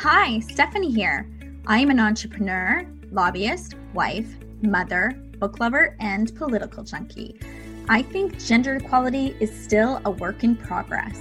Hi, 0.00 0.40
Stephanie 0.40 0.92
here. 0.92 1.26
I 1.66 1.78
am 1.78 1.88
an 1.88 1.98
entrepreneur, 1.98 2.86
lobbyist, 3.12 3.76
wife, 3.94 4.28
mother, 4.60 5.18
book 5.38 5.58
lover, 5.58 5.96
and 6.00 6.36
political 6.36 6.84
junkie. 6.84 7.40
I 7.88 8.02
think 8.02 8.38
gender 8.38 8.74
equality 8.76 9.34
is 9.40 9.50
still 9.58 10.02
a 10.04 10.10
work 10.10 10.44
in 10.44 10.54
progress 10.54 11.18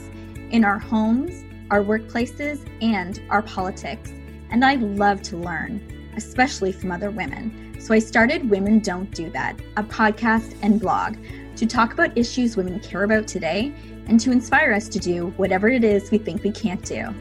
in 0.51 0.65
our 0.65 0.77
homes, 0.77 1.45
our 1.71 1.81
workplaces, 1.81 2.67
and 2.81 3.21
our 3.29 3.41
politics. 3.41 4.11
And 4.49 4.65
I 4.65 4.75
love 4.75 5.21
to 5.23 5.37
learn, 5.37 6.11
especially 6.17 6.73
from 6.73 6.91
other 6.91 7.11
women. 7.11 7.77
So 7.79 7.93
I 7.93 7.99
started 7.99 8.49
Women 8.49 8.79
Don't 8.79 9.09
Do 9.11 9.29
That, 9.29 9.57
a 9.77 9.83
podcast 9.83 10.53
and 10.61 10.81
blog 10.81 11.15
to 11.55 11.65
talk 11.65 11.93
about 11.93 12.17
issues 12.17 12.57
women 12.57 12.81
care 12.81 13.03
about 13.03 13.25
today 13.25 13.73
and 14.07 14.19
to 14.19 14.33
inspire 14.33 14.73
us 14.73 14.89
to 14.89 14.99
do 14.99 15.27
whatever 15.37 15.69
it 15.69 15.85
is 15.85 16.11
we 16.11 16.17
think 16.17 16.43
we 16.43 16.51
can't 16.51 16.83
do. 16.83 17.15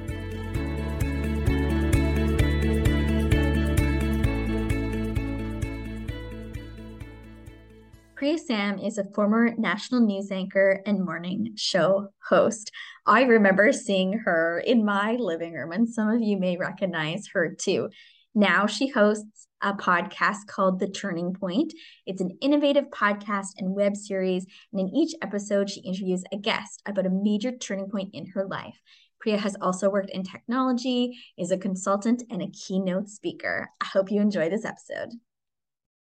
Priya 8.25 8.39
Sam 8.39 8.79
is 8.79 8.97
a 8.97 9.05
former 9.05 9.55
national 9.59 10.01
news 10.01 10.31
anchor 10.33 10.81
and 10.87 11.05
morning 11.05 11.53
show 11.57 12.09
host. 12.27 12.71
I 13.05 13.25
remember 13.25 13.71
seeing 13.71 14.15
her 14.15 14.63
in 14.67 14.83
my 14.83 15.17
living 15.17 15.53
room, 15.53 15.73
and 15.73 15.87
some 15.87 16.09
of 16.09 16.23
you 16.23 16.39
may 16.39 16.57
recognize 16.57 17.29
her 17.35 17.55
too. 17.55 17.91
Now 18.35 18.67
she 18.67 18.87
hosts 18.87 19.47
a 19.61 19.75
podcast 19.75 20.47
called 20.47 20.81
The 20.81 20.89
Turning 20.89 21.35
Point. 21.35 21.75
It's 22.07 22.23
an 22.23 22.39
innovative 22.41 22.87
podcast 22.87 23.49
and 23.59 23.75
web 23.75 23.95
series. 23.95 24.47
And 24.73 24.81
in 24.81 24.89
each 24.89 25.15
episode, 25.21 25.69
she 25.69 25.83
interviews 25.83 26.25
a 26.33 26.39
guest 26.39 26.81
about 26.87 27.05
a 27.05 27.11
major 27.11 27.53
turning 27.53 27.91
point 27.91 28.15
in 28.15 28.25
her 28.29 28.47
life. 28.47 28.81
Priya 29.21 29.37
has 29.37 29.55
also 29.61 29.91
worked 29.91 30.09
in 30.09 30.23
technology, 30.23 31.19
is 31.37 31.51
a 31.51 31.59
consultant, 31.59 32.23
and 32.31 32.41
a 32.41 32.49
keynote 32.49 33.11
speaker. 33.11 33.69
I 33.83 33.85
hope 33.85 34.11
you 34.11 34.23
enjoy 34.23 34.49
this 34.49 34.65
episode. 34.65 35.11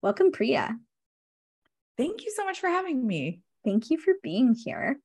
Welcome, 0.00 0.32
Priya. 0.32 0.78
Thank 1.96 2.24
you 2.24 2.32
so 2.34 2.44
much 2.44 2.60
for 2.60 2.68
having 2.68 3.06
me. 3.06 3.40
Thank 3.64 3.90
you 3.90 3.98
for 3.98 4.14
being 4.22 4.54
here. 4.54 4.98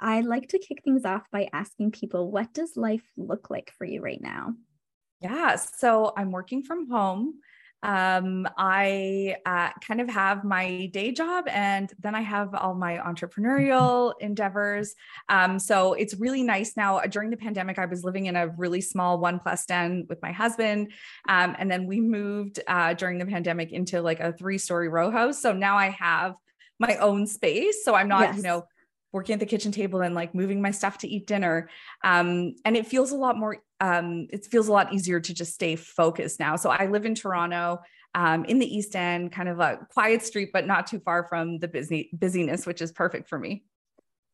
I 0.00 0.20
like 0.22 0.48
to 0.48 0.58
kick 0.58 0.82
things 0.82 1.04
off 1.04 1.22
by 1.30 1.48
asking 1.52 1.90
people, 1.90 2.30
what 2.30 2.54
does 2.54 2.76
life 2.76 3.04
look 3.16 3.50
like 3.50 3.72
for 3.76 3.84
you 3.84 4.00
right 4.00 4.20
now? 4.20 4.54
Yeah. 5.20 5.56
So 5.56 6.12
I'm 6.16 6.30
working 6.30 6.62
from 6.62 6.88
home. 6.88 7.34
Um, 7.82 8.46
I 8.58 9.36
uh, 9.46 9.70
kind 9.86 10.00
of 10.00 10.08
have 10.08 10.44
my 10.44 10.86
day 10.92 11.12
job 11.12 11.46
and 11.48 11.92
then 11.98 12.14
I 12.14 12.20
have 12.20 12.54
all 12.54 12.74
my 12.74 12.98
entrepreneurial 12.98 14.12
endeavors. 14.20 14.94
Um, 15.28 15.58
so 15.58 15.94
it's 15.94 16.14
really 16.14 16.42
nice 16.42 16.76
now. 16.76 17.00
During 17.00 17.30
the 17.30 17.36
pandemic, 17.36 17.78
I 17.78 17.86
was 17.86 18.04
living 18.04 18.26
in 18.26 18.36
a 18.36 18.48
really 18.48 18.80
small 18.80 19.18
one 19.18 19.38
plus 19.38 19.64
den 19.66 20.06
with 20.08 20.20
my 20.22 20.32
husband. 20.32 20.92
Um, 21.28 21.56
and 21.58 21.70
then 21.70 21.86
we 21.86 22.00
moved 22.00 22.60
uh, 22.66 22.94
during 22.94 23.18
the 23.18 23.26
pandemic 23.26 23.72
into 23.72 24.02
like 24.02 24.20
a 24.20 24.32
three 24.32 24.58
story 24.58 24.88
row 24.88 25.10
house. 25.10 25.40
So 25.40 25.52
now 25.52 25.76
I 25.76 25.90
have 25.90 26.34
my 26.78 26.96
own 26.96 27.26
space. 27.26 27.84
So 27.84 27.94
I'm 27.94 28.08
not, 28.08 28.22
yes. 28.22 28.36
you 28.36 28.42
know, 28.42 28.64
working 29.12 29.34
at 29.34 29.40
the 29.40 29.46
kitchen 29.46 29.72
table 29.72 30.00
and 30.00 30.14
like 30.14 30.34
moving 30.34 30.62
my 30.62 30.70
stuff 30.70 30.98
to 30.98 31.08
eat 31.08 31.26
dinner. 31.26 31.68
Um, 32.04 32.54
and 32.64 32.76
it 32.76 32.86
feels 32.86 33.10
a 33.10 33.16
lot 33.16 33.36
more, 33.36 33.58
um, 33.80 34.28
it 34.30 34.46
feels 34.46 34.68
a 34.68 34.72
lot 34.72 34.92
easier 34.92 35.20
to 35.20 35.34
just 35.34 35.54
stay 35.54 35.76
focused 35.76 36.38
now. 36.40 36.56
So 36.56 36.70
I 36.70 36.86
live 36.86 37.06
in 37.06 37.14
Toronto. 37.14 37.80
Um, 38.12 38.44
in 38.46 38.58
the 38.58 38.66
East 38.66 38.96
End, 38.96 39.30
kind 39.30 39.48
of 39.48 39.60
a 39.60 39.86
quiet 39.92 40.22
street, 40.22 40.50
but 40.52 40.66
not 40.66 40.88
too 40.88 40.98
far 40.98 41.28
from 41.28 41.60
the 41.60 41.68
busy 41.68 42.10
busyness, 42.12 42.66
which 42.66 42.82
is 42.82 42.90
perfect 42.90 43.28
for 43.28 43.38
me. 43.38 43.62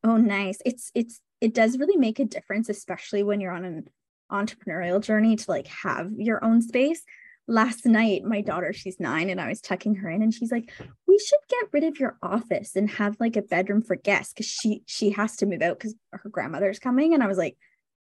Oh, 0.03 0.17
nice. 0.17 0.63
It's 0.65 0.91
it's 0.95 1.21
it 1.43 1.53
does 1.53 1.77
really 1.77 1.99
make 1.99 2.19
a 2.19 2.25
difference, 2.25 2.71
especially 2.71 3.23
when 3.23 3.39
you're 3.39 3.53
on 3.53 3.67
an 3.67 3.91
entrepreneurial 4.33 5.03
journey 5.03 5.37
to 5.37 5.51
like 5.51 5.67
have 5.67 6.11
your 6.17 6.43
own 6.45 6.63
space 6.63 7.03
last 7.49 7.87
night 7.87 8.25
my 8.25 8.41
daughter 8.41 8.73
she's 8.73 8.99
nine 8.99 9.31
and 9.31 9.41
i 9.41 9.49
was 9.49 9.61
tucking 9.61 9.95
her 9.95 10.11
in 10.11 10.23
and 10.23 10.35
she's 10.35 10.51
like 10.51 10.73
we 11.07 11.19
should 11.19 11.39
get 11.49 11.69
rid 11.73 11.85
of 11.85 12.01
your 12.01 12.17
office 12.23 12.75
and 12.75 12.91
have 12.91 13.17
like 13.21 13.37
a 13.37 13.43
bedroom 13.43 13.83
for 13.83 13.95
guests 13.95 14.33
because 14.33 14.47
she 14.47 14.83
she 14.87 15.11
has 15.11 15.37
to 15.37 15.47
move 15.47 15.63
out 15.63 15.79
because 15.79 15.95
her 16.13 16.29
grandmother's 16.29 16.81
coming 16.81 17.15
and 17.15 17.23
i 17.23 17.27
was 17.27 17.39
like 17.39 17.57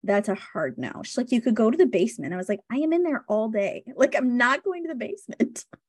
that's 0.06 0.28
a 0.28 0.36
hard 0.36 0.78
no. 0.78 1.02
She's 1.04 1.16
like 1.16 1.32
you 1.32 1.40
could 1.40 1.56
go 1.56 1.70
to 1.70 1.76
the 1.76 1.86
basement. 1.86 2.32
I 2.32 2.36
was 2.36 2.48
like 2.48 2.60
i 2.70 2.76
am 2.76 2.92
in 2.92 3.02
there 3.02 3.24
all 3.28 3.48
day. 3.48 3.84
Like 3.96 4.14
i'm 4.16 4.36
not 4.36 4.62
going 4.62 4.84
to 4.84 4.88
the 4.88 4.94
basement 4.94 5.64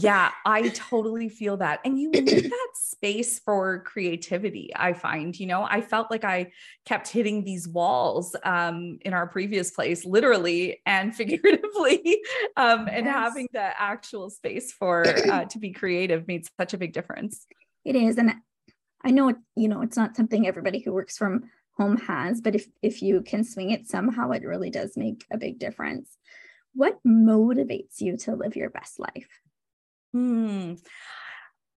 Yeah, 0.00 0.32
I 0.44 0.70
totally 0.70 1.28
feel 1.28 1.56
that. 1.58 1.80
And 1.84 1.98
you 1.98 2.10
need 2.10 2.26
that 2.50 2.68
space 2.74 3.38
for 3.38 3.80
creativity, 3.80 4.72
I 4.74 4.92
find. 4.92 5.38
You 5.38 5.46
know, 5.46 5.62
I 5.62 5.80
felt 5.80 6.10
like 6.10 6.24
I 6.24 6.50
kept 6.84 7.08
hitting 7.08 7.44
these 7.44 7.68
walls 7.68 8.34
um, 8.42 8.98
in 9.02 9.14
our 9.14 9.28
previous 9.28 9.70
place, 9.70 10.04
literally 10.04 10.80
and 10.84 11.14
figuratively. 11.16 12.22
Um, 12.56 12.88
and 12.90 13.06
yes. 13.06 13.14
having 13.14 13.48
the 13.52 13.80
actual 13.80 14.30
space 14.30 14.72
for 14.72 15.06
uh, 15.06 15.44
to 15.44 15.58
be 15.58 15.70
creative 15.70 16.26
made 16.26 16.46
such 16.58 16.74
a 16.74 16.78
big 16.78 16.92
difference. 16.92 17.46
It 17.84 17.94
is. 17.94 18.18
And 18.18 18.34
I 19.04 19.10
know 19.10 19.28
it, 19.28 19.36
you 19.54 19.68
know, 19.68 19.82
it's 19.82 19.96
not 19.96 20.16
something 20.16 20.46
everybody 20.46 20.80
who 20.80 20.92
works 20.92 21.16
from 21.16 21.44
home 21.76 21.98
has, 21.98 22.40
but 22.40 22.54
if 22.54 22.66
if 22.82 23.02
you 23.02 23.20
can 23.20 23.44
swing 23.44 23.70
it 23.70 23.86
somehow, 23.86 24.30
it 24.30 24.44
really 24.44 24.70
does 24.70 24.96
make 24.96 25.24
a 25.30 25.38
big 25.38 25.58
difference. 25.58 26.16
What 26.74 26.98
motivates 27.06 28.00
you 28.00 28.16
to 28.18 28.34
live 28.34 28.56
your 28.56 28.70
best 28.70 28.98
life? 28.98 29.28
Hmm. 30.14 30.76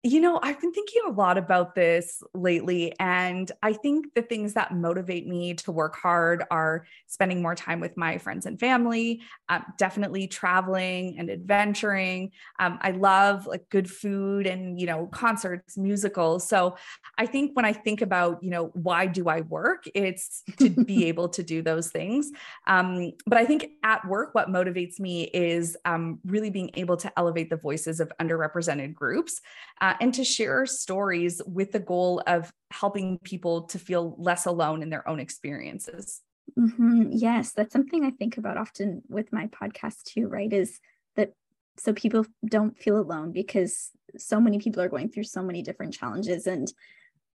You 0.07 0.21
know, 0.21 0.39
I've 0.41 0.61
been 0.61 0.73
thinking 0.73 1.03
a 1.09 1.11
lot 1.11 1.37
about 1.37 1.75
this 1.75 2.23
lately. 2.33 2.95
And 3.01 3.51
I 3.61 3.73
think 3.73 4.15
the 4.15 4.23
things 4.23 4.55
that 4.55 4.73
motivate 4.73 5.27
me 5.27 5.55
to 5.55 5.73
work 5.73 5.97
hard 5.97 6.45
are 6.49 6.87
spending 7.09 7.43
more 7.43 7.57
time 7.57 7.81
with 7.81 7.97
my 7.97 8.17
friends 8.19 8.47
and 8.47 8.57
family, 8.61 9.21
um, 9.49 9.65
definitely 9.79 10.29
traveling 10.29 11.19
and 11.19 11.29
adventuring. 11.29 12.31
Um, 12.61 12.79
I 12.83 12.93
love 12.93 13.49
like 13.49 13.69
good 13.69 13.91
food 13.91 14.47
and, 14.47 14.81
you 14.81 14.87
know, 14.87 15.07
concerts, 15.09 15.77
musicals. 15.77 16.49
So 16.49 16.77
I 17.19 17.27
think 17.27 17.57
when 17.57 17.65
I 17.65 17.73
think 17.73 18.01
about, 18.01 18.41
you 18.45 18.51
know, 18.51 18.67
why 18.75 19.07
do 19.07 19.29
I 19.29 19.41
work, 19.41 19.89
it's 19.93 20.45
to 20.59 20.69
be 20.85 21.07
able 21.07 21.31
to 21.31 21.43
do 21.43 21.63
those 21.63 21.91
things. 21.91 22.31
Um, 22.69 23.11
but 23.27 23.39
I 23.39 23.45
think 23.45 23.71
at 23.83 24.07
work, 24.07 24.37
what 24.37 24.51
motivates 24.51 25.01
me 25.01 25.25
is 25.25 25.77
um, 25.85 26.21
really 26.25 26.51
being 26.51 26.71
able 26.75 26.97
to 26.99 27.13
elevate 27.19 27.51
the 27.51 27.57
voices 27.57 27.99
of 27.99 28.13
underrepresented 28.21 28.95
groups. 28.95 29.41
Uh, 29.81 29.95
and 30.01 30.13
to 30.15 30.25
share 30.25 30.67
stories 30.67 31.41
with 31.47 31.73
the 31.73 31.81
goal 31.81 32.23
of 32.27 32.53
helping 32.71 33.19
people 33.19 33.63
to 33.63 33.79
feel 33.79 34.15
less 34.19 34.47
alone 34.47 34.83
in 34.83 34.91
their 34.91 35.09
own 35.09 35.21
experiences. 35.21 36.23
Mm-hmm. 36.59 37.11
Yes, 37.11 37.53
that's 37.53 37.73
something 37.73 38.05
I 38.05 38.11
think 38.11 38.39
about 38.39 38.57
often 38.57 39.03
with 39.09 39.33
my 39.33 39.49
podcast 39.49 40.05
too, 40.05 40.29
right? 40.29 40.53
Is 40.53 40.79
that 41.17 41.33
so 41.77 41.93
people 41.93 42.25
don't 42.49 42.79
feel 42.79 42.99
alone 42.99 43.33
because 43.33 43.91
so 44.17 44.41
many 44.41 44.59
people 44.59 44.83
are 44.83 44.89
going 44.89 45.11
through 45.11 45.25
so 45.25 45.43
many 45.43 45.63
different 45.63 45.95
challenges. 45.95 46.47
And 46.47 46.73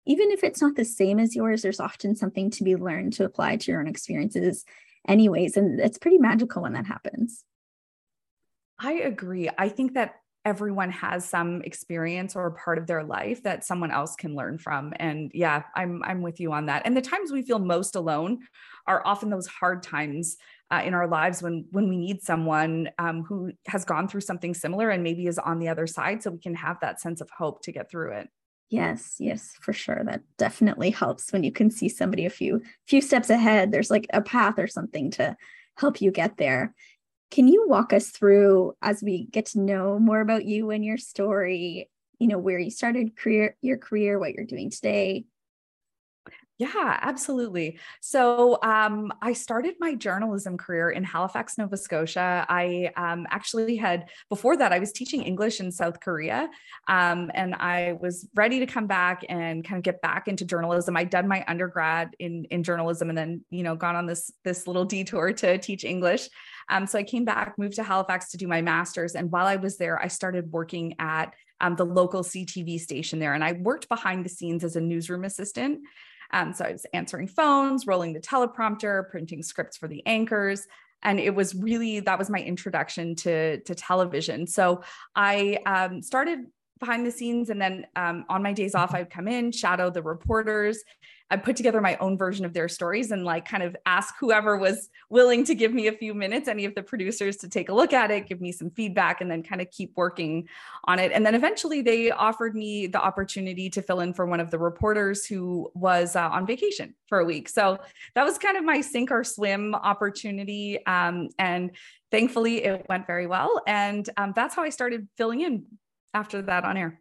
even 0.06 0.30
if 0.30 0.42
it's 0.42 0.62
not 0.62 0.76
the 0.76 0.84
same 0.84 1.18
as 1.18 1.36
yours, 1.36 1.62
there's 1.62 1.80
often 1.80 2.16
something 2.16 2.50
to 2.50 2.64
be 2.64 2.76
learned 2.76 3.12
to 3.14 3.24
apply 3.24 3.56
to 3.56 3.70
your 3.70 3.80
own 3.80 3.88
experiences, 3.88 4.64
anyways. 5.06 5.56
And 5.56 5.78
it's 5.78 5.98
pretty 5.98 6.18
magical 6.18 6.62
when 6.62 6.72
that 6.72 6.86
happens. 6.86 7.44
I 8.78 8.92
agree. 8.94 9.50
I 9.58 9.68
think 9.68 9.92
that 9.94 10.19
everyone 10.44 10.90
has 10.90 11.28
some 11.28 11.60
experience 11.62 12.34
or 12.34 12.50
part 12.52 12.78
of 12.78 12.86
their 12.86 13.04
life 13.04 13.42
that 13.42 13.64
someone 13.64 13.90
else 13.90 14.16
can 14.16 14.34
learn 14.34 14.56
from 14.56 14.92
and 14.96 15.30
yeah 15.34 15.62
i'm 15.76 16.02
i'm 16.04 16.22
with 16.22 16.40
you 16.40 16.52
on 16.52 16.66
that 16.66 16.82
and 16.86 16.96
the 16.96 17.02
times 17.02 17.30
we 17.30 17.42
feel 17.42 17.58
most 17.58 17.94
alone 17.94 18.38
are 18.86 19.06
often 19.06 19.28
those 19.28 19.46
hard 19.46 19.82
times 19.82 20.36
uh, 20.70 20.80
in 20.84 20.94
our 20.94 21.06
lives 21.06 21.42
when 21.42 21.66
when 21.72 21.88
we 21.88 21.96
need 21.96 22.22
someone 22.22 22.88
um, 22.98 23.22
who 23.22 23.52
has 23.66 23.84
gone 23.84 24.08
through 24.08 24.20
something 24.20 24.54
similar 24.54 24.88
and 24.88 25.02
maybe 25.02 25.26
is 25.26 25.38
on 25.38 25.58
the 25.58 25.68
other 25.68 25.86
side 25.86 26.22
so 26.22 26.30
we 26.30 26.38
can 26.38 26.54
have 26.54 26.78
that 26.80 27.00
sense 27.00 27.20
of 27.20 27.28
hope 27.36 27.60
to 27.62 27.72
get 27.72 27.90
through 27.90 28.12
it. 28.12 28.28
Yes 28.70 29.16
yes 29.18 29.52
for 29.60 29.72
sure 29.72 30.02
that 30.06 30.22
definitely 30.38 30.90
helps 30.90 31.32
when 31.32 31.42
you 31.42 31.52
can 31.52 31.70
see 31.70 31.88
somebody 31.88 32.24
a 32.24 32.30
few 32.30 32.62
few 32.86 33.00
steps 33.00 33.28
ahead 33.28 33.72
there's 33.72 33.90
like 33.90 34.06
a 34.12 34.22
path 34.22 34.58
or 34.58 34.68
something 34.68 35.10
to 35.12 35.36
help 35.76 36.00
you 36.00 36.10
get 36.12 36.36
there 36.36 36.74
can 37.30 37.48
you 37.48 37.66
walk 37.68 37.92
us 37.92 38.10
through 38.10 38.74
as 38.82 39.02
we 39.02 39.24
get 39.26 39.46
to 39.46 39.60
know 39.60 39.98
more 39.98 40.20
about 40.20 40.44
you 40.44 40.70
and 40.70 40.84
your 40.84 40.98
story, 40.98 41.88
you 42.18 42.28
know, 42.28 42.38
where 42.38 42.58
you 42.58 42.70
started 42.70 43.16
career 43.16 43.56
your 43.62 43.78
career, 43.78 44.18
what 44.18 44.34
you're 44.34 44.44
doing 44.44 44.70
today, 44.70 45.24
yeah, 46.60 46.98
absolutely. 47.00 47.78
So 48.02 48.58
um, 48.62 49.10
I 49.22 49.32
started 49.32 49.76
my 49.80 49.94
journalism 49.94 50.58
career 50.58 50.90
in 50.90 51.04
Halifax, 51.04 51.56
Nova 51.56 51.74
Scotia. 51.74 52.44
I 52.50 52.92
um, 52.98 53.26
actually 53.30 53.76
had, 53.76 54.10
before 54.28 54.58
that, 54.58 54.70
I 54.70 54.78
was 54.78 54.92
teaching 54.92 55.22
English 55.22 55.60
in 55.60 55.72
South 55.72 56.00
Korea. 56.00 56.50
Um, 56.86 57.30
and 57.32 57.54
I 57.54 57.96
was 58.02 58.28
ready 58.34 58.58
to 58.58 58.66
come 58.66 58.86
back 58.86 59.24
and 59.30 59.64
kind 59.64 59.78
of 59.78 59.84
get 59.84 60.02
back 60.02 60.28
into 60.28 60.44
journalism. 60.44 60.98
I'd 60.98 61.08
done 61.08 61.26
my 61.26 61.46
undergrad 61.48 62.14
in, 62.18 62.44
in 62.50 62.62
journalism 62.62 63.08
and 63.08 63.16
then, 63.16 63.42
you 63.48 63.62
know, 63.62 63.74
gone 63.74 63.96
on 63.96 64.04
this, 64.04 64.30
this 64.44 64.66
little 64.66 64.84
detour 64.84 65.32
to 65.32 65.56
teach 65.56 65.82
English. 65.82 66.28
Um, 66.70 66.86
so 66.86 66.98
I 66.98 67.02
came 67.02 67.24
back, 67.24 67.58
moved 67.58 67.74
to 67.76 67.82
Halifax 67.82 68.30
to 68.30 68.36
do 68.38 68.48
my 68.48 68.62
master's. 68.62 69.14
And 69.14 69.30
while 69.30 69.46
I 69.46 69.56
was 69.56 69.76
there, 69.76 70.00
I 70.00 70.08
started 70.08 70.50
working 70.50 70.94
at 70.98 71.34
um, 71.60 71.76
the 71.76 71.84
local 71.84 72.22
CTV 72.22 72.80
station 72.80 73.18
there. 73.18 73.34
And 73.34 73.44
I 73.44 73.52
worked 73.52 73.88
behind 73.88 74.24
the 74.24 74.30
scenes 74.30 74.64
as 74.64 74.76
a 74.76 74.80
newsroom 74.80 75.24
assistant. 75.24 75.80
Um, 76.32 76.54
so 76.54 76.64
I 76.64 76.72
was 76.72 76.86
answering 76.94 77.26
phones, 77.26 77.86
rolling 77.86 78.12
the 78.12 78.20
teleprompter, 78.20 79.10
printing 79.10 79.42
scripts 79.42 79.76
for 79.76 79.88
the 79.88 80.06
anchors. 80.06 80.66
and 81.02 81.18
it 81.18 81.34
was 81.34 81.54
really 81.54 82.00
that 82.00 82.18
was 82.18 82.28
my 82.30 82.40
introduction 82.40 83.14
to 83.14 83.60
to 83.60 83.74
television 83.74 84.46
so 84.46 84.82
i 85.16 85.58
um, 85.64 86.02
started 86.02 86.40
behind 86.80 87.06
the 87.06 87.10
scenes 87.10 87.50
and 87.50 87.60
then 87.60 87.86
um, 87.96 88.24
on 88.28 88.42
my 88.42 88.52
days 88.52 88.74
off 88.74 88.94
i'd 88.94 89.10
come 89.10 89.28
in 89.28 89.52
shadow 89.52 89.90
the 89.90 90.02
reporters 90.02 90.82
I 91.30 91.36
put 91.36 91.54
together 91.54 91.80
my 91.80 91.96
own 91.98 92.18
version 92.18 92.44
of 92.44 92.52
their 92.52 92.68
stories 92.68 93.12
and 93.12 93.24
like 93.24 93.46
kind 93.46 93.62
of 93.62 93.76
ask 93.86 94.14
whoever 94.18 94.56
was 94.56 94.88
willing 95.10 95.44
to 95.44 95.54
give 95.54 95.72
me 95.72 95.86
a 95.86 95.92
few 95.92 96.12
minutes, 96.12 96.48
any 96.48 96.64
of 96.64 96.74
the 96.74 96.82
producers 96.82 97.36
to 97.38 97.48
take 97.48 97.68
a 97.68 97.72
look 97.72 97.92
at 97.92 98.10
it, 98.10 98.26
give 98.26 98.40
me 98.40 98.50
some 98.50 98.70
feedback, 98.70 99.20
and 99.20 99.30
then 99.30 99.42
kind 99.44 99.60
of 99.60 99.70
keep 99.70 99.92
working 99.96 100.48
on 100.84 100.98
it. 100.98 101.12
And 101.12 101.24
then 101.24 101.36
eventually 101.36 101.82
they 101.82 102.10
offered 102.10 102.56
me 102.56 102.88
the 102.88 103.00
opportunity 103.00 103.70
to 103.70 103.80
fill 103.80 104.00
in 104.00 104.12
for 104.12 104.26
one 104.26 104.40
of 104.40 104.50
the 104.50 104.58
reporters 104.58 105.24
who 105.24 105.70
was 105.74 106.16
uh, 106.16 106.28
on 106.28 106.46
vacation 106.46 106.96
for 107.06 107.20
a 107.20 107.24
week. 107.24 107.48
So 107.48 107.78
that 108.16 108.24
was 108.24 108.36
kind 108.36 108.56
of 108.56 108.64
my 108.64 108.80
sink 108.80 109.12
or 109.12 109.22
swim 109.22 109.76
opportunity. 109.76 110.84
Um, 110.84 111.28
and 111.38 111.70
thankfully 112.10 112.64
it 112.64 112.86
went 112.88 113.06
very 113.06 113.28
well. 113.28 113.62
And 113.68 114.08
um, 114.16 114.32
that's 114.34 114.56
how 114.56 114.62
I 114.62 114.70
started 114.70 115.08
filling 115.16 115.42
in 115.42 115.64
after 116.14 116.42
that 116.42 116.64
on 116.64 116.76
air. 116.76 117.00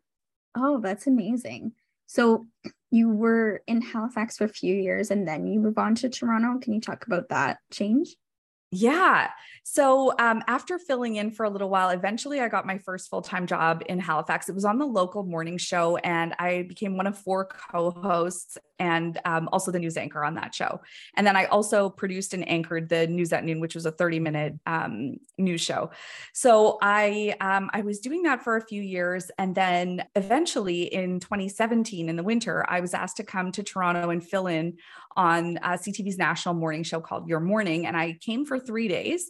Oh, 0.55 0.79
that's 0.79 1.07
amazing. 1.07 1.73
So 2.05 2.47
you 2.91 3.09
were 3.09 3.61
in 3.67 3.81
Halifax 3.81 4.37
for 4.37 4.45
a 4.45 4.49
few 4.49 4.75
years 4.75 5.11
and 5.11 5.27
then 5.27 5.45
you 5.45 5.59
move 5.59 5.77
on 5.77 5.95
to 5.95 6.09
Toronto. 6.09 6.59
Can 6.59 6.73
you 6.73 6.81
talk 6.81 7.05
about 7.05 7.29
that 7.29 7.59
change? 7.71 8.15
Yeah. 8.71 9.29
So 9.63 10.13
um, 10.19 10.43
after 10.47 10.77
filling 10.77 11.15
in 11.15 11.31
for 11.31 11.43
a 11.43 11.49
little 11.49 11.69
while, 11.69 11.89
eventually 11.89 12.39
I 12.39 12.49
got 12.49 12.67
my 12.67 12.77
first 12.77 13.09
full 13.09 13.21
time 13.21 13.47
job 13.47 13.83
in 13.87 13.99
Halifax. 13.99 14.47
It 14.47 14.55
was 14.55 14.65
on 14.65 14.77
the 14.77 14.85
local 14.85 15.23
morning 15.23 15.57
show, 15.57 15.97
and 15.97 16.35
I 16.37 16.63
became 16.67 16.95
one 16.95 17.07
of 17.07 17.17
four 17.17 17.45
co 17.45 17.89
hosts 17.91 18.57
and 18.79 19.19
um, 19.25 19.49
also 19.51 19.71
the 19.71 19.79
news 19.79 19.97
anchor 19.97 20.23
on 20.23 20.35
that 20.35 20.55
show. 20.55 20.81
And 21.15 21.27
then 21.27 21.35
I 21.35 21.45
also 21.45 21.89
produced 21.89 22.33
and 22.33 22.47
anchored 22.49 22.89
the 22.89 23.07
News 23.07 23.33
at 23.33 23.43
Noon, 23.43 23.59
which 23.59 23.75
was 23.75 23.85
a 23.85 23.91
30 23.91 24.19
minute 24.19 24.53
um, 24.65 25.17
news 25.37 25.61
show. 25.61 25.91
So 26.33 26.77
I 26.81 27.35
um, 27.41 27.69
I 27.73 27.81
was 27.81 27.99
doing 27.99 28.23
that 28.23 28.43
for 28.43 28.57
a 28.57 28.65
few 28.65 28.81
years, 28.81 29.29
and 29.37 29.53
then 29.53 30.05
eventually 30.15 30.83
in 30.83 31.19
2017 31.19 32.09
in 32.09 32.15
the 32.15 32.23
winter, 32.23 32.65
I 32.67 32.79
was 32.79 32.93
asked 32.93 33.17
to 33.17 33.23
come 33.23 33.51
to 33.51 33.63
Toronto 33.63 34.09
and 34.09 34.25
fill 34.25 34.47
in 34.47 34.77
on 35.15 35.57
uh, 35.57 35.71
CTV's 35.73 36.17
national 36.17 36.55
morning 36.55 36.83
show 36.83 37.01
called 37.01 37.27
Your 37.27 37.39
Morning, 37.39 37.85
and 37.85 37.97
I 37.97 38.17
came 38.21 38.45
for 38.45 38.59
three 38.59 38.87
days 38.87 39.29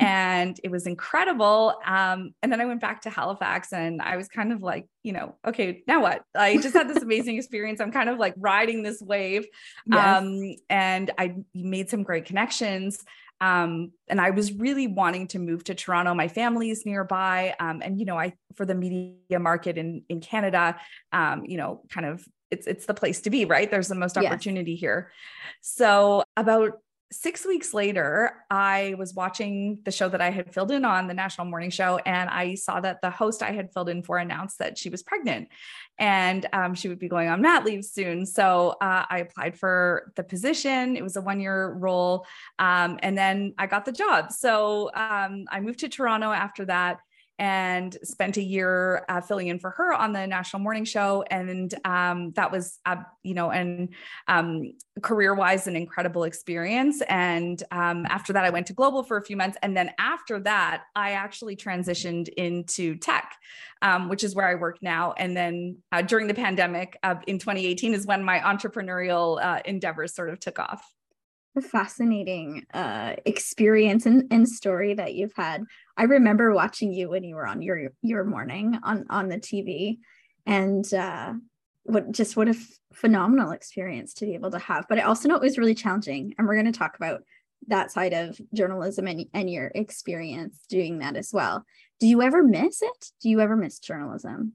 and 0.00 0.58
it 0.64 0.70
was 0.70 0.86
incredible. 0.86 1.74
Um, 1.84 2.34
and 2.42 2.50
then 2.50 2.60
I 2.60 2.64
went 2.64 2.80
back 2.80 3.02
to 3.02 3.10
Halifax 3.10 3.72
and 3.72 4.00
I 4.00 4.16
was 4.16 4.28
kind 4.28 4.50
of 4.50 4.62
like, 4.62 4.86
you 5.02 5.12
know, 5.12 5.36
okay, 5.46 5.82
now 5.86 6.00
what? 6.00 6.22
I 6.34 6.56
just 6.56 6.74
had 6.74 6.88
this 6.88 7.02
amazing 7.02 7.36
experience. 7.36 7.80
I'm 7.80 7.92
kind 7.92 8.08
of 8.08 8.18
like 8.18 8.34
riding 8.38 8.82
this 8.82 9.02
wave. 9.02 9.46
Yes. 9.86 10.22
Um, 10.22 10.54
and 10.70 11.10
I 11.18 11.36
made 11.54 11.90
some 11.90 12.02
great 12.02 12.24
connections. 12.24 13.04
Um, 13.42 13.92
and 14.08 14.20
I 14.20 14.30
was 14.30 14.52
really 14.52 14.86
wanting 14.86 15.28
to 15.28 15.38
move 15.38 15.64
to 15.64 15.74
Toronto. 15.74 16.14
My 16.14 16.28
family 16.28 16.70
is 16.70 16.86
nearby. 16.86 17.54
Um, 17.60 17.82
and, 17.82 17.98
you 17.98 18.06
know, 18.06 18.18
I, 18.18 18.32
for 18.54 18.64
the 18.64 18.74
media 18.74 19.38
market 19.38 19.76
in, 19.76 20.02
in 20.08 20.20
Canada, 20.20 20.76
um, 21.12 21.44
you 21.44 21.58
know, 21.58 21.82
kind 21.90 22.06
of 22.06 22.24
it's, 22.50 22.66
it's 22.66 22.86
the 22.86 22.94
place 22.94 23.20
to 23.22 23.30
be, 23.30 23.44
right? 23.44 23.70
There's 23.70 23.88
the 23.88 23.94
most 23.94 24.16
opportunity 24.18 24.72
yes. 24.72 24.80
here. 24.80 25.12
So 25.60 26.24
about 26.36 26.78
six 27.12 27.44
weeks 27.44 27.74
later, 27.74 28.44
I 28.50 28.94
was 28.96 29.14
watching 29.14 29.80
the 29.84 29.90
show 29.90 30.08
that 30.08 30.20
I 30.20 30.30
had 30.30 30.52
filled 30.52 30.70
in 30.70 30.84
on, 30.84 31.08
the 31.08 31.14
National 31.14 31.46
Morning 31.46 31.70
Show, 31.70 31.98
and 32.06 32.30
I 32.30 32.54
saw 32.54 32.80
that 32.80 33.02
the 33.02 33.10
host 33.10 33.42
I 33.42 33.50
had 33.50 33.72
filled 33.72 33.88
in 33.88 34.02
for 34.02 34.18
announced 34.18 34.58
that 34.58 34.78
she 34.78 34.90
was 34.90 35.02
pregnant 35.02 35.48
and 35.98 36.46
um, 36.52 36.74
she 36.74 36.88
would 36.88 36.98
be 36.98 37.08
going 37.08 37.28
on 37.28 37.42
mat 37.42 37.64
leave 37.64 37.84
soon. 37.84 38.24
So 38.24 38.70
uh, 38.80 39.04
I 39.10 39.18
applied 39.18 39.58
for 39.58 40.12
the 40.16 40.22
position. 40.22 40.96
It 40.96 41.02
was 41.02 41.16
a 41.16 41.20
one 41.20 41.40
year 41.40 41.72
role. 41.72 42.26
Um, 42.58 42.98
and 43.02 43.18
then 43.18 43.54
I 43.58 43.66
got 43.66 43.84
the 43.84 43.92
job. 43.92 44.32
So 44.32 44.90
um, 44.94 45.44
I 45.50 45.60
moved 45.60 45.80
to 45.80 45.88
Toronto 45.88 46.32
after 46.32 46.64
that 46.66 47.00
and 47.40 47.96
spent 48.02 48.36
a 48.36 48.42
year 48.42 49.02
uh, 49.08 49.22
filling 49.22 49.48
in 49.48 49.58
for 49.58 49.70
her 49.70 49.94
on 49.94 50.12
the 50.12 50.26
national 50.26 50.60
morning 50.60 50.84
show. 50.84 51.24
And 51.30 51.74
um, 51.86 52.32
that 52.32 52.52
was 52.52 52.78
uh, 52.84 52.96
you 53.22 53.32
know 53.32 53.50
and 53.50 53.88
um, 54.28 54.74
career 55.00 55.34
wise 55.34 55.66
an 55.66 55.74
incredible 55.74 56.24
experience. 56.24 57.02
And 57.08 57.60
um, 57.72 58.04
after 58.06 58.34
that 58.34 58.44
i 58.44 58.50
went 58.50 58.66
to 58.66 58.74
global 58.74 59.02
for 59.02 59.16
a 59.16 59.24
few 59.24 59.36
months. 59.36 59.56
And 59.62 59.74
then 59.74 59.90
after 59.98 60.38
that 60.40 60.84
i 60.94 61.12
actually 61.12 61.56
transitioned 61.56 62.28
into 62.28 62.96
tech 62.96 63.34
um, 63.82 64.10
which 64.10 64.22
is 64.22 64.34
where 64.34 64.46
i 64.46 64.54
work 64.54 64.76
now. 64.82 65.14
And 65.16 65.34
then 65.34 65.78
uh, 65.92 66.02
during 66.02 66.26
the 66.26 66.34
pandemic 66.34 66.98
in 67.26 67.38
2018 67.38 67.94
is 67.94 68.06
when 68.06 68.22
my 68.22 68.38
entrepreneurial 68.40 69.42
uh, 69.42 69.60
endeavors 69.64 70.14
sort 70.14 70.28
of 70.28 70.38
took 70.38 70.58
off. 70.58 70.84
A 71.56 71.60
fascinating 71.60 72.64
uh, 72.72 73.16
experience 73.24 74.06
and, 74.06 74.28
and 74.30 74.48
story 74.48 74.94
that 74.94 75.14
you've 75.14 75.32
had. 75.34 75.64
I 76.00 76.04
remember 76.04 76.54
watching 76.54 76.94
you 76.94 77.10
when 77.10 77.24
you 77.24 77.34
were 77.34 77.46
on 77.46 77.60
your 77.60 77.92
your 78.00 78.24
morning 78.24 78.78
on 78.82 79.04
on 79.10 79.28
the 79.28 79.36
TV, 79.36 79.98
and 80.46 80.94
uh, 80.94 81.34
what 81.82 82.10
just 82.10 82.38
what 82.38 82.48
a 82.48 82.52
f- 82.52 82.78
phenomenal 82.94 83.50
experience 83.50 84.14
to 84.14 84.24
be 84.24 84.32
able 84.32 84.50
to 84.52 84.58
have. 84.58 84.86
But 84.88 84.98
I 84.98 85.02
also 85.02 85.28
know 85.28 85.36
it 85.36 85.42
was 85.42 85.58
really 85.58 85.74
challenging, 85.74 86.34
and 86.38 86.48
we're 86.48 86.54
going 86.54 86.72
to 86.72 86.78
talk 86.78 86.96
about 86.96 87.20
that 87.66 87.92
side 87.92 88.14
of 88.14 88.40
journalism 88.54 89.08
and, 89.08 89.26
and 89.34 89.50
your 89.50 89.70
experience 89.74 90.60
doing 90.70 91.00
that 91.00 91.16
as 91.16 91.34
well. 91.34 91.66
Do 91.98 92.06
you 92.06 92.22
ever 92.22 92.42
miss 92.42 92.80
it? 92.80 93.06
Do 93.20 93.28
you 93.28 93.42
ever 93.42 93.54
miss 93.54 93.78
journalism? 93.78 94.54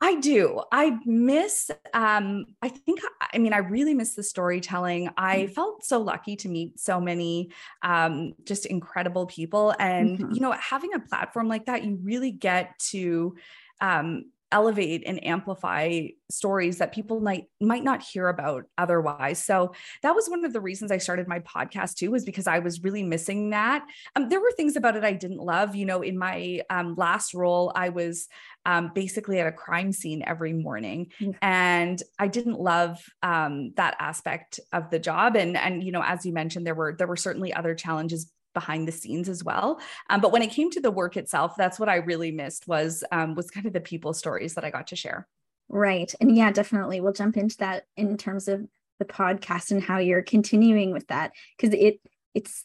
I 0.00 0.16
do. 0.16 0.60
I 0.70 0.98
miss, 1.06 1.70
um, 1.94 2.46
I 2.60 2.68
think, 2.68 3.00
I 3.32 3.38
mean, 3.38 3.54
I 3.54 3.58
really 3.58 3.94
miss 3.94 4.14
the 4.14 4.22
storytelling. 4.22 5.08
I 5.16 5.38
mm-hmm. 5.38 5.52
felt 5.52 5.84
so 5.84 6.00
lucky 6.00 6.36
to 6.36 6.48
meet 6.48 6.78
so 6.78 7.00
many 7.00 7.50
um, 7.82 8.34
just 8.44 8.66
incredible 8.66 9.26
people. 9.26 9.74
And, 9.78 10.18
mm-hmm. 10.18 10.32
you 10.32 10.40
know, 10.40 10.52
having 10.52 10.92
a 10.92 11.00
platform 11.00 11.48
like 11.48 11.66
that, 11.66 11.84
you 11.84 11.98
really 12.02 12.30
get 12.30 12.78
to 12.90 13.36
um, 13.80 14.26
elevate 14.56 15.02
and 15.04 15.22
amplify 15.22 16.06
stories 16.30 16.78
that 16.78 16.90
people 16.90 17.20
might 17.20 17.44
might 17.60 17.84
not 17.84 18.02
hear 18.02 18.28
about 18.28 18.64
otherwise. 18.78 19.44
So 19.44 19.74
that 20.02 20.14
was 20.14 20.30
one 20.30 20.46
of 20.46 20.54
the 20.54 20.62
reasons 20.62 20.90
i 20.90 20.96
started 20.96 21.28
my 21.28 21.40
podcast 21.40 21.96
too 21.96 22.10
was 22.10 22.24
because 22.24 22.46
i 22.46 22.58
was 22.58 22.82
really 22.82 23.02
missing 23.02 23.50
that. 23.50 23.84
Um, 24.14 24.30
there 24.30 24.40
were 24.40 24.52
things 24.52 24.74
about 24.74 24.96
it 24.96 25.04
i 25.04 25.12
didn't 25.12 25.40
love. 25.40 25.76
You 25.76 25.84
know 25.84 26.00
in 26.00 26.16
my 26.16 26.62
um, 26.70 26.94
last 26.96 27.34
role 27.34 27.70
i 27.74 27.90
was 27.90 28.28
um, 28.64 28.92
basically 28.94 29.38
at 29.40 29.46
a 29.46 29.52
crime 29.52 29.92
scene 29.92 30.22
every 30.26 30.54
morning 30.54 31.12
mm-hmm. 31.20 31.32
and 31.42 32.02
i 32.18 32.26
didn't 32.26 32.58
love 32.58 32.98
um, 33.22 33.72
that 33.76 33.94
aspect 33.98 34.58
of 34.72 34.88
the 34.90 34.98
job. 34.98 35.36
And 35.36 35.54
and 35.56 35.84
you 35.84 35.92
know 35.92 36.02
as 36.02 36.24
you 36.24 36.32
mentioned 36.32 36.66
there 36.66 36.74
were 36.74 36.94
there 36.96 37.06
were 37.06 37.16
certainly 37.26 37.52
other 37.52 37.74
challenges 37.74 38.32
behind 38.56 38.88
the 38.88 38.92
scenes 38.92 39.28
as 39.28 39.44
well. 39.44 39.78
Um, 40.08 40.22
but 40.22 40.32
when 40.32 40.42
it 40.42 40.50
came 40.50 40.70
to 40.70 40.80
the 40.80 40.90
work 40.90 41.16
itself, 41.16 41.54
that's 41.56 41.78
what 41.78 41.90
I 41.90 41.96
really 41.96 42.32
missed 42.32 42.66
was 42.66 43.04
um, 43.12 43.34
was 43.34 43.50
kind 43.50 43.66
of 43.66 43.74
the 43.74 43.80
people 43.80 44.14
stories 44.14 44.54
that 44.54 44.64
I 44.64 44.70
got 44.70 44.86
to 44.88 44.96
share. 44.96 45.28
Right, 45.68 46.12
and 46.20 46.34
yeah, 46.34 46.50
definitely, 46.50 47.00
we'll 47.00 47.12
jump 47.12 47.36
into 47.36 47.58
that 47.58 47.84
in 47.96 48.16
terms 48.16 48.48
of 48.48 48.66
the 48.98 49.04
podcast 49.04 49.70
and 49.70 49.82
how 49.82 49.98
you're 49.98 50.22
continuing 50.22 50.90
with 50.92 51.06
that 51.08 51.32
because 51.56 51.74
it 51.78 52.00
it's 52.34 52.64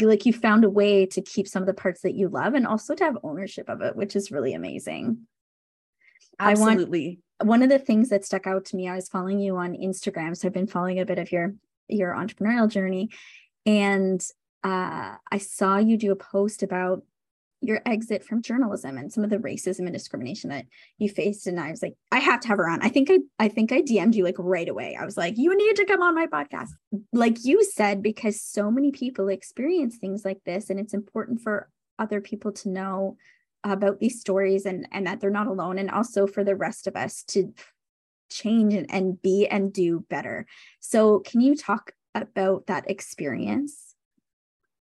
like 0.00 0.26
you 0.26 0.32
found 0.32 0.64
a 0.64 0.70
way 0.70 1.06
to 1.06 1.22
keep 1.22 1.48
some 1.48 1.62
of 1.62 1.66
the 1.66 1.74
parts 1.74 2.02
that 2.02 2.14
you 2.14 2.28
love 2.28 2.54
and 2.54 2.66
also 2.66 2.94
to 2.94 3.04
have 3.04 3.16
ownership 3.22 3.68
of 3.68 3.80
it, 3.80 3.96
which 3.96 4.14
is 4.14 4.30
really 4.30 4.54
amazing. 4.54 5.26
Absolutely. 6.38 7.20
I 7.40 7.44
want, 7.44 7.48
one 7.48 7.62
of 7.62 7.70
the 7.70 7.78
things 7.78 8.10
that 8.10 8.24
stuck 8.24 8.46
out 8.46 8.66
to 8.66 8.76
me, 8.76 8.88
I 8.88 8.94
was 8.94 9.08
following 9.08 9.40
you 9.40 9.56
on 9.56 9.72
Instagram, 9.74 10.36
so 10.36 10.46
I've 10.46 10.54
been 10.54 10.66
following 10.66 11.00
a 11.00 11.06
bit 11.06 11.18
of 11.18 11.32
your 11.32 11.54
your 11.88 12.14
entrepreneurial 12.14 12.68
journey, 12.68 13.10
and 13.66 14.24
uh, 14.62 15.16
I 15.30 15.38
saw 15.38 15.78
you 15.78 15.96
do 15.96 16.12
a 16.12 16.16
post 16.16 16.62
about 16.62 17.02
your 17.62 17.82
exit 17.84 18.24
from 18.24 18.40
journalism 18.40 18.96
and 18.96 19.12
some 19.12 19.22
of 19.22 19.28
the 19.28 19.36
racism 19.36 19.80
and 19.80 19.92
discrimination 19.92 20.48
that 20.48 20.64
you 20.98 21.10
faced 21.10 21.46
and 21.46 21.60
I 21.60 21.70
was 21.70 21.82
like 21.82 21.94
I 22.10 22.18
have 22.18 22.40
to 22.40 22.48
have 22.48 22.58
her 22.58 22.68
on. 22.68 22.80
I 22.82 22.88
think 22.88 23.10
I 23.10 23.18
I 23.38 23.48
think 23.48 23.70
I 23.70 23.82
DM'd 23.82 24.14
you 24.14 24.24
like 24.24 24.36
right 24.38 24.68
away. 24.68 24.96
I 24.98 25.04
was 25.04 25.16
like 25.16 25.34
you 25.36 25.54
need 25.56 25.76
to 25.76 25.84
come 25.84 26.02
on 26.02 26.14
my 26.14 26.26
podcast. 26.26 26.70
Like 27.12 27.44
you 27.44 27.62
said 27.64 28.02
because 28.02 28.40
so 28.40 28.70
many 28.70 28.92
people 28.92 29.28
experience 29.28 29.96
things 29.96 30.24
like 30.24 30.38
this 30.46 30.70
and 30.70 30.80
it's 30.80 30.94
important 30.94 31.42
for 31.42 31.68
other 31.98 32.22
people 32.22 32.50
to 32.52 32.70
know 32.70 33.16
about 33.62 34.00
these 34.00 34.20
stories 34.20 34.64
and 34.64 34.88
and 34.90 35.06
that 35.06 35.20
they're 35.20 35.30
not 35.30 35.46
alone 35.46 35.78
and 35.78 35.90
also 35.90 36.26
for 36.26 36.42
the 36.42 36.56
rest 36.56 36.86
of 36.86 36.96
us 36.96 37.22
to 37.24 37.52
change 38.30 38.72
and, 38.72 38.86
and 38.90 39.20
be 39.20 39.46
and 39.46 39.72
do 39.72 40.00
better. 40.08 40.46
So 40.78 41.20
can 41.20 41.42
you 41.42 41.54
talk 41.54 41.92
about 42.14 42.66
that 42.68 42.90
experience? 42.90 43.89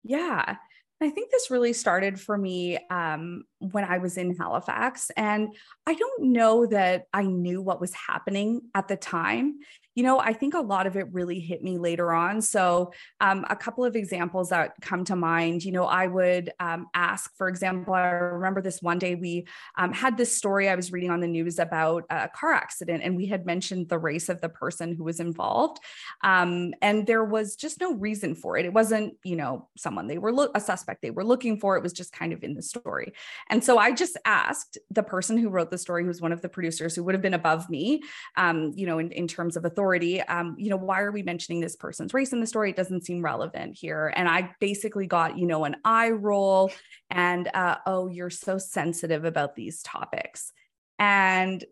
Yeah. 0.07 0.55
I 0.99 1.09
think 1.09 1.29
this 1.29 1.51
really 1.51 1.73
started 1.73 2.19
for 2.19 2.35
me 2.37 2.79
um, 2.89 3.43
when 3.59 3.83
I 3.83 3.99
was 3.99 4.17
in 4.17 4.35
Halifax. 4.35 5.11
And 5.15 5.49
I 5.85 5.93
don't 5.93 6.31
know 6.31 6.65
that 6.65 7.03
I 7.13 7.23
knew 7.23 7.61
what 7.61 7.79
was 7.79 7.93
happening 7.93 8.61
at 8.73 8.87
the 8.87 8.97
time. 8.97 9.59
You 9.97 10.03
know, 10.03 10.19
I 10.19 10.31
think 10.31 10.53
a 10.53 10.59
lot 10.59 10.85
of 10.85 10.95
it 10.95 11.11
really 11.11 11.39
hit 11.39 11.63
me 11.63 11.79
later 11.79 12.13
on. 12.13 12.39
So, 12.39 12.93
um, 13.19 13.47
a 13.49 13.55
couple 13.55 13.83
of 13.83 13.95
examples 13.95 14.49
that 14.49 14.73
come 14.79 15.03
to 15.05 15.15
mind, 15.15 15.65
you 15.65 15.71
know, 15.71 15.85
I 15.85 16.05
would 16.05 16.51
um, 16.59 16.85
ask, 16.93 17.35
for 17.35 17.47
example, 17.49 17.95
I 17.95 18.09
remember 18.09 18.61
this 18.61 18.79
one 18.79 18.99
day 18.99 19.15
we 19.15 19.47
um, 19.75 19.91
had 19.91 20.15
this 20.15 20.37
story 20.37 20.69
I 20.69 20.75
was 20.75 20.91
reading 20.91 21.09
on 21.09 21.19
the 21.19 21.27
news 21.27 21.57
about 21.57 22.03
a 22.11 22.29
car 22.29 22.53
accident, 22.53 23.01
and 23.03 23.17
we 23.17 23.25
had 23.25 23.47
mentioned 23.47 23.89
the 23.89 23.97
race 23.97 24.29
of 24.29 24.39
the 24.39 24.49
person 24.49 24.93
who 24.93 25.03
was 25.03 25.19
involved. 25.19 25.79
Um, 26.23 26.75
and 26.83 27.07
there 27.07 27.25
was 27.25 27.55
just 27.55 27.81
no 27.81 27.95
reason 27.95 28.35
for 28.35 28.55
it. 28.55 28.67
It 28.67 28.73
wasn't, 28.73 29.15
you 29.23 29.35
know, 29.35 29.67
someone 29.77 30.05
they 30.05 30.19
were 30.19 30.31
lo- 30.31 30.51
a 30.53 30.61
suspect 30.61 31.01
they 31.01 31.09
were 31.09 31.25
looking 31.25 31.59
for. 31.59 31.75
It 31.75 31.81
was 31.81 31.93
just 31.93 32.13
kind 32.13 32.33
of 32.33 32.43
in 32.43 32.53
the 32.53 32.61
story. 32.61 33.13
And 33.49 33.63
so 33.63 33.79
I 33.79 33.93
just 33.93 34.15
asked 34.25 34.77
the 34.91 35.01
person 35.01 35.39
who 35.39 35.49
wrote 35.49 35.71
the 35.71 35.77
story, 35.79 36.03
who 36.03 36.09
was 36.09 36.21
one 36.21 36.33
of 36.33 36.43
the 36.43 36.49
producers 36.49 36.95
who 36.95 37.03
would 37.03 37.15
have 37.15 37.23
been 37.23 37.33
above 37.33 37.67
me, 37.67 38.03
um, 38.35 38.73
you 38.75 38.85
know, 38.85 38.99
in, 38.99 39.11
in 39.11 39.27
terms 39.27 39.57
of 39.57 39.65
authority 39.65 39.86
um, 40.27 40.55
you 40.57 40.69
know 40.69 40.77
why 40.77 41.01
are 41.01 41.11
we 41.11 41.23
mentioning 41.23 41.61
this 41.61 41.75
person's 41.75 42.13
race 42.13 42.33
in 42.33 42.39
the 42.39 42.47
story? 42.47 42.69
It 42.69 42.75
doesn't 42.75 43.05
seem 43.05 43.23
relevant 43.23 43.77
here. 43.77 44.13
And 44.15 44.27
i 44.27 44.51
basically 44.59 45.07
got 45.07 45.37
you 45.37 45.47
know 45.47 45.65
an 45.65 45.77
eye 45.83 46.09
roll 46.09 46.71
and 47.09 47.49
uh, 47.53 47.77
oh 47.85 48.07
you're 48.07 48.29
so 48.29 48.57
sensitive 48.57 49.25
about 49.25 49.55
these 49.55 49.81
topics. 49.81 50.51
And 50.99 51.63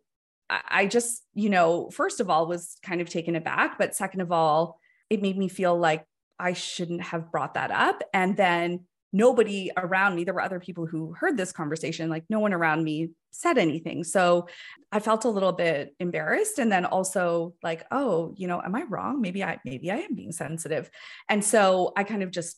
i 0.50 0.86
just 0.86 1.24
you 1.34 1.50
know 1.50 1.90
first 1.90 2.20
of 2.20 2.30
all 2.30 2.46
was 2.46 2.78
kind 2.84 3.02
of 3.02 3.10
taken 3.10 3.36
aback 3.36 3.80
but 3.80 3.96
second 3.96 4.22
of 4.22 4.32
all 4.32 4.80
it 5.10 5.20
made 5.20 5.36
me 5.36 5.48
feel 5.48 5.76
like 5.76 6.06
i 6.38 6.54
shouldn't 6.54 7.02
have 7.02 7.32
brought 7.32 7.56
that 7.56 7.72
up. 7.72 8.04
And 8.14 8.38
then 8.38 8.86
nobody 9.16 9.72
around 9.78 10.14
me, 10.14 10.26
there 10.26 10.34
were 10.34 10.42
other 10.42 10.60
people 10.60 10.86
who 10.86 11.14
heard 11.14 11.38
this 11.38 11.54
conversation, 11.54 12.10
like 12.10 12.26
no 12.30 12.42
one 12.42 12.54
around 12.54 12.84
me 12.84 13.12
said 13.32 13.58
anything. 13.58 14.04
So 14.04 14.50
I 14.92 15.00
felt 15.00 15.24
a 15.24 15.30
little 15.30 15.54
bit 15.54 15.96
embarrassed. 16.02 16.60
And 16.60 16.70
then 16.70 16.84
also 16.84 17.54
like, 17.64 17.86
oh, 17.92 18.34
you 18.36 18.46
know, 18.46 18.62
am 18.62 18.76
I 18.76 18.84
wrong? 18.84 19.22
Maybe 19.22 19.42
I, 19.42 19.58
maybe 19.64 19.90
I 19.90 20.00
am 20.00 20.16
being 20.16 20.34
sensitive. 20.34 20.90
And 21.30 21.44
so 21.44 21.94
I 21.96 22.04
kind 22.04 22.24
of 22.24 22.32
just 22.32 22.58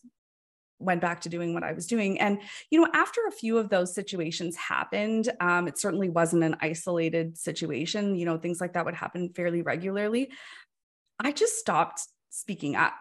went 0.79 0.99
back 0.99 1.21
to 1.21 1.29
doing 1.29 1.53
what 1.53 1.63
I 1.63 1.73
was 1.73 1.85
doing. 1.85 2.19
And, 2.19 2.39
you 2.71 2.81
know, 2.81 2.89
after 2.91 3.21
a 3.27 3.31
few 3.31 3.59
of 3.59 3.69
those 3.69 3.93
situations 3.93 4.55
happened, 4.55 5.31
um, 5.39 5.67
it 5.67 5.77
certainly 5.77 6.09
wasn't 6.09 6.43
an 6.43 6.57
isolated 6.59 7.37
situation. 7.37 8.15
You 8.15 8.25
know, 8.25 8.39
things 8.39 8.59
like 8.59 8.73
that 8.73 8.85
would 8.85 8.95
happen 8.95 9.29
fairly 9.29 9.61
regularly. 9.61 10.31
I 11.19 11.33
just 11.33 11.59
stopped 11.59 12.01
speaking 12.31 12.75
up. 12.75 12.95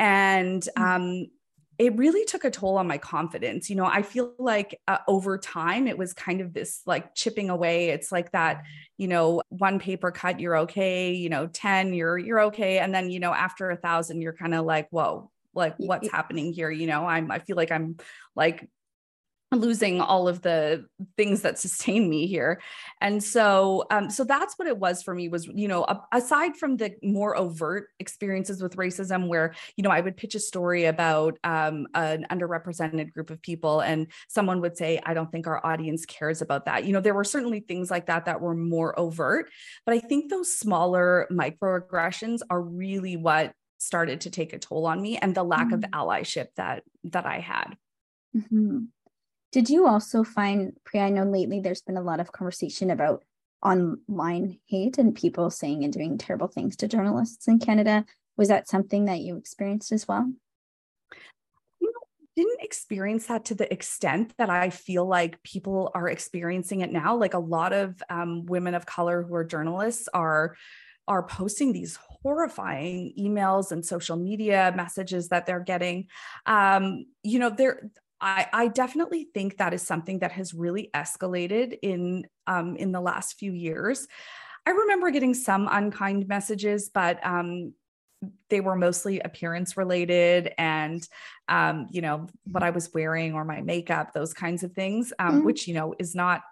And 0.00 0.62
mm. 0.76 0.82
um, 0.82 1.26
it 1.78 1.96
really 1.96 2.24
took 2.24 2.44
a 2.44 2.50
toll 2.50 2.76
on 2.76 2.88
my 2.88 2.98
confidence. 2.98 3.70
You 3.70 3.76
know, 3.76 3.86
I 3.86 4.02
feel 4.02 4.34
like 4.38 4.80
uh, 4.88 4.98
over 5.06 5.38
time 5.38 5.86
it 5.86 5.96
was 5.96 6.12
kind 6.12 6.40
of 6.40 6.52
this 6.52 6.82
like 6.86 7.14
chipping 7.14 7.50
away. 7.50 7.90
It's 7.90 8.10
like 8.10 8.32
that, 8.32 8.64
you 8.96 9.06
know, 9.06 9.42
one 9.48 9.78
paper 9.78 10.10
cut, 10.10 10.40
you're 10.40 10.58
okay. 10.58 11.12
You 11.12 11.28
know, 11.28 11.46
ten, 11.46 11.94
you're 11.94 12.18
you're 12.18 12.40
okay, 12.42 12.78
and 12.80 12.92
then 12.92 13.10
you 13.10 13.20
know 13.20 13.32
after 13.32 13.70
a 13.70 13.76
thousand, 13.76 14.22
you're 14.22 14.32
kind 14.32 14.54
of 14.54 14.64
like, 14.64 14.88
whoa, 14.90 15.30
like 15.54 15.74
what's 15.78 16.10
happening 16.10 16.52
here? 16.52 16.70
You 16.70 16.88
know, 16.88 17.06
I'm 17.06 17.30
I 17.30 17.38
feel 17.38 17.56
like 17.56 17.70
I'm 17.70 17.96
like 18.34 18.68
losing 19.52 20.00
all 20.00 20.28
of 20.28 20.42
the 20.42 20.84
things 21.16 21.40
that 21.40 21.58
sustain 21.58 22.08
me 22.08 22.26
here 22.26 22.60
and 23.00 23.22
so 23.24 23.84
um 23.90 24.10
so 24.10 24.22
that's 24.22 24.58
what 24.58 24.68
it 24.68 24.76
was 24.76 25.02
for 25.02 25.14
me 25.14 25.28
was 25.28 25.46
you 25.46 25.66
know 25.66 25.86
aside 26.12 26.54
from 26.54 26.76
the 26.76 26.94
more 27.02 27.34
overt 27.36 27.88
experiences 27.98 28.62
with 28.62 28.76
racism 28.76 29.26
where 29.26 29.54
you 29.76 29.82
know 29.82 29.90
i 29.90 30.00
would 30.00 30.18
pitch 30.18 30.34
a 30.34 30.40
story 30.40 30.84
about 30.84 31.38
um 31.44 31.86
an 31.94 32.26
underrepresented 32.30 33.10
group 33.10 33.30
of 33.30 33.40
people 33.40 33.80
and 33.80 34.08
someone 34.28 34.60
would 34.60 34.76
say 34.76 35.00
i 35.06 35.14
don't 35.14 35.32
think 35.32 35.46
our 35.46 35.64
audience 35.64 36.04
cares 36.04 36.42
about 36.42 36.66
that 36.66 36.84
you 36.84 36.92
know 36.92 37.00
there 37.00 37.14
were 37.14 37.24
certainly 37.24 37.60
things 37.60 37.90
like 37.90 38.04
that 38.06 38.26
that 38.26 38.42
were 38.42 38.54
more 38.54 38.98
overt 39.00 39.48
but 39.86 39.94
i 39.94 39.98
think 39.98 40.28
those 40.28 40.52
smaller 40.52 41.26
microaggressions 41.30 42.40
are 42.50 42.60
really 42.60 43.16
what 43.16 43.52
started 43.78 44.20
to 44.22 44.30
take 44.30 44.52
a 44.52 44.58
toll 44.58 44.86
on 44.86 45.00
me 45.00 45.16
and 45.16 45.34
the 45.34 45.42
lack 45.42 45.68
mm-hmm. 45.68 45.74
of 45.74 45.90
allyship 45.92 46.48
that 46.56 46.82
that 47.04 47.24
i 47.24 47.38
had 47.38 47.76
mm-hmm. 48.36 48.80
Did 49.50 49.70
you 49.70 49.86
also 49.86 50.24
find, 50.24 50.72
Priya? 50.84 51.04
I 51.04 51.10
know 51.10 51.24
lately 51.24 51.60
there's 51.60 51.80
been 51.80 51.96
a 51.96 52.02
lot 52.02 52.20
of 52.20 52.32
conversation 52.32 52.90
about 52.90 53.24
online 53.64 54.58
hate 54.66 54.98
and 54.98 55.14
people 55.14 55.50
saying 55.50 55.84
and 55.84 55.92
doing 55.92 56.18
terrible 56.18 56.48
things 56.48 56.76
to 56.76 56.88
journalists 56.88 57.48
in 57.48 57.58
Canada. 57.58 58.04
Was 58.36 58.48
that 58.48 58.68
something 58.68 59.06
that 59.06 59.20
you 59.20 59.36
experienced 59.36 59.90
as 59.90 60.06
well? 60.06 60.30
You 61.80 61.88
know, 61.88 62.00
didn't 62.36 62.62
experience 62.62 63.26
that 63.26 63.46
to 63.46 63.54
the 63.54 63.72
extent 63.72 64.34
that 64.36 64.50
I 64.50 64.70
feel 64.70 65.06
like 65.06 65.42
people 65.42 65.90
are 65.94 66.08
experiencing 66.08 66.82
it 66.82 66.92
now. 66.92 67.16
Like 67.16 67.34
a 67.34 67.38
lot 67.38 67.72
of 67.72 68.00
um, 68.10 68.44
women 68.44 68.74
of 68.74 68.86
color 68.86 69.22
who 69.22 69.34
are 69.34 69.44
journalists 69.44 70.08
are 70.12 70.56
are 71.08 71.22
posting 71.22 71.72
these 71.72 71.98
horrifying 72.22 73.14
emails 73.18 73.72
and 73.72 73.84
social 73.84 74.16
media 74.16 74.74
messages 74.76 75.28
that 75.30 75.46
they're 75.46 75.58
getting 75.58 76.06
um, 76.44 77.06
you 77.22 77.38
know 77.38 77.48
there 77.48 77.90
I, 78.20 78.46
I 78.52 78.68
definitely 78.68 79.28
think 79.32 79.58
that 79.58 79.74
is 79.74 79.82
something 79.82 80.20
that 80.20 80.32
has 80.32 80.52
really 80.52 80.90
escalated 80.94 81.78
in 81.82 82.26
um, 82.46 82.76
in 82.76 82.92
the 82.92 83.00
last 83.00 83.38
few 83.38 83.52
years. 83.52 84.06
I 84.66 84.70
remember 84.70 85.10
getting 85.10 85.34
some 85.34 85.68
unkind 85.70 86.28
messages, 86.28 86.90
but 86.92 87.24
um, 87.24 87.74
they 88.50 88.60
were 88.60 88.76
mostly 88.76 89.20
appearance 89.20 89.76
related 89.76 90.52
and 90.58 91.06
um, 91.48 91.86
you 91.90 92.02
know 92.02 92.26
what 92.44 92.62
I 92.62 92.70
was 92.70 92.92
wearing 92.92 93.34
or 93.34 93.44
my 93.44 93.60
makeup, 93.60 94.12
those 94.12 94.34
kinds 94.34 94.62
of 94.62 94.72
things, 94.72 95.12
um, 95.18 95.36
mm-hmm. 95.36 95.44
which 95.44 95.68
you 95.68 95.74
know 95.74 95.94
is 95.98 96.14
not 96.14 96.42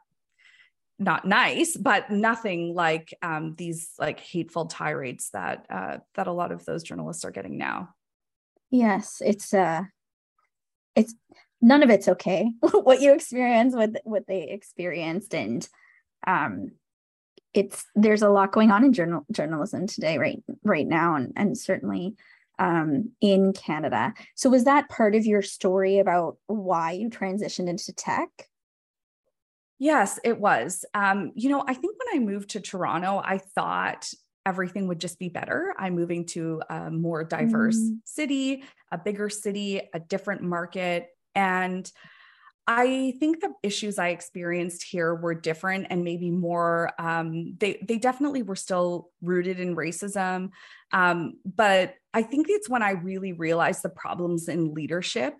not 0.98 1.26
nice, 1.26 1.76
but 1.76 2.10
nothing 2.10 2.74
like 2.74 3.12
um, 3.20 3.54
these 3.56 3.90
like 3.98 4.18
hateful 4.18 4.66
tirades 4.66 5.30
that 5.30 5.66
uh, 5.68 5.98
that 6.14 6.26
a 6.26 6.32
lot 6.32 6.52
of 6.52 6.64
those 6.64 6.82
journalists 6.82 7.24
are 7.24 7.30
getting 7.30 7.58
now. 7.58 7.90
Yes, 8.70 9.20
it's 9.24 9.52
uh, 9.52 9.82
it's 10.94 11.14
none 11.60 11.82
of 11.82 11.90
it's 11.90 12.08
okay 12.08 12.50
what 12.60 13.00
you 13.00 13.12
experience 13.12 13.74
with 13.74 13.96
what 14.04 14.26
they 14.26 14.48
experienced 14.48 15.34
and 15.34 15.68
um 16.26 16.70
it's 17.54 17.86
there's 17.94 18.22
a 18.22 18.28
lot 18.28 18.52
going 18.52 18.70
on 18.70 18.84
in 18.84 18.92
journal 18.92 19.24
journalism 19.32 19.86
today 19.86 20.18
right 20.18 20.42
right 20.62 20.86
now 20.86 21.14
and 21.16 21.32
and 21.36 21.56
certainly 21.56 22.14
um 22.58 23.10
in 23.20 23.52
Canada. 23.52 24.14
So 24.34 24.50
was 24.50 24.64
that 24.64 24.88
part 24.88 25.14
of 25.14 25.26
your 25.26 25.42
story 25.42 25.98
about 25.98 26.36
why 26.46 26.92
you 26.92 27.10
transitioned 27.10 27.68
into 27.68 27.92
tech? 27.92 28.28
Yes, 29.78 30.18
it 30.24 30.40
was. 30.40 30.84
Um, 30.94 31.32
you 31.34 31.50
know, 31.50 31.62
I 31.66 31.74
think 31.74 31.96
when 31.98 32.16
I 32.16 32.24
moved 32.24 32.50
to 32.50 32.60
Toronto, 32.60 33.20
I 33.22 33.38
thought 33.38 34.10
everything 34.46 34.88
would 34.88 35.00
just 35.00 35.18
be 35.18 35.28
better. 35.28 35.74
I'm 35.76 35.94
moving 35.94 36.24
to 36.26 36.62
a 36.70 36.90
more 36.90 37.24
diverse 37.24 37.76
mm. 37.76 37.98
city, 38.04 38.62
a 38.90 38.96
bigger 38.96 39.28
city, 39.28 39.82
a 39.92 40.00
different 40.00 40.40
market, 40.40 41.08
and 41.36 41.90
I 42.68 43.14
think 43.20 43.40
the 43.40 43.52
issues 43.62 43.98
I 43.98 44.08
experienced 44.08 44.82
here 44.82 45.14
were 45.14 45.34
different 45.34 45.86
and 45.90 46.02
maybe 46.02 46.30
more. 46.30 46.90
Um, 46.98 47.54
they 47.58 47.78
they 47.86 47.98
definitely 47.98 48.42
were 48.42 48.56
still 48.56 49.10
rooted 49.22 49.60
in 49.60 49.76
racism, 49.76 50.50
um, 50.90 51.34
but 51.44 51.94
I 52.12 52.22
think 52.22 52.46
it's 52.48 52.68
when 52.68 52.82
I 52.82 52.92
really 52.92 53.32
realized 53.32 53.82
the 53.82 53.88
problems 53.88 54.48
in 54.48 54.74
leadership, 54.74 55.34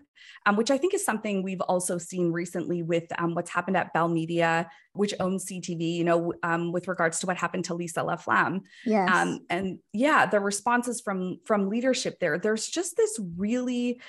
um, 0.45 0.55
which 0.55 0.71
I 0.71 0.77
think 0.77 0.93
is 0.93 1.03
something 1.03 1.43
we've 1.43 1.61
also 1.61 1.97
seen 1.97 2.31
recently 2.31 2.81
with 2.81 3.05
um, 3.17 3.35
what's 3.35 3.49
happened 3.49 3.75
at 3.75 3.91
Bell 3.91 4.07
Media, 4.07 4.69
which 4.93 5.13
owns 5.19 5.45
CTV. 5.47 5.95
You 5.95 6.05
know, 6.05 6.33
um, 6.43 6.71
with 6.71 6.87
regards 6.87 7.19
to 7.19 7.27
what 7.27 7.35
happened 7.35 7.65
to 7.65 7.73
Lisa 7.73 7.99
LaFlamme. 8.03 8.61
Yes. 8.85 9.09
Um, 9.11 9.39
and 9.49 9.79
yeah, 9.91 10.27
the 10.27 10.39
responses 10.39 11.01
from 11.01 11.39
from 11.43 11.67
leadership 11.67 12.19
there. 12.21 12.39
There's 12.39 12.67
just 12.67 12.95
this 12.95 13.19
really 13.35 13.99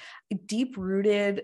deep 0.46 0.76
rooted 0.76 1.42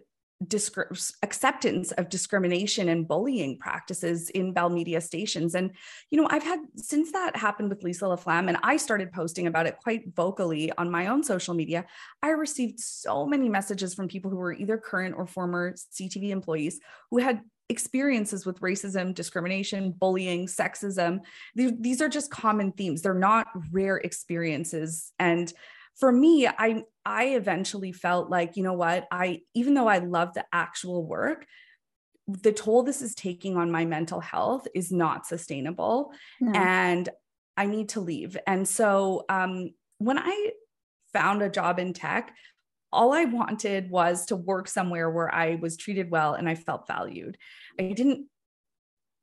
disc- 0.48 0.76
acceptance 1.22 1.92
of 1.92 2.08
discrimination 2.08 2.88
and 2.88 3.06
bullying 3.06 3.58
practices 3.58 4.30
in 4.30 4.52
Bell 4.52 4.70
Media 4.70 5.00
stations. 5.00 5.54
And, 5.54 5.70
you 6.10 6.20
know, 6.20 6.28
I've 6.30 6.42
had 6.42 6.60
since 6.76 7.12
that 7.12 7.36
happened 7.36 7.70
with 7.70 7.82
Lisa 7.82 8.04
LaFlamme, 8.04 8.48
and 8.48 8.58
I 8.62 8.76
started 8.76 9.12
posting 9.12 9.46
about 9.46 9.66
it 9.66 9.78
quite 9.82 10.14
vocally 10.14 10.72
on 10.78 10.90
my 10.90 11.08
own 11.08 11.22
social 11.22 11.54
media, 11.54 11.86
I 12.22 12.30
received 12.30 12.80
so 12.80 13.26
many 13.26 13.48
messages 13.48 13.94
from 13.94 14.08
people 14.08 14.30
who 14.30 14.36
were 14.36 14.52
either 14.52 14.78
current 14.78 15.14
or 15.16 15.26
former 15.26 15.74
CTV 15.74 16.30
employees 16.30 16.80
who 17.10 17.18
had 17.18 17.40
experiences 17.68 18.44
with 18.44 18.60
racism, 18.60 19.14
discrimination, 19.14 19.90
bullying, 19.92 20.46
sexism. 20.46 21.20
These 21.54 22.00
are 22.02 22.08
just 22.08 22.30
common 22.30 22.72
themes. 22.72 23.02
They're 23.02 23.14
not 23.14 23.46
rare 23.72 23.96
experiences. 23.96 25.12
And 25.18 25.52
for 25.96 26.12
me, 26.12 26.46
I 26.46 26.84
I 27.06 27.26
eventually 27.28 27.92
felt 27.92 28.30
like, 28.30 28.56
you 28.56 28.62
know 28.62 28.72
what, 28.72 29.06
I 29.10 29.40
even 29.54 29.74
though 29.74 29.88
I 29.88 29.98
love 29.98 30.34
the 30.34 30.44
actual 30.52 31.04
work, 31.04 31.46
the 32.26 32.52
toll 32.52 32.82
this 32.82 33.02
is 33.02 33.14
taking 33.14 33.56
on 33.56 33.70
my 33.70 33.84
mental 33.84 34.20
health 34.20 34.66
is 34.74 34.90
not 34.90 35.26
sustainable 35.26 36.12
no. 36.40 36.52
and 36.54 37.08
I 37.56 37.66
need 37.66 37.90
to 37.90 38.00
leave. 38.00 38.36
And 38.46 38.66
so 38.66 39.24
um, 39.28 39.70
when 39.98 40.18
I 40.18 40.52
found 41.12 41.42
a 41.42 41.50
job 41.50 41.78
in 41.78 41.92
tech, 41.92 42.34
all 42.92 43.12
I 43.12 43.24
wanted 43.24 43.90
was 43.90 44.26
to 44.26 44.36
work 44.36 44.68
somewhere 44.68 45.10
where 45.10 45.32
I 45.32 45.56
was 45.56 45.76
treated 45.76 46.10
well 46.10 46.34
and 46.34 46.48
I 46.48 46.54
felt 46.54 46.86
valued. 46.86 47.36
I 47.78 47.92
didn't 47.92 48.28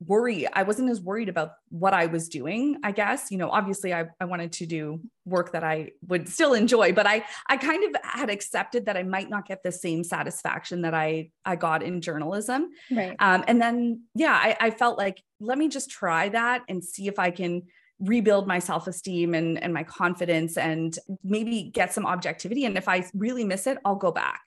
worry 0.06 0.46
i 0.52 0.62
wasn't 0.62 0.88
as 0.90 1.00
worried 1.00 1.28
about 1.28 1.52
what 1.68 1.94
i 1.94 2.06
was 2.06 2.28
doing 2.28 2.78
i 2.82 2.92
guess. 2.92 3.30
You 3.30 3.38
know 3.38 3.50
obviously 3.50 3.92
I, 3.94 4.06
I 4.20 4.24
wanted 4.24 4.52
to 4.52 4.66
do 4.66 5.00
work 5.24 5.52
that 5.52 5.64
i 5.64 5.90
would 6.08 6.28
still 6.28 6.54
enjoy 6.54 6.92
but 6.92 7.06
i 7.06 7.24
i 7.48 7.56
kind 7.56 7.84
of 7.84 8.00
had 8.02 8.30
accepted 8.30 8.86
that 8.86 8.96
i 8.96 9.02
might 9.02 9.30
not 9.30 9.46
get 9.46 9.62
the 9.62 9.72
same 9.72 10.02
satisfaction 10.04 10.82
that 10.82 10.94
i 10.94 11.30
i 11.44 11.56
got 11.56 11.82
in 11.82 12.00
journalism. 12.00 12.70
Right. 12.90 13.16
Um, 13.18 13.44
and 13.46 13.60
then 13.60 14.02
yeah 14.14 14.32
I, 14.32 14.56
I 14.60 14.70
felt 14.70 14.98
like 14.98 15.22
let 15.40 15.58
me 15.58 15.68
just 15.68 15.90
try 15.90 16.28
that 16.30 16.62
and 16.68 16.82
see 16.84 17.06
if 17.06 17.18
i 17.18 17.30
can 17.30 17.62
rebuild 18.00 18.48
my 18.48 18.58
self-esteem 18.58 19.34
and 19.34 19.62
and 19.62 19.72
my 19.72 19.84
confidence 19.84 20.56
and 20.56 20.98
maybe 21.22 21.62
get 21.62 21.92
some 21.92 22.06
objectivity. 22.06 22.64
And 22.64 22.76
if 22.76 22.88
i 22.88 23.04
really 23.14 23.44
miss 23.44 23.66
it 23.66 23.78
i'll 23.84 23.96
go 23.96 24.12
back. 24.12 24.40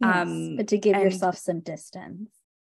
Yes, 0.00 0.16
um 0.16 0.56
but 0.56 0.68
to 0.68 0.78
give 0.78 0.94
and, 0.94 1.04
yourself 1.04 1.38
some 1.38 1.60
distance 1.60 2.30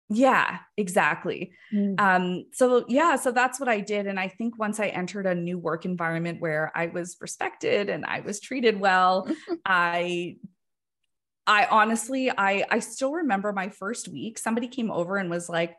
yeah, 0.09 0.59
exactly. 0.77 1.53
Mm. 1.75 1.99
Um, 1.99 2.45
so 2.53 2.85
yeah, 2.89 3.17
so 3.17 3.33
that's 3.33 3.59
what 3.59 3.69
I 3.69 3.81
did. 3.81 4.07
And 4.07 4.21
I 4.21 4.29
think 4.29 4.59
once 4.59 4.79
I 4.79 4.87
entered 4.87 5.27
a 5.27 5.35
new 5.35 5.59
work 5.59 5.85
environment 5.85 6.41
where 6.41 6.71
I 6.75 6.87
was 6.87 7.17
respected 7.21 7.89
and 7.89 8.05
I 8.05 8.21
was 8.21 8.41
treated 8.41 8.79
well, 8.79 9.29
I 9.67 10.37
I 11.47 11.67
honestly 11.67 12.31
I 12.31 12.65
I 12.71 12.79
still 12.79 13.13
remember 13.13 13.53
my 13.53 13.69
first 13.69 14.09
week. 14.09 14.39
Somebody 14.39 14.69
came 14.69 14.93
over 14.93 15.17
and 15.17 15.29
was 15.29 15.49
like, 15.49 15.75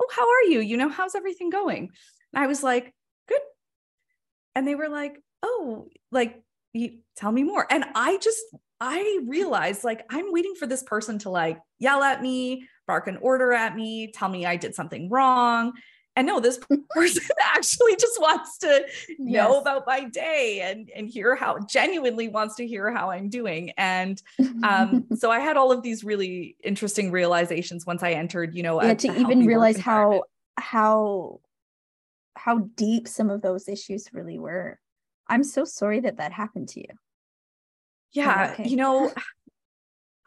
Oh, 0.00 0.08
how 0.12 0.28
are 0.28 0.50
you? 0.50 0.60
You 0.60 0.76
know, 0.76 0.88
how's 0.88 1.14
everything 1.14 1.50
going? 1.50 1.90
And 2.32 2.42
I 2.42 2.48
was 2.48 2.62
like, 2.62 2.92
good. 3.28 3.40
And 4.56 4.66
they 4.66 4.74
were 4.74 4.88
like, 4.88 5.20
Oh, 5.44 5.88
like 6.10 6.42
you 6.72 6.98
tell 7.16 7.30
me 7.30 7.44
more. 7.44 7.64
And 7.70 7.84
I 7.94 8.18
just 8.18 8.42
I 8.80 9.20
realized 9.24 9.84
like 9.84 10.04
I'm 10.10 10.32
waiting 10.32 10.54
for 10.58 10.66
this 10.66 10.82
person 10.82 11.18
to 11.20 11.30
like 11.30 11.58
yell 11.78 12.02
at 12.02 12.22
me 12.22 12.66
bark 12.88 13.06
an 13.06 13.18
order 13.18 13.52
at 13.52 13.76
me, 13.76 14.10
tell 14.10 14.28
me 14.28 14.44
I 14.44 14.56
did 14.56 14.74
something 14.74 15.08
wrong. 15.08 15.74
And 16.16 16.26
no, 16.26 16.40
this 16.40 16.58
person 16.90 17.22
actually 17.40 17.94
just 17.94 18.20
wants 18.20 18.58
to 18.58 18.86
yes. 19.08 19.18
know 19.18 19.60
about 19.60 19.84
my 19.86 20.04
day 20.04 20.62
and, 20.64 20.90
and 20.90 21.08
hear 21.08 21.36
how 21.36 21.60
genuinely 21.60 22.26
wants 22.26 22.56
to 22.56 22.66
hear 22.66 22.92
how 22.92 23.10
I'm 23.10 23.28
doing. 23.28 23.70
And 23.78 24.20
um, 24.64 25.06
so 25.16 25.30
I 25.30 25.38
had 25.38 25.56
all 25.56 25.70
of 25.70 25.82
these 25.82 26.02
really 26.02 26.56
interesting 26.64 27.12
realizations 27.12 27.86
once 27.86 28.02
I 28.02 28.12
entered, 28.12 28.56
you 28.56 28.64
know, 28.64 28.82
yeah, 28.82 28.94
to 28.94 29.20
even 29.20 29.46
realize 29.46 29.78
how 29.78 30.24
how 30.56 31.38
how 32.34 32.58
deep 32.74 33.06
some 33.06 33.30
of 33.30 33.40
those 33.40 33.68
issues 33.68 34.08
really 34.12 34.40
were. 34.40 34.80
I'm 35.28 35.44
so 35.44 35.64
sorry 35.64 36.00
that 36.00 36.16
that 36.16 36.32
happened 36.32 36.70
to 36.70 36.80
you. 36.80 36.88
Yeah, 38.12 38.52
okay. 38.54 38.68
you 38.68 38.76
know, 38.76 39.12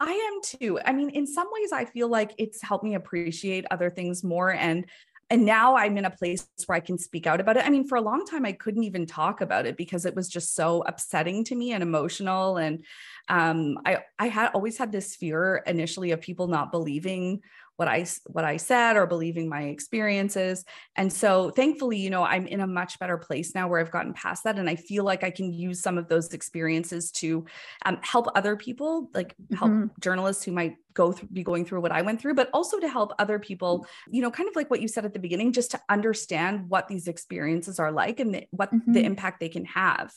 I 0.02 0.10
am 0.10 0.40
too. 0.42 0.80
I 0.84 0.92
mean, 0.92 1.10
in 1.10 1.28
some 1.28 1.46
ways, 1.52 1.70
I 1.70 1.84
feel 1.84 2.08
like 2.08 2.34
it's 2.36 2.60
helped 2.60 2.82
me 2.82 2.96
appreciate 2.96 3.64
other 3.70 3.88
things 3.88 4.24
more. 4.24 4.52
And 4.52 4.84
and 5.30 5.46
now 5.46 5.76
I'm 5.76 5.96
in 5.96 6.04
a 6.04 6.10
place 6.10 6.46
where 6.66 6.76
I 6.76 6.80
can 6.80 6.98
speak 6.98 7.26
out 7.26 7.40
about 7.40 7.56
it. 7.56 7.64
I 7.64 7.70
mean, 7.70 7.86
for 7.86 7.96
a 7.96 8.02
long 8.02 8.26
time, 8.26 8.44
I 8.44 8.52
couldn't 8.52 8.82
even 8.82 9.06
talk 9.06 9.40
about 9.40 9.64
it 9.64 9.78
because 9.78 10.04
it 10.04 10.14
was 10.14 10.28
just 10.28 10.54
so 10.54 10.82
upsetting 10.86 11.44
to 11.44 11.54
me 11.54 11.72
and 11.72 11.82
emotional. 11.82 12.58
And 12.58 12.84
um, 13.28 13.78
I 13.86 13.98
I 14.18 14.26
had 14.26 14.50
always 14.54 14.76
had 14.76 14.90
this 14.90 15.14
fear 15.14 15.62
initially 15.68 16.10
of 16.10 16.20
people 16.20 16.48
not 16.48 16.72
believing 16.72 17.40
what 17.76 17.88
I 17.88 18.06
what 18.26 18.44
I 18.44 18.58
said 18.58 18.96
or 18.96 19.06
believing 19.06 19.48
my 19.48 19.62
experiences. 19.62 20.64
And 20.96 21.12
so 21.12 21.50
thankfully, 21.50 21.98
you 21.98 22.10
know, 22.10 22.22
I'm 22.22 22.46
in 22.46 22.60
a 22.60 22.66
much 22.66 22.98
better 22.98 23.16
place 23.16 23.54
now 23.54 23.68
where 23.68 23.80
I've 23.80 23.90
gotten 23.90 24.12
past 24.12 24.44
that 24.44 24.58
and 24.58 24.68
I 24.68 24.76
feel 24.76 25.04
like 25.04 25.24
I 25.24 25.30
can 25.30 25.52
use 25.52 25.80
some 25.80 25.98
of 25.98 26.08
those 26.08 26.32
experiences 26.32 27.10
to 27.12 27.46
um, 27.84 27.98
help 28.02 28.28
other 28.34 28.56
people, 28.56 29.10
like 29.14 29.34
help 29.56 29.70
mm-hmm. 29.70 29.86
journalists 30.00 30.44
who 30.44 30.52
might 30.52 30.76
go 30.94 31.12
through 31.12 31.28
be 31.32 31.42
going 31.42 31.64
through 31.64 31.80
what 31.80 31.92
I 31.92 32.02
went 32.02 32.20
through, 32.20 32.34
but 32.34 32.50
also 32.52 32.78
to 32.78 32.88
help 32.88 33.12
other 33.18 33.38
people, 33.38 33.86
you 34.10 34.22
know, 34.22 34.30
kind 34.30 34.48
of 34.48 34.56
like 34.56 34.70
what 34.70 34.82
you 34.82 34.88
said 34.88 35.04
at 35.04 35.14
the 35.14 35.18
beginning, 35.18 35.52
just 35.52 35.70
to 35.70 35.80
understand 35.88 36.68
what 36.68 36.88
these 36.88 37.08
experiences 37.08 37.78
are 37.78 37.90
like 37.90 38.20
and 38.20 38.34
the, 38.34 38.46
what 38.50 38.72
mm-hmm. 38.72 38.92
the 38.92 39.02
impact 39.02 39.40
they 39.40 39.48
can 39.48 39.64
have 39.64 40.12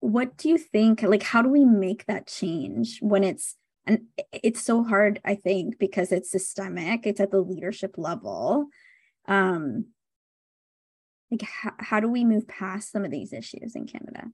what 0.00 0.36
do 0.36 0.50
you 0.50 0.58
think 0.58 1.00
like 1.00 1.22
how 1.22 1.40
do 1.40 1.48
we 1.48 1.64
make 1.64 2.04
that 2.04 2.26
change 2.26 2.98
when 3.00 3.24
it's 3.24 3.56
and 3.86 4.02
it's 4.32 4.62
so 4.62 4.82
hard 4.82 5.20
i 5.24 5.34
think 5.34 5.78
because 5.78 6.12
it's 6.12 6.30
systemic 6.30 7.06
it's 7.06 7.20
at 7.20 7.30
the 7.30 7.40
leadership 7.40 7.94
level 7.96 8.66
um 9.26 9.86
like 11.30 11.42
how, 11.42 11.72
how 11.78 12.00
do 12.00 12.08
we 12.08 12.24
move 12.24 12.46
past 12.46 12.92
some 12.92 13.04
of 13.04 13.10
these 13.10 13.32
issues 13.32 13.74
in 13.74 13.86
canada 13.86 14.24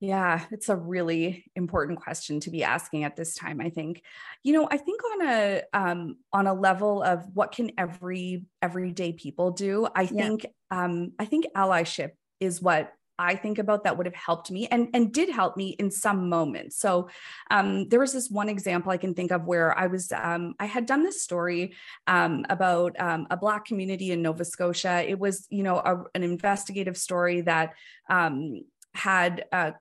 yeah, 0.00 0.44
it's 0.52 0.68
a 0.68 0.76
really 0.76 1.50
important 1.56 2.00
question 2.00 2.38
to 2.40 2.50
be 2.50 2.62
asking 2.62 3.02
at 3.02 3.16
this 3.16 3.34
time. 3.34 3.60
I 3.60 3.70
think, 3.70 4.02
you 4.44 4.52
know, 4.52 4.68
I 4.70 4.76
think 4.76 5.00
on 5.04 5.26
a 5.26 5.62
um, 5.72 6.16
on 6.32 6.46
a 6.46 6.54
level 6.54 7.02
of 7.02 7.24
what 7.34 7.50
can 7.50 7.72
every 7.76 8.44
everyday 8.62 9.12
people 9.12 9.50
do. 9.50 9.88
I 9.96 10.06
think 10.06 10.46
um, 10.70 11.12
I 11.18 11.24
think 11.24 11.46
allyship 11.56 12.12
is 12.38 12.62
what 12.62 12.92
I 13.18 13.34
think 13.34 13.58
about 13.58 13.84
that 13.84 13.96
would 13.96 14.06
have 14.06 14.14
helped 14.14 14.50
me 14.50 14.66
and, 14.68 14.88
and 14.94 15.12
did 15.12 15.28
help 15.28 15.56
me 15.56 15.70
in 15.78 15.90
some 15.90 16.28
moments. 16.28 16.78
So 16.78 17.08
um, 17.50 17.88
there 17.88 18.00
was 18.00 18.12
this 18.12 18.30
one 18.30 18.48
example 18.48 18.92
I 18.92 18.96
can 18.96 19.14
think 19.14 19.32
of 19.32 19.44
where 19.44 19.76
I 19.76 19.86
was, 19.88 20.12
um, 20.12 20.54
I 20.60 20.66
had 20.66 20.86
done 20.86 21.02
this 21.02 21.22
story 21.22 21.74
um, 22.06 22.46
about 22.48 22.98
um, 23.00 23.26
a 23.30 23.36
Black 23.36 23.64
community 23.64 24.12
in 24.12 24.22
Nova 24.22 24.44
Scotia. 24.44 25.04
It 25.08 25.18
was, 25.18 25.46
you 25.50 25.62
know, 25.62 25.76
a, 25.76 26.04
an 26.14 26.22
investigative 26.22 26.96
story 26.96 27.40
that 27.42 27.74
um, 28.08 28.64
had 28.94 29.44
uh, 29.52 29.72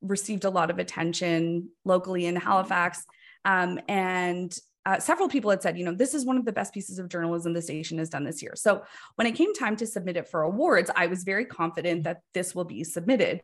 received 0.00 0.44
a 0.44 0.50
lot 0.50 0.70
of 0.70 0.78
attention 0.78 1.68
locally 1.84 2.26
in 2.26 2.36
Halifax. 2.36 3.04
Um, 3.44 3.78
and 3.88 4.56
uh, 4.86 4.98
several 4.98 5.28
people 5.28 5.50
had 5.50 5.62
said, 5.62 5.76
you 5.76 5.84
know, 5.84 5.92
this 5.92 6.14
is 6.14 6.24
one 6.24 6.38
of 6.38 6.44
the 6.44 6.52
best 6.52 6.72
pieces 6.72 6.98
of 6.98 7.08
journalism 7.08 7.52
the 7.52 7.60
station 7.60 7.98
has 7.98 8.08
done 8.08 8.24
this 8.24 8.42
year. 8.42 8.54
So 8.56 8.82
when 9.16 9.26
it 9.26 9.34
came 9.34 9.54
time 9.54 9.76
to 9.76 9.86
submit 9.86 10.16
it 10.16 10.28
for 10.28 10.42
awards, 10.42 10.90
I 10.96 11.06
was 11.06 11.22
very 11.22 11.44
confident 11.44 12.04
that 12.04 12.22
this 12.32 12.54
will 12.54 12.64
be 12.64 12.82
submitted. 12.84 13.42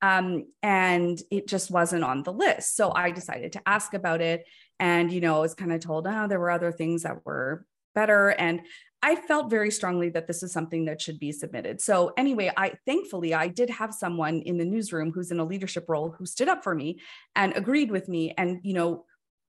Um, 0.00 0.46
and 0.62 1.20
it 1.30 1.46
just 1.46 1.70
wasn't 1.70 2.04
on 2.04 2.22
the 2.22 2.32
list. 2.32 2.76
So 2.76 2.92
I 2.94 3.10
decided 3.10 3.52
to 3.52 3.62
ask 3.66 3.92
about 3.92 4.20
it. 4.22 4.44
And, 4.80 5.12
you 5.12 5.20
know, 5.20 5.36
I 5.36 5.40
was 5.40 5.54
kind 5.54 5.72
of 5.72 5.80
told, 5.80 6.06
oh, 6.06 6.26
there 6.26 6.40
were 6.40 6.50
other 6.50 6.72
things 6.72 7.02
that 7.02 7.26
were 7.26 7.66
better. 7.94 8.30
And 8.30 8.62
I 9.02 9.14
felt 9.14 9.50
very 9.50 9.70
strongly 9.70 10.08
that 10.10 10.26
this 10.26 10.42
is 10.42 10.52
something 10.52 10.86
that 10.86 11.00
should 11.00 11.20
be 11.20 11.32
submitted. 11.32 11.80
So 11.80 12.12
anyway, 12.16 12.50
I 12.56 12.72
thankfully 12.86 13.34
I 13.34 13.48
did 13.48 13.70
have 13.70 13.94
someone 13.94 14.40
in 14.42 14.56
the 14.56 14.64
newsroom 14.64 15.12
who's 15.12 15.30
in 15.30 15.38
a 15.38 15.44
leadership 15.44 15.84
role 15.88 16.14
who 16.18 16.26
stood 16.26 16.48
up 16.48 16.64
for 16.64 16.74
me 16.74 17.00
and 17.36 17.56
agreed 17.56 17.90
with 17.90 18.08
me 18.08 18.34
and 18.36 18.60
you 18.64 18.74
know 18.74 19.04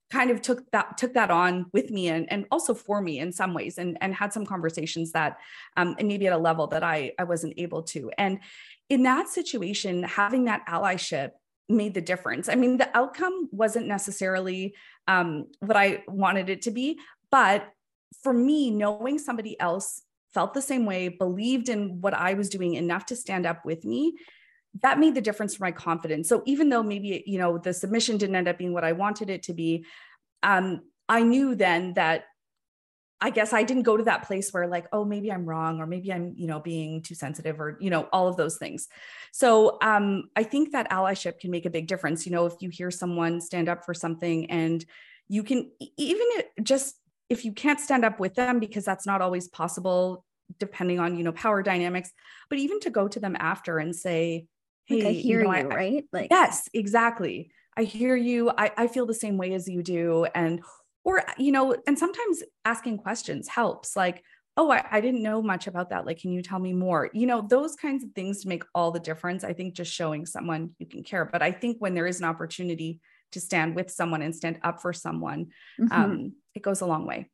kind 0.10 0.32
of 0.32 0.42
took 0.42 0.70
that 0.72 0.98
took 0.98 1.14
that 1.14 1.30
on 1.30 1.68
with 1.72 1.92
me 1.92 2.08
and, 2.08 2.32
and 2.32 2.46
also 2.52 2.74
for 2.74 3.02
me 3.02 3.20
in 3.20 3.32
some 3.32 3.54
ways 3.54 3.78
and, 3.78 3.98
and 4.02 4.14
had 4.14 4.34
some 4.34 4.46
conversations 4.46 5.12
that 5.12 5.38
um, 5.78 5.96
and 6.00 6.08
maybe 6.08 6.28
at 6.28 6.34
a 6.34 6.38
level 6.38 6.68
that 6.68 6.84
I, 6.84 7.14
I 7.20 7.24
wasn't 7.26 7.54
able 7.58 7.84
to. 7.84 8.12
And 8.18 8.40
in 8.90 9.04
that 9.04 9.30
situation 9.30 10.04
having 10.04 10.46
that 10.46 10.66
allyship 10.68 11.32
made 11.68 11.94
the 11.94 12.02
difference. 12.02 12.50
I 12.50 12.56
mean 12.56 12.78
the 12.78 12.90
outcome 12.98 13.50
wasn't 13.52 13.86
necessarily 13.88 14.76
um, 15.08 15.48
what 15.60 15.76
i 15.76 16.04
wanted 16.08 16.50
it 16.50 16.62
to 16.64 16.72
be 16.72 17.00
but 17.32 17.68
for 18.24 18.34
me 18.34 18.72
knowing 18.72 19.20
somebody 19.20 19.60
else 19.60 20.04
felt 20.34 20.54
the 20.54 20.62
same 20.62 20.86
way 20.86 21.10
believed 21.10 21.70
in 21.70 22.00
what 22.02 22.14
i 22.14 22.34
was 22.36 22.50
doing 22.50 22.76
enough 22.76 23.06
to 23.08 23.16
stand 23.16 23.46
up 23.46 23.66
with 23.66 23.84
me 23.84 24.16
that 24.82 25.00
made 25.00 25.16
the 25.16 25.22
difference 25.22 25.56
for 25.56 25.64
my 25.64 25.72
confidence. 25.72 26.30
So 26.30 26.44
even 26.46 26.70
though 26.70 26.84
maybe, 26.84 27.24
you 27.26 27.38
know, 27.38 27.58
the 27.58 27.74
submission 27.74 28.18
didn't 28.18 28.36
end 28.36 28.48
up 28.48 28.58
being 28.58 28.74
what 28.74 28.84
I 28.84 28.94
wanted 28.94 29.30
it 29.30 29.44
to 29.44 29.54
be, 29.54 29.86
um, 30.44 30.82
I 31.08 31.24
knew 31.24 31.56
then 31.56 31.94
that 31.96 32.26
I 33.22 33.32
guess 33.32 33.52
I 33.52 33.64
didn't 33.64 33.84
go 33.84 33.98
to 33.98 34.04
that 34.06 34.26
place 34.26 34.52
where 34.52 34.68
like, 34.68 34.88
oh, 34.94 35.04
maybe 35.04 35.32
I'm 35.32 35.46
wrong, 35.46 35.82
or 35.82 35.88
maybe 35.88 36.14
I'm, 36.14 36.34
you 36.38 36.48
know, 36.48 36.60
being 36.60 37.02
too 37.02 37.16
sensitive, 37.16 37.60
or 37.60 37.78
you 37.82 37.90
know, 37.90 38.08
all 38.14 38.30
of 38.30 38.38
those 38.38 38.58
things. 38.58 38.88
So 39.34 39.78
um, 39.82 40.30
I 40.36 40.44
think 40.44 40.72
that 40.72 40.90
allyship 40.90 41.40
can 41.40 41.52
make 41.52 41.66
a 41.66 41.70
big 41.70 41.88
difference. 41.88 42.26
You 42.26 42.32
know, 42.32 42.46
if 42.46 42.54
you 42.62 42.70
hear 42.70 42.92
someone 42.92 43.42
stand 43.42 43.68
up 43.68 43.84
for 43.84 43.94
something, 43.94 44.50
and 44.50 44.86
you 45.28 45.44
can 45.44 45.70
even 45.98 46.28
just 46.64 46.96
if 47.30 47.44
you 47.44 47.52
can't 47.52 47.80
stand 47.80 48.06
up 48.06 48.20
with 48.20 48.36
them 48.36 48.60
because 48.60 48.86
that's 48.86 49.06
not 49.06 49.22
always 49.22 49.50
possible, 49.50 50.24
depending 50.58 51.00
on 51.00 51.18
you 51.18 51.24
know 51.24 51.34
power 51.34 51.62
dynamics, 51.62 52.12
but 52.50 52.58
even 52.58 52.80
to 52.82 52.90
go 52.90 53.10
to 53.10 53.20
them 53.20 53.36
after 53.38 53.80
and 53.80 53.94
say, 53.94 54.46
hey, 54.90 55.04
like 55.04 55.08
I 55.08 55.12
hear 55.12 55.40
you, 55.40 55.48
know, 55.48 55.54
you 55.56 55.70
I, 55.70 55.76
right? 55.76 56.06
Like 56.12 56.28
yes, 56.32 56.68
exactly. 56.74 57.52
I 57.78 57.84
hear 57.84 58.16
you. 58.16 58.52
I, 58.58 58.72
I 58.76 58.88
feel 58.88 59.06
the 59.06 59.14
same 59.14 59.38
way 59.38 59.54
as 59.54 59.68
you 59.68 59.82
do. 59.84 60.26
And 60.36 60.62
or 61.04 61.24
you 61.38 61.52
know, 61.52 61.76
and 61.88 61.98
sometimes 61.98 62.44
asking 62.66 62.98
questions 62.98 63.48
helps. 63.48 63.96
Like, 63.96 64.24
oh, 64.58 64.70
I, 64.70 64.84
I 64.92 65.00
didn't 65.00 65.24
know 65.24 65.42
much 65.42 65.68
about 65.68 65.92
that. 65.92 66.06
Like, 66.06 66.20
can 66.20 66.32
you 66.32 66.42
tell 66.42 66.60
me 66.60 66.74
more? 66.74 67.10
You 67.14 67.28
know, 67.28 67.42
those 67.42 67.76
kinds 67.76 68.04
of 68.04 68.12
things 68.12 68.46
make 68.46 68.64
all 68.76 68.92
the 68.92 69.00
difference. 69.00 69.44
I 69.44 69.54
think 69.54 69.76
just 69.76 69.94
showing 69.94 70.26
someone 70.26 70.72
you 70.80 70.86
can 70.86 71.04
care. 71.04 71.24
But 71.24 71.42
I 71.42 71.52
think 71.52 71.78
when 71.80 71.94
there 71.94 72.08
is 72.08 72.20
an 72.20 72.26
opportunity 72.26 73.00
to 73.32 73.40
stand 73.40 73.76
with 73.76 73.90
someone 73.90 74.22
and 74.22 74.36
stand 74.36 74.60
up 74.64 74.82
for 74.82 74.92
someone, 74.92 75.48
mm-hmm. 75.80 75.92
um, 75.92 76.34
it 76.56 76.64
goes 76.64 76.82
a 76.82 76.86
long 76.86 77.06
way. 77.06 77.30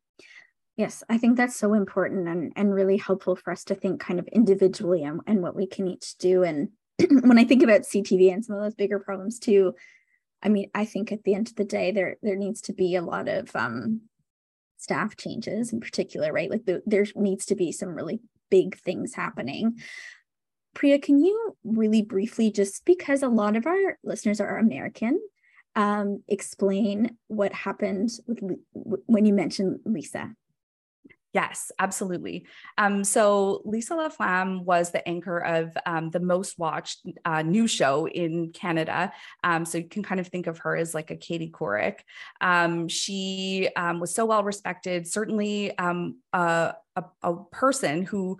Yes, 0.76 1.02
I 1.08 1.16
think 1.16 1.36
that's 1.36 1.56
so 1.56 1.72
important 1.72 2.28
and, 2.28 2.52
and 2.54 2.72
really 2.72 2.98
helpful 2.98 3.34
for 3.34 3.50
us 3.50 3.64
to 3.64 3.74
think 3.74 3.98
kind 3.98 4.20
of 4.20 4.28
individually 4.28 5.02
and, 5.02 5.22
and 5.26 5.42
what 5.42 5.56
we 5.56 5.66
can 5.66 5.88
each 5.88 6.18
do. 6.18 6.42
And 6.44 6.68
when 7.10 7.38
I 7.38 7.44
think 7.44 7.62
about 7.62 7.82
CTV 7.82 8.32
and 8.32 8.44
some 8.44 8.56
of 8.56 8.62
those 8.62 8.74
bigger 8.74 8.98
problems 8.98 9.38
too, 9.38 9.74
I 10.42 10.48
mean, 10.48 10.70
I 10.74 10.84
think 10.84 11.12
at 11.12 11.24
the 11.24 11.34
end 11.34 11.48
of 11.48 11.56
the 11.56 11.64
day, 11.64 11.90
there 11.90 12.16
there 12.22 12.36
needs 12.36 12.60
to 12.62 12.72
be 12.72 12.94
a 12.94 13.02
lot 13.02 13.28
of 13.28 13.54
um, 13.56 14.02
staff 14.76 15.16
changes 15.16 15.72
in 15.72 15.80
particular, 15.80 16.32
right? 16.32 16.50
Like 16.50 16.64
the, 16.64 16.82
there 16.86 17.06
needs 17.14 17.46
to 17.46 17.54
be 17.54 17.72
some 17.72 17.90
really 17.90 18.20
big 18.50 18.78
things 18.78 19.14
happening. 19.14 19.78
Priya, 20.74 20.98
can 20.98 21.18
you 21.18 21.56
really 21.64 22.02
briefly, 22.02 22.50
just 22.50 22.84
because 22.84 23.22
a 23.22 23.28
lot 23.28 23.56
of 23.56 23.66
our 23.66 23.98
listeners 24.04 24.40
are 24.40 24.58
American, 24.58 25.18
um, 25.74 26.22
explain 26.28 27.16
what 27.28 27.52
happened 27.52 28.10
with 28.26 29.00
when 29.06 29.24
you 29.24 29.32
mentioned 29.32 29.80
Lisa? 29.84 30.34
Yes, 31.36 31.70
absolutely. 31.78 32.46
Um, 32.78 33.04
so 33.04 33.60
Lisa 33.66 33.92
LaFlamme 33.92 34.64
was 34.64 34.90
the 34.90 35.06
anchor 35.06 35.38
of 35.38 35.76
um, 35.84 36.08
the 36.08 36.18
most 36.18 36.58
watched 36.58 37.06
uh, 37.26 37.44
show 37.66 38.08
in 38.08 38.52
Canada. 38.52 39.12
Um, 39.44 39.66
so 39.66 39.76
you 39.76 39.84
can 39.84 40.02
kind 40.02 40.18
of 40.18 40.28
think 40.28 40.46
of 40.46 40.56
her 40.60 40.74
as 40.74 40.94
like 40.94 41.10
a 41.10 41.16
Katie 41.16 41.50
Couric. 41.50 41.98
Um, 42.40 42.88
she 42.88 43.68
um, 43.76 44.00
was 44.00 44.14
so 44.14 44.24
well 44.24 44.44
respected, 44.44 45.06
certainly 45.06 45.76
um, 45.76 46.20
a, 46.32 46.72
a, 46.96 47.04
a 47.22 47.36
person 47.52 48.06
who 48.06 48.38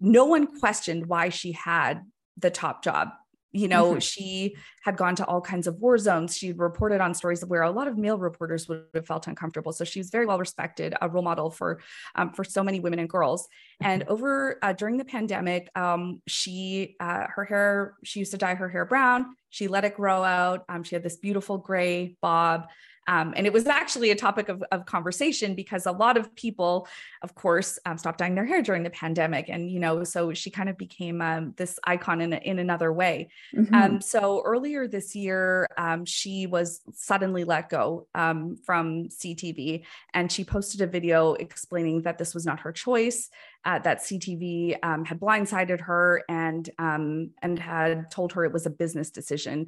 no 0.00 0.24
one 0.24 0.58
questioned 0.60 1.08
why 1.08 1.28
she 1.28 1.52
had 1.52 2.06
the 2.38 2.50
top 2.50 2.82
job 2.82 3.10
you 3.52 3.68
know 3.68 3.90
mm-hmm. 3.90 3.98
she 3.98 4.56
had 4.82 4.96
gone 4.96 5.14
to 5.16 5.24
all 5.26 5.40
kinds 5.40 5.66
of 5.66 5.76
war 5.80 5.98
zones. 5.98 6.36
She 6.36 6.52
reported 6.52 7.00
on 7.00 7.14
stories 7.14 7.42
of 7.42 7.50
where 7.50 7.62
a 7.62 7.70
lot 7.70 7.88
of 7.88 7.98
male 7.98 8.18
reporters 8.18 8.68
would 8.68 8.84
have 8.94 9.06
felt 9.06 9.26
uncomfortable. 9.26 9.72
So 9.72 9.84
she 9.84 10.00
was 10.00 10.10
very 10.10 10.26
well 10.26 10.38
respected 10.38 10.94
a 11.00 11.08
role 11.08 11.22
model 11.22 11.50
for 11.50 11.80
um, 12.14 12.32
for 12.32 12.44
so 12.44 12.62
many 12.62 12.80
women 12.80 12.98
and 12.98 13.08
girls. 13.08 13.48
And 13.80 14.02
mm-hmm. 14.02 14.12
over 14.12 14.58
uh, 14.62 14.72
during 14.72 14.96
the 14.96 15.04
pandemic 15.04 15.68
um, 15.74 16.22
she 16.26 16.96
uh, 17.00 17.26
her 17.34 17.44
hair 17.44 17.94
she 18.04 18.20
used 18.20 18.32
to 18.32 18.38
dye 18.38 18.54
her 18.54 18.68
hair 18.68 18.84
brown. 18.84 19.36
She 19.50 19.66
let 19.66 19.84
it 19.84 19.96
grow 19.96 20.22
out. 20.22 20.64
Um, 20.68 20.84
she 20.84 20.94
had 20.94 21.02
this 21.02 21.16
beautiful 21.16 21.58
gray 21.58 22.16
bob 22.22 22.68
um, 23.10 23.34
and 23.36 23.44
it 23.44 23.52
was 23.52 23.66
actually 23.66 24.12
a 24.12 24.14
topic 24.14 24.48
of, 24.48 24.62
of, 24.70 24.86
conversation 24.86 25.56
because 25.56 25.86
a 25.86 25.90
lot 25.90 26.16
of 26.16 26.32
people, 26.36 26.86
of 27.22 27.34
course, 27.34 27.76
um, 27.84 27.98
stopped 27.98 28.18
dyeing 28.18 28.36
their 28.36 28.46
hair 28.46 28.62
during 28.62 28.84
the 28.84 28.90
pandemic. 28.90 29.48
And, 29.48 29.68
you 29.68 29.80
know, 29.80 30.04
so 30.04 30.32
she 30.32 30.48
kind 30.48 30.68
of 30.68 30.78
became 30.78 31.20
um, 31.20 31.52
this 31.56 31.80
icon 31.82 32.20
in, 32.20 32.32
in 32.32 32.60
another 32.60 32.92
way. 32.92 33.30
Mm-hmm. 33.52 33.74
Um, 33.74 34.00
so 34.00 34.42
earlier 34.46 34.86
this 34.86 35.16
year, 35.16 35.66
um, 35.76 36.04
she 36.04 36.46
was 36.46 36.82
suddenly 36.92 37.42
let 37.42 37.68
go 37.68 38.06
um, 38.14 38.56
from 38.64 39.08
CTV 39.08 39.82
and 40.14 40.30
she 40.30 40.44
posted 40.44 40.80
a 40.80 40.86
video 40.86 41.32
explaining 41.34 42.02
that 42.02 42.16
this 42.16 42.32
was 42.32 42.46
not 42.46 42.60
her 42.60 42.70
choice 42.70 43.28
uh, 43.64 43.78
that 43.80 43.98
CTV 43.98 44.78
um, 44.82 45.04
had 45.04 45.20
blindsided 45.20 45.80
her 45.80 46.22
and 46.28 46.70
um, 46.78 47.30
and 47.42 47.58
had 47.58 48.10
told 48.10 48.32
her 48.32 48.44
it 48.44 48.52
was 48.52 48.66
a 48.66 48.70
business 48.70 49.10
decision. 49.10 49.66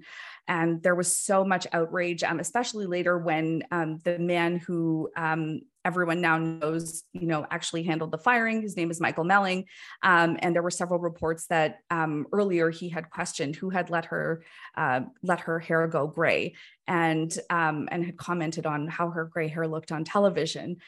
And 0.49 0.83
there 0.83 0.95
was 0.95 1.15
so 1.15 1.45
much 1.45 1.67
outrage, 1.73 2.23
um, 2.23 2.41
especially 2.41 2.87
later 2.87 3.19
when 3.19 3.63
um, 3.71 3.99
the 4.05 4.19
man 4.19 4.57
who 4.57 5.11
um, 5.17 5.61
everyone 5.85 6.21
now 6.21 6.39
knows, 6.39 7.05
you 7.13 7.27
know, 7.27 7.47
actually 7.51 7.83
handled 7.83 8.13
the 8.13 8.19
firing. 8.19 8.63
His 8.63 8.77
name 8.77 8.91
is 8.91 9.01
Michael 9.01 9.25
Melling, 9.25 9.67
um, 10.03 10.39
and 10.41 10.55
there 10.55 10.63
were 10.63 10.71
several 10.71 10.99
reports 10.99 11.47
that 11.49 11.81
earlier 11.91 12.71
he 12.71 12.89
had 12.89 13.11
questioned 13.11 13.57
who 13.57 13.69
had 13.69 13.91
let 13.91 14.07
her 14.07 14.43
uh, 14.77 15.01
let 15.23 15.41
her 15.41 15.59
hair 15.59 15.87
go 15.87 16.07
gray, 16.07 16.55
and 16.89 17.37
and 17.51 18.05
had 18.05 18.17
commented 18.17 18.65
on 18.65 18.89
how 18.89 19.11
her 19.11 19.27
gray 19.27 19.49
hair 19.49 19.69
looked 19.69 19.93
on 19.93 20.03
television. 20.03 20.79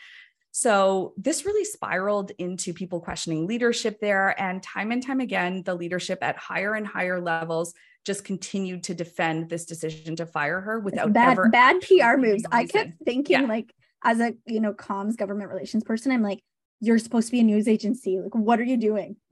So 0.57 1.15
this 1.17 1.45
really 1.45 1.65
spiraled 1.65 2.31
into 2.39 2.73
people 2.73 3.01
questioning 3.01 3.49
leadership 3.49 3.99
there. 3.99 4.41
And 4.41 4.63
time 4.63 4.93
and 4.93 5.05
time 5.05 5.19
again, 5.19 5.65
the 5.65 5.75
leadership 5.75 6.21
at 6.23 6.37
higher 6.37 6.75
and 6.75 6.87
higher 6.87 7.21
levels 7.21 7.75
just 8.05 8.25
continued 8.25 8.85
to 8.85 8.95
defend 8.95 9.49
this 9.49 9.65
decision 9.65 10.15
to 10.15 10.27
fire 10.27 10.61
her 10.61 10.79
without 10.79 11.13
bad, 11.13 11.33
ever 11.33 11.49
bad 11.49 11.81
PR 11.81 12.17
moves. 12.19 12.45
I 12.53 12.67
kept 12.67 12.93
thinking 13.05 13.41
yeah. 13.41 13.49
like 13.49 13.75
as 14.05 14.21
a 14.21 14.35
you 14.47 14.61
know 14.61 14.73
comms 14.73 15.17
government 15.17 15.51
relations 15.51 15.83
person, 15.83 16.13
I'm 16.13 16.23
like, 16.23 16.41
you're 16.79 17.01
supposed 17.01 17.27
to 17.27 17.33
be 17.33 17.41
a 17.41 17.43
news 17.43 17.67
agency. 17.67 18.21
Like, 18.21 18.37
what 18.37 18.61
are 18.61 18.65
you 18.65 18.77
doing? 18.77 19.17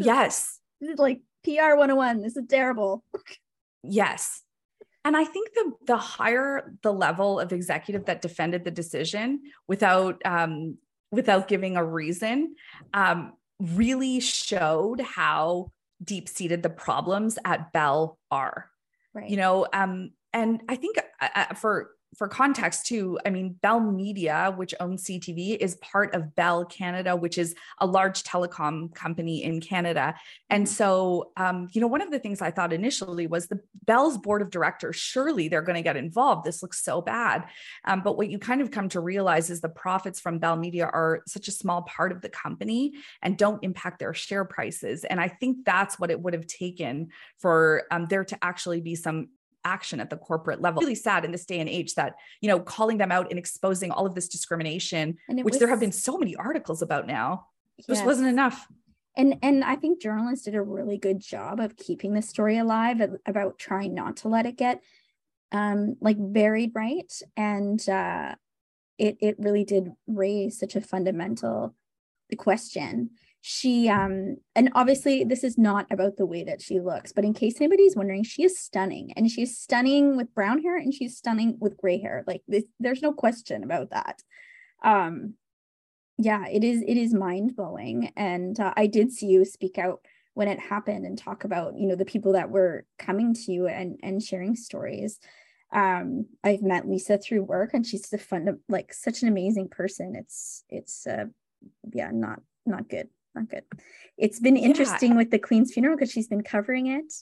Yes. 0.00 0.60
This 0.80 0.90
is 0.90 0.98
like 1.00 1.22
PR 1.42 1.74
101. 1.74 2.22
This 2.22 2.36
is 2.36 2.44
terrible. 2.48 3.02
Yes. 3.82 4.44
And 5.08 5.16
I 5.16 5.24
think 5.24 5.54
the 5.54 5.72
the 5.86 5.96
higher 5.96 6.74
the 6.82 6.92
level 6.92 7.40
of 7.40 7.50
executive 7.50 8.04
that 8.04 8.20
defended 8.20 8.66
the 8.66 8.70
decision 8.70 9.40
without 9.66 10.20
um, 10.26 10.76
without 11.10 11.48
giving 11.48 11.78
a 11.78 11.84
reason 11.84 12.56
um, 12.92 13.32
really 13.58 14.20
showed 14.20 15.00
how 15.00 15.72
deep 16.04 16.28
seated 16.28 16.62
the 16.62 16.68
problems 16.68 17.38
at 17.46 17.72
Bell 17.72 18.18
are. 18.30 18.68
Right. 19.14 19.30
You 19.30 19.38
know, 19.38 19.66
um, 19.72 20.10
and 20.34 20.60
I 20.68 20.76
think 20.76 20.98
uh, 20.98 21.28
uh 21.34 21.54
for 21.54 21.92
for 22.16 22.26
context 22.26 22.86
too, 22.86 23.18
I 23.26 23.30
mean, 23.30 23.56
Bell 23.60 23.80
Media, 23.80 24.52
which 24.56 24.74
owns 24.80 25.04
CTV, 25.04 25.56
is 25.58 25.76
part 25.76 26.14
of 26.14 26.34
Bell 26.34 26.64
Canada, 26.64 27.14
which 27.14 27.36
is 27.36 27.54
a 27.78 27.86
large 27.86 28.22
telecom 28.22 28.94
company 28.94 29.44
in 29.44 29.60
Canada. 29.60 30.14
And 30.48 30.64
mm-hmm. 30.64 30.72
so, 30.72 31.32
um, 31.36 31.68
you 31.72 31.80
know, 31.80 31.86
one 31.86 32.00
of 32.00 32.10
the 32.10 32.18
things 32.18 32.40
I 32.40 32.50
thought 32.50 32.72
initially 32.72 33.26
was 33.26 33.46
the 33.46 33.60
Bell's 33.84 34.18
board 34.18 34.42
of 34.42 34.50
directors, 34.50 34.96
surely 34.96 35.48
they're 35.48 35.62
going 35.62 35.76
to 35.76 35.82
get 35.82 35.96
involved. 35.96 36.44
This 36.44 36.62
looks 36.62 36.82
so 36.82 37.02
bad. 37.02 37.44
Um, 37.84 38.02
but 38.02 38.16
what 38.16 38.30
you 38.30 38.38
kind 38.38 38.60
of 38.60 38.70
come 38.70 38.88
to 38.90 39.00
realize 39.00 39.50
is 39.50 39.60
the 39.60 39.68
profits 39.68 40.18
from 40.18 40.38
Bell 40.38 40.56
Media 40.56 40.86
are 40.86 41.22
such 41.26 41.46
a 41.48 41.52
small 41.52 41.82
part 41.82 42.10
of 42.10 42.22
the 42.22 42.28
company 42.28 42.94
and 43.22 43.36
don't 43.36 43.62
impact 43.62 43.98
their 43.98 44.14
share 44.14 44.44
prices. 44.44 45.04
And 45.04 45.20
I 45.20 45.28
think 45.28 45.64
that's 45.64 45.98
what 45.98 46.10
it 46.10 46.20
would 46.20 46.34
have 46.34 46.46
taken 46.46 47.08
for 47.38 47.84
um, 47.90 48.06
there 48.08 48.24
to 48.24 48.38
actually 48.42 48.80
be 48.80 48.94
some 48.94 49.28
action 49.64 50.00
at 50.00 50.10
the 50.10 50.16
corporate 50.16 50.60
level. 50.60 50.80
Really 50.80 50.94
sad 50.94 51.24
in 51.24 51.32
this 51.32 51.44
day 51.44 51.60
and 51.60 51.68
age 51.68 51.94
that, 51.94 52.14
you 52.40 52.48
know, 52.48 52.60
calling 52.60 52.98
them 52.98 53.12
out 53.12 53.30
and 53.30 53.38
exposing 53.38 53.90
all 53.90 54.06
of 54.06 54.14
this 54.14 54.28
discrimination, 54.28 55.16
which 55.28 55.44
was, 55.44 55.58
there 55.58 55.68
have 55.68 55.80
been 55.80 55.92
so 55.92 56.18
many 56.18 56.36
articles 56.36 56.82
about 56.82 57.06
now, 57.06 57.46
yes. 57.76 57.86
just 57.86 58.04
wasn't 58.04 58.28
enough. 58.28 58.66
And 59.16 59.36
and 59.42 59.64
I 59.64 59.74
think 59.76 60.00
journalists 60.00 60.44
did 60.44 60.54
a 60.54 60.62
really 60.62 60.96
good 60.96 61.20
job 61.20 61.58
of 61.58 61.76
keeping 61.76 62.14
the 62.14 62.22
story 62.22 62.58
alive 62.58 63.00
about 63.26 63.58
trying 63.58 63.94
not 63.94 64.18
to 64.18 64.28
let 64.28 64.46
it 64.46 64.56
get 64.56 64.80
um 65.50 65.96
like 66.00 66.16
buried 66.18 66.72
right 66.74 67.10
and 67.34 67.88
uh 67.88 68.34
it 68.98 69.16
it 69.20 69.36
really 69.38 69.64
did 69.64 69.92
raise 70.06 70.58
such 70.58 70.76
a 70.76 70.80
fundamental 70.80 71.74
question 72.36 73.10
she 73.40 73.88
um 73.88 74.36
and 74.56 74.70
obviously 74.74 75.22
this 75.22 75.44
is 75.44 75.56
not 75.56 75.86
about 75.90 76.16
the 76.16 76.26
way 76.26 76.42
that 76.42 76.60
she 76.60 76.80
looks 76.80 77.12
but 77.12 77.24
in 77.24 77.32
case 77.32 77.60
anybody's 77.60 77.94
wondering 77.94 78.24
she 78.24 78.42
is 78.42 78.58
stunning 78.58 79.12
and 79.16 79.30
she's 79.30 79.56
stunning 79.56 80.16
with 80.16 80.34
brown 80.34 80.60
hair 80.60 80.76
and 80.76 80.92
she's 80.92 81.16
stunning 81.16 81.56
with 81.60 81.76
gray 81.76 82.00
hair. 82.00 82.24
Like 82.26 82.42
this, 82.48 82.64
there's 82.80 83.02
no 83.02 83.12
question 83.12 83.62
about 83.62 83.90
that. 83.90 84.22
Um 84.82 85.34
yeah 86.18 86.46
it 86.48 86.64
is 86.64 86.82
it 86.82 86.96
is 86.96 87.14
mind-blowing 87.14 88.12
and 88.16 88.58
uh, 88.58 88.74
i 88.76 88.88
did 88.88 89.12
see 89.12 89.26
you 89.26 89.44
speak 89.44 89.78
out 89.78 90.00
when 90.34 90.48
it 90.48 90.58
happened 90.58 91.06
and 91.06 91.16
talk 91.16 91.44
about 91.44 91.78
you 91.78 91.86
know 91.86 91.94
the 91.94 92.04
people 92.04 92.32
that 92.32 92.50
were 92.50 92.84
coming 92.98 93.34
to 93.34 93.52
you 93.52 93.66
and 93.68 93.98
and 94.02 94.22
sharing 94.22 94.56
stories. 94.56 95.20
Um 95.72 96.26
i've 96.42 96.62
met 96.62 96.88
lisa 96.88 97.18
through 97.18 97.44
work 97.44 97.70
and 97.72 97.86
she's 97.86 98.12
a 98.12 98.18
fun 98.18 98.58
like 98.68 98.92
such 98.92 99.22
an 99.22 99.28
amazing 99.28 99.68
person. 99.68 100.16
It's 100.16 100.64
it's 100.68 101.06
uh 101.06 101.26
yeah 101.92 102.10
not 102.12 102.40
not 102.66 102.88
good 102.88 103.08
not 103.38 103.48
good. 103.48 103.64
It's 104.16 104.40
been 104.40 104.56
interesting 104.56 105.12
yeah. 105.12 105.16
with 105.18 105.30
the 105.30 105.38
Queen's 105.38 105.72
funeral 105.72 105.96
because 105.96 106.10
she's 106.10 106.28
been 106.28 106.42
covering 106.42 106.88
it. 106.88 107.12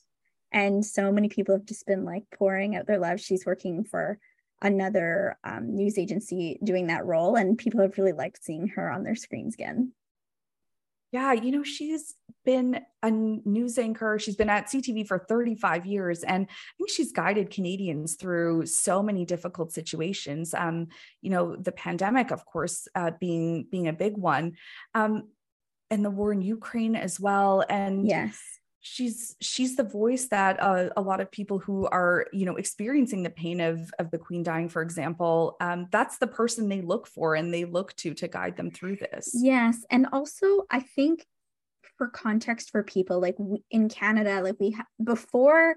And 0.52 0.84
so 0.84 1.12
many 1.12 1.28
people 1.28 1.54
have 1.54 1.66
just 1.66 1.86
been 1.86 2.04
like 2.04 2.24
pouring 2.36 2.76
out 2.76 2.86
their 2.86 2.98
love. 2.98 3.20
She's 3.20 3.44
working 3.44 3.84
for 3.84 4.18
another 4.62 5.36
um, 5.44 5.74
news 5.74 5.98
agency 5.98 6.58
doing 6.64 6.86
that 6.86 7.04
role, 7.04 7.36
and 7.36 7.58
people 7.58 7.80
have 7.80 7.98
really 7.98 8.12
liked 8.12 8.42
seeing 8.42 8.68
her 8.68 8.90
on 8.90 9.02
their 9.02 9.14
screens 9.14 9.54
again. 9.54 9.92
Yeah, 11.12 11.32
you 11.32 11.52
know, 11.52 11.62
she's 11.62 12.14
been 12.44 12.80
a 13.02 13.10
news 13.10 13.78
anchor. 13.78 14.18
She's 14.18 14.36
been 14.36 14.50
at 14.50 14.66
CTV 14.66 15.06
for 15.06 15.18
35 15.18 15.86
years. 15.86 16.22
And 16.22 16.46
I 16.48 16.72
think 16.76 16.90
she's 16.90 17.12
guided 17.12 17.50
Canadians 17.50 18.16
through 18.16 18.66
so 18.66 19.02
many 19.02 19.24
difficult 19.24 19.72
situations. 19.72 20.52
Um, 20.52 20.88
you 21.22 21.30
know, 21.30 21.56
the 21.56 21.72
pandemic, 21.72 22.32
of 22.32 22.44
course, 22.44 22.88
uh, 22.94 23.12
being 23.20 23.66
being 23.70 23.88
a 23.88 23.92
big 23.92 24.16
one. 24.16 24.56
Um, 24.94 25.28
and 25.90 26.04
the 26.04 26.10
war 26.10 26.32
in 26.32 26.42
Ukraine 26.42 26.96
as 26.96 27.20
well. 27.20 27.64
And 27.68 28.06
yes, 28.06 28.40
she's 28.86 29.34
she's 29.40 29.74
the 29.74 29.82
voice 29.82 30.28
that 30.28 30.62
uh, 30.62 30.90
a 30.96 31.02
lot 31.02 31.20
of 31.20 31.30
people 31.30 31.58
who 31.58 31.86
are 31.86 32.26
you 32.32 32.46
know 32.46 32.56
experiencing 32.56 33.22
the 33.22 33.30
pain 33.30 33.60
of 33.60 33.90
of 33.98 34.10
the 34.12 34.18
queen 34.18 34.44
dying 34.44 34.68
for 34.68 34.80
example 34.80 35.56
um, 35.60 35.88
that's 35.90 36.18
the 36.18 36.26
person 36.26 36.68
they 36.68 36.80
look 36.80 37.08
for 37.08 37.34
and 37.34 37.52
they 37.52 37.64
look 37.64 37.94
to 37.96 38.14
to 38.14 38.28
guide 38.28 38.56
them 38.56 38.70
through 38.70 38.96
this 38.96 39.30
yes 39.34 39.84
and 39.90 40.06
also 40.12 40.62
i 40.70 40.78
think 40.78 41.26
for 41.98 42.08
context 42.08 42.70
for 42.70 42.84
people 42.84 43.20
like 43.20 43.36
in 43.70 43.88
canada 43.88 44.40
like 44.40 44.56
we 44.60 44.70
ha- 44.70 44.86
before 45.02 45.74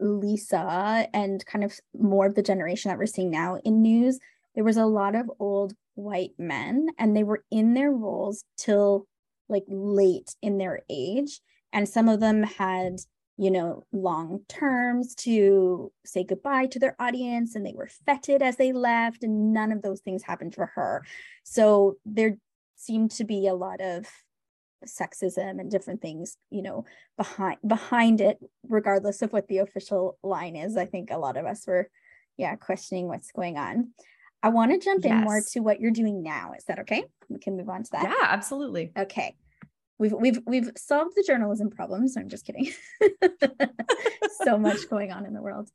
lisa 0.00 1.06
and 1.12 1.44
kind 1.44 1.64
of 1.64 1.78
more 1.98 2.26
of 2.26 2.34
the 2.34 2.42
generation 2.42 2.88
that 2.88 2.98
we're 2.98 3.06
seeing 3.06 3.30
now 3.30 3.58
in 3.64 3.82
news 3.82 4.18
there 4.54 4.64
was 4.64 4.78
a 4.78 4.86
lot 4.86 5.14
of 5.14 5.30
old 5.38 5.74
white 5.94 6.32
men 6.38 6.88
and 6.98 7.14
they 7.14 7.24
were 7.24 7.44
in 7.50 7.74
their 7.74 7.90
roles 7.90 8.44
till 8.56 9.06
like 9.48 9.64
late 9.68 10.34
in 10.42 10.58
their 10.58 10.80
age 10.90 11.40
and 11.72 11.88
some 11.88 12.08
of 12.08 12.20
them 12.20 12.42
had 12.42 12.98
you 13.38 13.50
know, 13.50 13.84
long 13.92 14.40
terms 14.48 15.14
to 15.14 15.92
say 16.04 16.24
goodbye 16.24 16.66
to 16.66 16.78
their 16.78 16.96
audience 16.98 17.54
and 17.54 17.66
they 17.66 17.74
were 17.74 17.90
feted 18.06 18.40
as 18.40 18.56
they 18.56 18.72
left. 18.72 19.22
And 19.22 19.52
none 19.52 19.72
of 19.72 19.82
those 19.82 20.00
things 20.00 20.22
happened 20.22 20.54
for 20.54 20.66
her. 20.74 21.04
So 21.42 21.96
there 22.06 22.38
seemed 22.76 23.10
to 23.12 23.24
be 23.24 23.46
a 23.46 23.54
lot 23.54 23.80
of 23.80 24.06
sexism 24.86 25.58
and 25.58 25.70
different 25.70 26.02
things 26.02 26.36
you 26.50 26.62
know 26.62 26.84
behind 27.16 27.56
behind 27.66 28.20
it 28.20 28.38
regardless 28.68 29.22
of 29.22 29.32
what 29.32 29.48
the 29.48 29.58
official 29.58 30.18
line 30.22 30.54
is 30.54 30.76
i 30.76 30.84
think 30.84 31.10
a 31.10 31.16
lot 31.16 31.38
of 31.38 31.46
us 31.46 31.66
were 31.66 31.88
yeah 32.36 32.54
questioning 32.54 33.08
what's 33.08 33.32
going 33.32 33.56
on 33.56 33.88
i 34.42 34.48
want 34.48 34.70
to 34.72 34.78
jump 34.78 35.04
yes. 35.04 35.12
in 35.12 35.20
more 35.20 35.40
to 35.40 35.60
what 35.60 35.80
you're 35.80 35.90
doing 35.90 36.22
now. 36.22 36.52
Is 36.56 36.64
that 36.64 36.80
okay? 36.80 37.04
We 37.28 37.38
can 37.38 37.56
move 37.56 37.68
on 37.68 37.82
to 37.82 37.90
that. 37.92 38.04
Yeah 38.04 38.26
absolutely. 38.28 38.92
Okay. 38.96 39.34
We've 39.98 40.12
we've 40.12 40.38
we've 40.46 40.70
solved 40.76 41.16
the 41.16 41.24
journalism 41.26 41.70
problems 41.70 42.16
i'm 42.16 42.28
just 42.28 42.46
kidding. 42.46 42.72
So 44.44 44.58
much 44.58 44.88
going 44.90 45.10
on 45.10 45.26
in 45.26 45.34
the 45.34 45.42
world. 45.42 45.70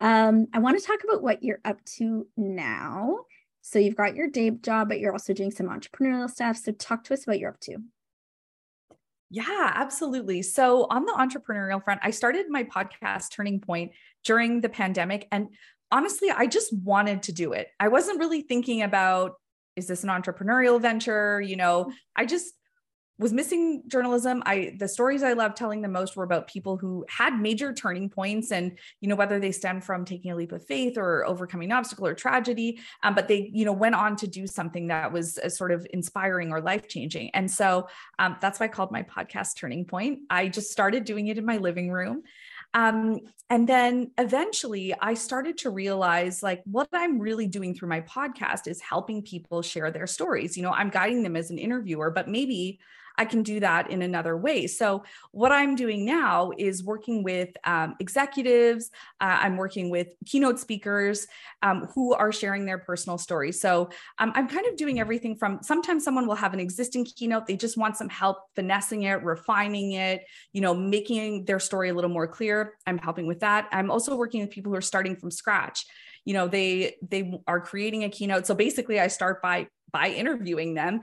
Um 0.00 0.46
i 0.52 0.58
want 0.58 0.78
to 0.78 0.86
talk 0.86 1.00
about 1.04 1.22
what 1.22 1.42
you're 1.42 1.60
up 1.64 1.84
to 1.96 2.26
now. 2.36 3.18
So 3.62 3.78
you've 3.78 3.96
got 3.96 4.16
your 4.16 4.28
day 4.28 4.50
job 4.50 4.88
but 4.88 5.00
you're 5.00 5.12
also 5.12 5.32
doing 5.32 5.50
some 5.50 5.66
entrepreneurial 5.66 6.30
stuff. 6.30 6.56
So 6.56 6.72
talk 6.72 7.04
to 7.04 7.14
us 7.14 7.24
about 7.24 7.32
what 7.32 7.40
you're 7.40 7.50
up 7.50 7.60
to. 7.60 7.78
Yeah, 9.34 9.72
absolutely. 9.74 10.42
So, 10.42 10.86
on 10.90 11.06
the 11.06 11.12
entrepreneurial 11.12 11.82
front, 11.82 12.02
I 12.04 12.10
started 12.10 12.50
my 12.50 12.64
podcast 12.64 13.30
Turning 13.32 13.60
Point 13.60 13.92
during 14.24 14.60
the 14.60 14.68
pandemic. 14.68 15.26
And 15.32 15.48
honestly, 15.92 16.30
I 16.30 16.46
just 16.46 16.72
wanted 16.72 17.22
to 17.24 17.32
do 17.32 17.52
it. 17.52 17.68
I 17.78 17.88
wasn't 17.88 18.18
really 18.18 18.42
thinking 18.42 18.82
about, 18.82 19.34
is 19.76 19.86
this 19.86 20.02
an 20.02 20.10
entrepreneurial 20.10 20.80
venture? 20.80 21.40
You 21.40 21.56
know, 21.56 21.92
I 22.16 22.26
just 22.26 22.54
was 23.18 23.32
missing 23.32 23.82
journalism 23.86 24.42
i 24.46 24.74
the 24.78 24.88
stories 24.88 25.22
i 25.22 25.34
loved 25.34 25.56
telling 25.56 25.82
the 25.82 25.88
most 25.88 26.16
were 26.16 26.24
about 26.24 26.48
people 26.48 26.76
who 26.76 27.04
had 27.08 27.38
major 27.38 27.72
turning 27.72 28.08
points 28.08 28.50
and 28.50 28.76
you 29.00 29.08
know 29.08 29.14
whether 29.14 29.38
they 29.38 29.52
stem 29.52 29.80
from 29.80 30.04
taking 30.04 30.30
a 30.30 30.36
leap 30.36 30.50
of 30.50 30.64
faith 30.66 30.96
or 30.96 31.24
overcoming 31.26 31.70
an 31.70 31.76
obstacle 31.76 32.06
or 32.06 32.14
tragedy 32.14 32.80
um, 33.02 33.14
but 33.14 33.28
they 33.28 33.50
you 33.52 33.64
know 33.64 33.72
went 33.72 33.94
on 33.94 34.16
to 34.16 34.26
do 34.26 34.46
something 34.46 34.88
that 34.88 35.12
was 35.12 35.38
a 35.38 35.50
sort 35.50 35.72
of 35.72 35.86
inspiring 35.92 36.50
or 36.50 36.60
life 36.60 36.88
changing 36.88 37.30
and 37.34 37.50
so 37.50 37.86
um, 38.18 38.36
that's 38.40 38.58
why 38.58 38.64
i 38.64 38.68
called 38.68 38.90
my 38.90 39.02
podcast 39.02 39.56
turning 39.56 39.84
point 39.84 40.20
i 40.30 40.48
just 40.48 40.72
started 40.72 41.04
doing 41.04 41.28
it 41.28 41.38
in 41.38 41.44
my 41.44 41.58
living 41.58 41.90
room 41.90 42.22
um, 42.74 43.20
and 43.50 43.68
then 43.68 44.10
eventually 44.16 44.94
I 44.98 45.14
started 45.14 45.58
to 45.58 45.70
realize 45.70 46.42
like 46.42 46.62
what 46.64 46.88
I'm 46.92 47.18
really 47.18 47.46
doing 47.46 47.74
through 47.74 47.88
my 47.88 48.00
podcast 48.02 48.66
is 48.66 48.80
helping 48.80 49.22
people 49.22 49.60
share 49.60 49.90
their 49.90 50.06
stories. 50.06 50.56
You 50.56 50.62
know, 50.62 50.72
I'm 50.72 50.88
guiding 50.88 51.22
them 51.22 51.36
as 51.36 51.50
an 51.50 51.58
interviewer, 51.58 52.10
but 52.10 52.28
maybe 52.28 52.80
I 53.16 53.24
can 53.24 53.42
do 53.42 53.60
that 53.60 53.90
in 53.90 54.02
another 54.02 54.36
way. 54.36 54.66
So, 54.66 55.04
what 55.30 55.52
I'm 55.52 55.74
doing 55.74 56.04
now 56.04 56.52
is 56.56 56.82
working 56.82 57.22
with 57.22 57.50
um, 57.64 57.94
executives, 58.00 58.90
uh, 59.20 59.38
I'm 59.40 59.56
working 59.56 59.90
with 59.90 60.08
keynote 60.26 60.58
speakers 60.58 61.26
um, 61.62 61.86
who 61.94 62.14
are 62.14 62.32
sharing 62.32 62.64
their 62.64 62.78
personal 62.78 63.18
stories. 63.18 63.60
So, 63.60 63.90
um, 64.18 64.32
I'm 64.34 64.48
kind 64.48 64.66
of 64.66 64.76
doing 64.76 65.00
everything 65.00 65.36
from 65.36 65.60
sometimes 65.62 66.04
someone 66.04 66.26
will 66.26 66.34
have 66.34 66.54
an 66.54 66.60
existing 66.60 67.04
keynote, 67.04 67.46
they 67.46 67.56
just 67.56 67.76
want 67.76 67.96
some 67.96 68.08
help 68.08 68.38
finessing 68.54 69.02
it, 69.02 69.22
refining 69.22 69.92
it, 69.92 70.24
you 70.52 70.60
know, 70.60 70.74
making 70.74 71.44
their 71.44 71.60
story 71.60 71.88
a 71.88 71.94
little 71.94 72.10
more 72.10 72.26
clear. 72.26 72.74
I'm 72.86 72.98
helping 72.98 73.26
with 73.26 73.40
that. 73.40 73.68
I'm 73.72 73.90
also 73.90 74.16
working 74.16 74.40
with 74.40 74.50
people 74.50 74.72
who 74.72 74.76
are 74.76 74.82
starting 74.82 75.16
from 75.16 75.30
scratch 75.30 75.86
you 76.24 76.34
know 76.34 76.48
they 76.48 76.96
they 77.08 77.40
are 77.46 77.60
creating 77.60 78.04
a 78.04 78.08
keynote 78.08 78.46
so 78.46 78.54
basically 78.54 79.00
i 79.00 79.08
start 79.08 79.42
by 79.42 79.66
by 79.92 80.08
interviewing 80.08 80.74
them 80.74 81.00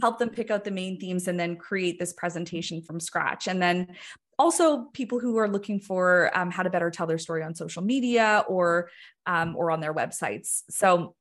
help 0.00 0.18
them 0.18 0.30
pick 0.30 0.50
out 0.50 0.64
the 0.64 0.70
main 0.70 0.98
themes 0.98 1.28
and 1.28 1.38
then 1.38 1.56
create 1.56 1.98
this 1.98 2.12
presentation 2.12 2.82
from 2.82 3.00
scratch. 3.00 3.48
And 3.48 3.60
then 3.60 3.96
also 4.38 4.84
people 4.92 5.18
who 5.18 5.36
are 5.38 5.48
looking 5.48 5.80
for 5.80 6.30
um, 6.36 6.50
how 6.50 6.62
to 6.62 6.70
better 6.70 6.90
tell 6.90 7.06
their 7.06 7.18
story 7.18 7.42
on 7.42 7.54
social 7.54 7.82
media 7.82 8.44
or 8.48 8.90
um, 9.26 9.56
or 9.56 9.70
on 9.70 9.80
their 9.80 9.94
websites. 9.94 10.62
So 10.70 11.14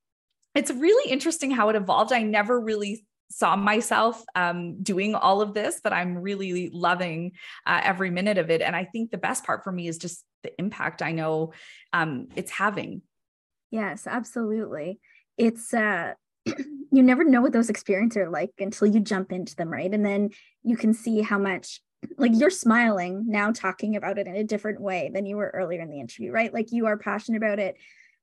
it's 0.53 0.71
really 0.71 1.11
interesting 1.11 1.51
how 1.51 1.69
it 1.69 1.75
evolved. 1.75 2.13
I 2.13 2.23
never 2.23 2.59
really 2.59 3.05
saw 3.31 3.55
myself 3.55 4.23
um, 4.35 4.81
doing 4.83 5.15
all 5.15 5.41
of 5.41 5.55
this 5.55 5.81
but 5.83 5.91
i'm 5.91 6.15
really 6.19 6.69
loving 6.69 7.31
uh, 7.65 7.81
every 7.83 8.11
minute 8.11 8.37
of 8.37 8.49
it. 8.51 8.61
And 8.61 8.75
i 8.75 8.85
think 8.85 9.11
the 9.11 9.17
best 9.17 9.43
part 9.43 9.63
for 9.63 9.71
me 9.71 9.87
is 9.87 9.97
just 9.97 10.23
the 10.43 10.57
impact 10.59 11.01
i 11.01 11.11
know 11.11 11.53
um, 11.91 12.27
it's 12.35 12.51
having. 12.51 13.01
Yes 13.71 14.05
absolutely. 14.07 14.99
It's 15.37 15.73
uh 15.73 16.13
you 16.45 17.03
never 17.03 17.23
know 17.23 17.41
what 17.41 17.53
those 17.53 17.69
experiences 17.69 18.17
are 18.17 18.29
like 18.29 18.51
until 18.59 18.87
you 18.87 18.99
jump 18.99 19.31
into 19.31 19.55
them, 19.55 19.69
right? 19.69 19.93
And 19.93 20.05
then 20.05 20.29
you 20.63 20.77
can 20.77 20.93
see 20.93 21.21
how 21.21 21.37
much 21.37 21.81
like 22.17 22.31
you're 22.35 22.49
smiling 22.49 23.25
now 23.27 23.51
talking 23.51 23.95
about 23.95 24.17
it 24.17 24.27
in 24.27 24.35
a 24.35 24.43
different 24.43 24.79
way 24.79 25.09
than 25.13 25.25
you 25.25 25.37
were 25.37 25.51
earlier 25.53 25.81
in 25.81 25.89
the 25.89 25.99
interview, 25.99 26.31
right? 26.31 26.53
Like 26.53 26.71
you 26.71 26.85
are 26.85 26.97
passionate 26.97 27.37
about 27.37 27.59
it. 27.59 27.75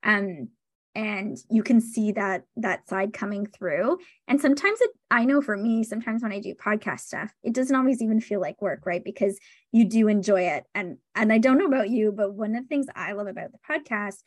Um, 0.04 0.48
and 0.94 1.38
you 1.50 1.62
can 1.62 1.80
see 1.80 2.12
that 2.12 2.42
that 2.56 2.86
side 2.88 3.12
coming 3.12 3.46
through 3.46 3.98
and 4.28 4.40
sometimes 4.40 4.78
it 4.80 4.90
i 5.10 5.24
know 5.24 5.40
for 5.40 5.56
me 5.56 5.82
sometimes 5.82 6.22
when 6.22 6.32
i 6.32 6.38
do 6.38 6.54
podcast 6.54 7.00
stuff 7.00 7.32
it 7.42 7.54
doesn't 7.54 7.76
always 7.76 8.02
even 8.02 8.20
feel 8.20 8.40
like 8.40 8.60
work 8.60 8.84
right 8.84 9.02
because 9.02 9.38
you 9.70 9.86
do 9.86 10.08
enjoy 10.08 10.42
it 10.42 10.64
and 10.74 10.98
and 11.14 11.32
i 11.32 11.38
don't 11.38 11.56
know 11.56 11.66
about 11.66 11.88
you 11.88 12.12
but 12.12 12.34
one 12.34 12.54
of 12.54 12.62
the 12.62 12.68
things 12.68 12.86
i 12.94 13.12
love 13.12 13.26
about 13.26 13.50
the 13.52 13.58
podcast 13.68 14.18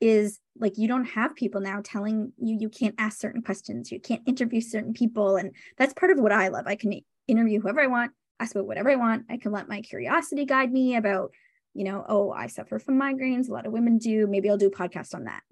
is 0.00 0.40
like 0.58 0.76
you 0.76 0.88
don't 0.88 1.04
have 1.04 1.34
people 1.34 1.60
now 1.60 1.80
telling 1.82 2.32
you 2.38 2.56
you 2.60 2.68
can't 2.68 2.94
ask 2.98 3.18
certain 3.18 3.42
questions 3.42 3.90
you 3.90 4.00
can't 4.00 4.22
interview 4.26 4.60
certain 4.60 4.92
people 4.92 5.36
and 5.36 5.52
that's 5.78 5.94
part 5.94 6.12
of 6.12 6.18
what 6.18 6.32
i 6.32 6.48
love 6.48 6.66
i 6.66 6.76
can 6.76 7.00
interview 7.28 7.60
whoever 7.60 7.80
i 7.80 7.86
want 7.86 8.12
ask 8.40 8.54
about 8.54 8.66
whatever 8.66 8.90
i 8.90 8.96
want 8.96 9.24
i 9.30 9.36
can 9.36 9.52
let 9.52 9.68
my 9.68 9.80
curiosity 9.80 10.44
guide 10.44 10.70
me 10.70 10.96
about 10.96 11.30
you 11.72 11.84
know 11.84 12.04
oh 12.08 12.30
i 12.30 12.46
suffer 12.46 12.78
from 12.78 13.00
migraines 13.00 13.48
a 13.48 13.52
lot 13.52 13.66
of 13.66 13.72
women 13.72 13.96
do 13.98 14.26
maybe 14.26 14.50
i'll 14.50 14.58
do 14.58 14.68
a 14.68 14.70
podcast 14.70 15.14
on 15.14 15.24
that 15.24 15.42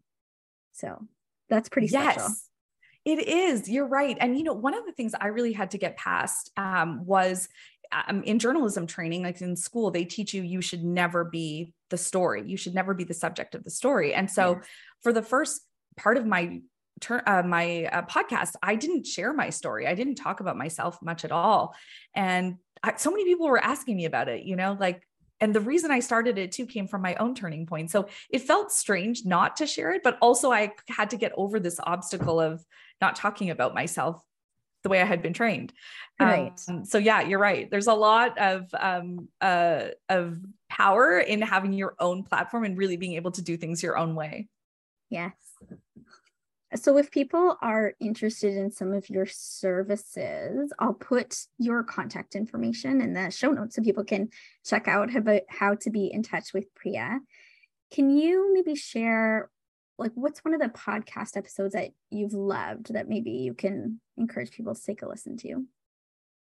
so 0.73 1.07
that's 1.49 1.69
pretty 1.69 1.89
yes. 1.89 2.15
special 2.15 2.35
it 3.05 3.29
is. 3.29 3.69
You're 3.69 3.87
right. 3.87 4.17
And 4.19 4.39
you 4.39 4.45
know, 4.45 4.55
one 4.55 4.75
of 4.75 4.87
the 4.87 4.93
things 4.93 5.15
I 5.19 5.27
really 5.27 5.53
had 5.53 5.73
to 5.73 5.79
get 5.79 5.97
past 5.97 6.51
um, 6.57 7.05
was 7.05 7.49
um, 7.93 8.23
in 8.23 8.39
journalism 8.39 8.87
training, 8.87 9.23
like 9.23 9.41
in 9.41 9.57
school, 9.57 9.91
they 9.91 10.05
teach 10.05 10.35
you 10.35 10.43
you 10.43 10.61
should 10.61 10.85
never 10.85 11.25
be 11.25 11.73
the 11.91 11.97
story. 11.97 12.43
You 12.47 12.57
should 12.57 12.75
never 12.75 12.95
be 12.95 13.05
the 13.05 13.15
subject 13.15 13.55
of 13.55 13.65
the 13.65 13.71
story. 13.71 14.15
And 14.15 14.31
so, 14.31 14.57
yes. 14.57 14.67
for 15.03 15.13
the 15.13 15.23
first 15.23 15.63
part 15.97 16.17
of 16.17 16.27
my 16.27 16.61
turn, 17.01 17.23
uh, 17.27 17.43
my 17.45 17.85
uh, 17.87 18.03
podcast, 18.03 18.53
I 18.63 18.77
didn't 18.77 19.07
share 19.07 19.33
my 19.33 19.51
story. 19.51 19.87
I 19.87 19.95
didn't 19.95 20.17
talk 20.17 20.41
about 20.41 20.57
myself 20.57 21.01
much 21.03 21.25
at 21.25 21.33
all. 21.33 21.75
And 22.15 22.57
I, 22.83 22.95
so 22.97 23.11
many 23.11 23.25
people 23.25 23.47
were 23.47 23.63
asking 23.63 23.97
me 23.97 24.05
about 24.05 24.29
it. 24.29 24.45
You 24.45 24.57
know, 24.57 24.77
like 24.79 25.03
and 25.41 25.55
the 25.55 25.61
reason 25.61 25.91
I 25.91 26.01
started 26.01 26.39
it 26.39 26.53
too 26.53 26.67
came 26.67 26.89
from 26.89 27.03
my 27.03 27.15
own 27.17 27.35
turning 27.35 27.67
point. 27.67 27.91
So 27.91 28.09
it 28.31 28.41
felt 28.41 28.73
strange 28.73 29.25
not 29.25 29.57
to 29.57 29.67
share 29.67 29.93
it, 29.93 30.03
but 30.03 30.17
also 30.23 30.53
I 30.53 30.73
had 30.89 31.11
to 31.11 31.17
get 31.17 31.33
over 31.37 31.61
this 31.61 31.81
obstacle 31.83 32.41
of 32.41 32.65
not 33.01 33.17
talking 33.17 33.51
about 33.51 33.75
myself 33.75 34.23
the 34.85 34.89
way 34.89 35.03
I 35.03 35.05
had 35.05 35.23
been 35.23 35.33
trained. 35.33 35.73
Right. 36.21 36.53
Um, 36.69 36.85
so 36.85 36.99
yeah, 36.99 37.23
you're 37.23 37.41
right. 37.41 37.69
There's 37.69 37.89
a 37.89 37.95
lot 37.95 38.39
of 38.39 38.73
um, 38.79 39.29
uh, 39.41 39.87
of 40.09 40.39
power 40.69 41.19
in 41.19 41.43
having 41.43 41.73
your 41.73 41.97
own 41.99 42.23
platform 42.23 42.63
and 42.63 42.79
really 42.79 42.97
being 42.97 43.15
able 43.15 43.33
to 43.33 43.43
do 43.43 43.57
things 43.57 43.83
your 43.83 43.99
own 43.99 44.15
way. 44.15 44.47
Yes. 45.11 45.33
So 46.77 46.99
if 46.99 47.11
people 47.11 47.57
are 47.63 47.95
interested 48.01 48.57
in 48.57 48.71
some 48.71 48.93
of 48.93 49.09
your 49.09 49.27
services, 49.27 50.73
I'll 50.79 50.95
put 50.95 51.47
your 51.59 51.85
contact 51.85 52.35
information 52.35 53.01
in 53.01 53.13
the 53.13 53.31
show 53.31 53.51
notes 53.53 53.77
so 53.77 53.83
people 53.83 54.05
can 54.05 54.31
check 54.65 54.89
out 54.89 55.15
about 55.15 55.43
how 55.49 55.77
to 55.77 55.91
be 55.91 56.13
in 56.13 56.23
touch 56.23 56.53
with 56.53 56.73
Priya. 56.75 57.21
Can 57.93 58.11
you 58.11 58.53
maybe 58.53 58.75
share 58.75 59.51
like 59.99 60.13
what's 60.15 60.45
one 60.45 60.55
of 60.55 60.61
the 60.61 60.69
podcast 60.69 61.37
episodes 61.37 61.75
that 61.75 61.91
you've 62.11 62.35
loved 62.35 62.93
that 62.95 63.09
maybe 63.09 63.31
you 63.31 63.55
can 63.55 64.01
encourage 64.17 64.51
people 64.51 64.75
to 64.75 64.83
take 64.83 65.03
a 65.03 65.09
listen 65.09 65.37
to? 65.39 65.65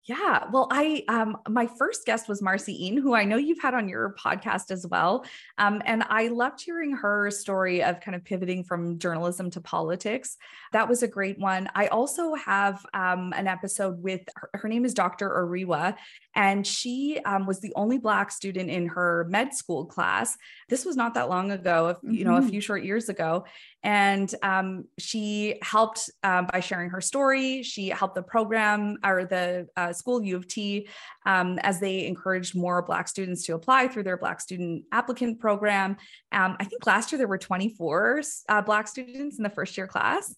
Yeah. 0.06 0.44
Well, 0.52 0.68
I 0.70 1.02
um 1.08 1.38
my 1.48 1.66
first 1.66 2.04
guest 2.04 2.28
was 2.28 2.42
Marci 2.42 2.78
Ien, 2.78 2.98
who 2.98 3.14
I 3.14 3.24
know 3.24 3.38
you've 3.38 3.60
had 3.60 3.72
on 3.72 3.88
your 3.88 4.14
podcast 4.22 4.70
as 4.70 4.86
well. 4.86 5.24
Um, 5.56 5.80
and 5.86 6.04
I 6.10 6.28
loved 6.28 6.60
hearing 6.60 6.92
her 6.92 7.30
story 7.30 7.82
of 7.82 8.00
kind 8.00 8.14
of 8.14 8.22
pivoting 8.22 8.64
from 8.64 8.98
journalism 8.98 9.50
to 9.52 9.62
politics. 9.62 10.36
That 10.72 10.90
was 10.90 11.02
a 11.02 11.08
great 11.08 11.38
one. 11.38 11.70
I 11.74 11.86
also 11.86 12.34
have 12.34 12.84
um, 12.92 13.32
an 13.34 13.46
episode 13.46 14.02
with 14.02 14.20
her, 14.36 14.50
her 14.52 14.68
name 14.68 14.84
is 14.84 14.92
Dr. 14.92 15.30
Oriuwa, 15.30 15.96
and 16.34 16.66
she 16.66 17.18
um, 17.24 17.46
was 17.46 17.60
the 17.60 17.72
only 17.74 17.96
Black 17.96 18.30
student 18.30 18.68
in 18.68 18.88
her 18.88 19.26
med 19.30 19.54
school 19.54 19.86
class. 19.86 20.36
This 20.68 20.84
was 20.84 20.96
not 20.96 21.14
that 21.14 21.30
long 21.30 21.50
ago, 21.50 21.96
you 22.02 22.26
know, 22.26 22.36
a 22.36 22.40
mm-hmm. 22.40 22.50
few 22.50 22.60
short 22.60 22.84
years 22.84 23.08
ago. 23.08 23.46
And 23.85 24.35
um, 24.42 24.87
she 24.99 25.59
helped 25.62 26.11
um, 26.23 26.49
by 26.51 26.61
sharing 26.61 26.88
her 26.90 27.03
story. 27.03 27.62
She 27.62 27.90
helped 27.90 28.14
the 28.14 28.23
program 28.23 28.97
or 29.05 29.27
the 29.27 29.68
uh, 29.77 29.92
school 29.92 30.23
U 30.23 30.37
of 30.37 30.49
T 30.49 30.88
um, 31.27 31.59
as 31.61 31.81
they 31.81 32.07
encouraged 32.07 32.57
more 32.57 32.81
Black 32.83 33.09
students 33.09 33.44
to 33.44 33.55
apply 33.55 33.88
through 33.88 34.05
their 34.05 34.16
Black 34.16 34.40
student 34.40 34.85
applicant 34.90 35.38
program. 35.38 35.99
Um, 36.33 36.57
I 36.59 36.64
think 36.64 36.87
last 36.87 37.12
year 37.12 37.18
there 37.18 37.29
were 37.29 37.38
24 37.38 38.23
uh, 38.49 38.62
Black 38.62 38.88
students 38.88 39.37
in 39.37 39.42
the 39.42 39.51
first 39.51 39.77
year 39.77 39.87
class. 39.87 40.35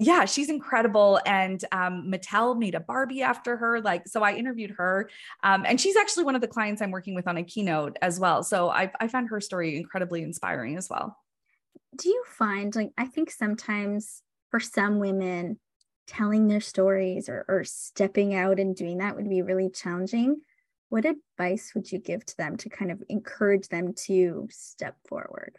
yeah, 0.00 0.26
she's 0.26 0.48
incredible. 0.48 1.20
And 1.26 1.64
um, 1.72 2.10
Mattel 2.12 2.56
made 2.56 2.74
a 2.74 2.80
Barbie 2.80 3.22
after 3.22 3.56
her. 3.56 3.80
Like, 3.80 4.06
so 4.06 4.22
I 4.22 4.34
interviewed 4.34 4.70
her. 4.72 5.10
Um, 5.42 5.64
and 5.66 5.80
she's 5.80 5.96
actually 5.96 6.24
one 6.24 6.34
of 6.34 6.40
the 6.40 6.46
clients 6.48 6.80
I'm 6.80 6.92
working 6.92 7.14
with 7.14 7.26
on 7.26 7.36
a 7.36 7.42
keynote 7.42 7.96
as 8.00 8.20
well. 8.20 8.42
So 8.42 8.70
I, 8.70 8.92
I 9.00 9.08
found 9.08 9.28
her 9.30 9.40
story 9.40 9.76
incredibly 9.76 10.22
inspiring 10.22 10.76
as 10.76 10.88
well. 10.88 11.16
Do 11.98 12.08
you 12.08 12.24
find, 12.26 12.74
like, 12.74 12.92
I 12.96 13.04
think 13.06 13.30
sometimes 13.30 14.22
for 14.50 14.60
some 14.60 14.98
women, 14.98 15.58
telling 16.08 16.48
their 16.48 16.60
stories 16.60 17.28
or, 17.28 17.44
or 17.46 17.62
stepping 17.64 18.34
out 18.34 18.58
and 18.58 18.74
doing 18.74 18.98
that 18.98 19.14
would 19.14 19.28
be 19.28 19.42
really 19.42 19.70
challenging. 19.70 20.40
What 20.88 21.04
advice 21.04 21.72
would 21.74 21.92
you 21.92 21.98
give 21.98 22.24
to 22.24 22.36
them 22.38 22.56
to 22.56 22.70
kind 22.70 22.90
of 22.90 23.02
encourage 23.08 23.68
them 23.68 23.92
to 24.06 24.48
step 24.50 24.96
forward? 25.06 25.56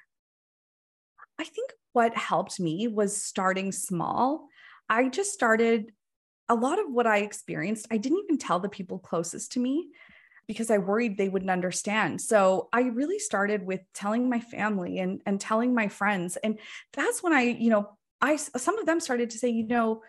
I 1.37 1.43
think 1.43 1.71
what 1.93 2.17
helped 2.17 2.59
me 2.59 2.87
was 2.87 3.21
starting 3.21 3.71
small. 3.71 4.47
I 4.89 5.07
just 5.07 5.31
started 5.31 5.91
a 6.49 6.55
lot 6.55 6.79
of 6.79 6.87
what 6.89 7.05
I 7.05 7.19
experienced. 7.19 7.87
I 7.91 7.97
didn't 7.97 8.23
even 8.23 8.39
tell 8.39 8.59
the 8.59 8.69
people 8.69 8.97
closest 8.97 9.51
to 9.51 9.59
me 9.59 9.89
because 10.49 10.71
I 10.71 10.79
worried 10.79 11.15
they 11.15 11.29
wouldn't 11.29 11.51
understand. 11.51 12.19
So 12.19 12.69
I 12.73 12.81
really 12.81 13.19
started 13.19 13.67
with 13.67 13.81
telling 13.93 14.27
my 14.31 14.39
family 14.39 14.97
and 14.97 15.21
and 15.27 15.39
telling 15.39 15.75
my 15.75 15.89
friends 15.89 16.37
and 16.37 16.57
that's 16.91 17.21
when 17.21 17.33
I, 17.33 17.43
you 17.43 17.69
know, 17.69 17.87
I 18.19 18.35
some 18.37 18.79
of 18.79 18.87
them 18.87 18.99
started 18.99 19.29
to 19.29 19.37
say, 19.37 19.49
you 19.49 19.67
know, 19.67 20.01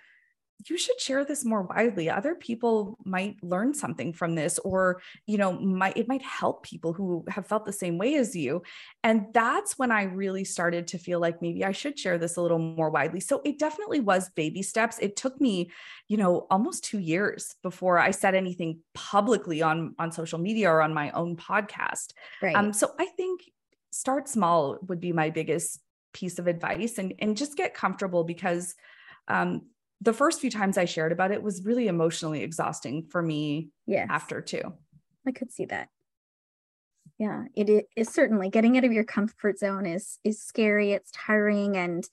you 0.68 0.76
should 0.76 1.00
share 1.00 1.24
this 1.24 1.44
more 1.44 1.62
widely. 1.62 2.10
Other 2.10 2.34
people 2.34 2.98
might 3.04 3.42
learn 3.42 3.72
something 3.72 4.12
from 4.12 4.34
this 4.34 4.58
or 4.58 5.00
you 5.26 5.38
know 5.38 5.52
might 5.52 5.96
it 5.96 6.08
might 6.08 6.22
help 6.22 6.62
people 6.62 6.92
who 6.92 7.24
have 7.28 7.46
felt 7.46 7.64
the 7.64 7.72
same 7.72 7.98
way 7.98 8.16
as 8.16 8.34
you. 8.34 8.62
And 9.02 9.26
that's 9.32 9.78
when 9.78 9.90
i 9.90 10.02
really 10.02 10.44
started 10.44 10.88
to 10.88 10.98
feel 10.98 11.20
like 11.20 11.40
maybe 11.40 11.64
i 11.64 11.72
should 11.72 11.98
share 11.98 12.18
this 12.18 12.36
a 12.36 12.42
little 12.42 12.58
more 12.58 12.90
widely. 12.90 13.20
So 13.20 13.40
it 13.44 13.58
definitely 13.58 14.00
was 14.00 14.30
baby 14.30 14.62
steps. 14.62 14.98
It 14.98 15.16
took 15.16 15.40
me 15.40 15.70
you 16.08 16.16
know 16.16 16.46
almost 16.50 16.84
2 16.84 16.98
years 16.98 17.54
before 17.62 17.98
i 17.98 18.10
said 18.10 18.34
anything 18.34 18.80
publicly 18.94 19.62
on 19.62 19.94
on 19.98 20.12
social 20.12 20.38
media 20.38 20.70
or 20.70 20.82
on 20.82 20.92
my 20.92 21.10
own 21.12 21.36
podcast. 21.36 22.12
Right. 22.42 22.56
Um 22.56 22.72
so 22.72 22.92
i 22.98 23.06
think 23.06 23.42
start 23.90 24.28
small 24.28 24.78
would 24.86 25.00
be 25.00 25.12
my 25.12 25.30
biggest 25.30 25.80
piece 26.12 26.38
of 26.38 26.46
advice 26.46 26.98
and 26.98 27.14
and 27.18 27.36
just 27.36 27.56
get 27.56 27.74
comfortable 27.74 28.24
because 28.24 28.74
um, 29.28 29.62
the 30.00 30.12
first 30.12 30.40
few 30.40 30.50
times 30.50 30.78
I 30.78 30.86
shared 30.86 31.12
about 31.12 31.30
it 31.30 31.42
was 31.42 31.64
really 31.64 31.88
emotionally 31.88 32.42
exhausting 32.42 33.04
for 33.04 33.22
me 33.22 33.68
yes. 33.86 34.06
after 34.10 34.40
too. 34.40 34.72
I 35.26 35.32
could 35.32 35.52
see 35.52 35.66
that. 35.66 35.88
Yeah, 37.18 37.44
it 37.54 37.86
is 37.96 38.08
certainly 38.08 38.48
getting 38.48 38.78
out 38.78 38.84
of 38.84 38.92
your 38.92 39.04
comfort 39.04 39.58
zone 39.58 39.84
is 39.84 40.18
is 40.24 40.42
scary, 40.42 40.92
it's 40.92 41.10
tiring 41.10 41.76
and 41.76 42.08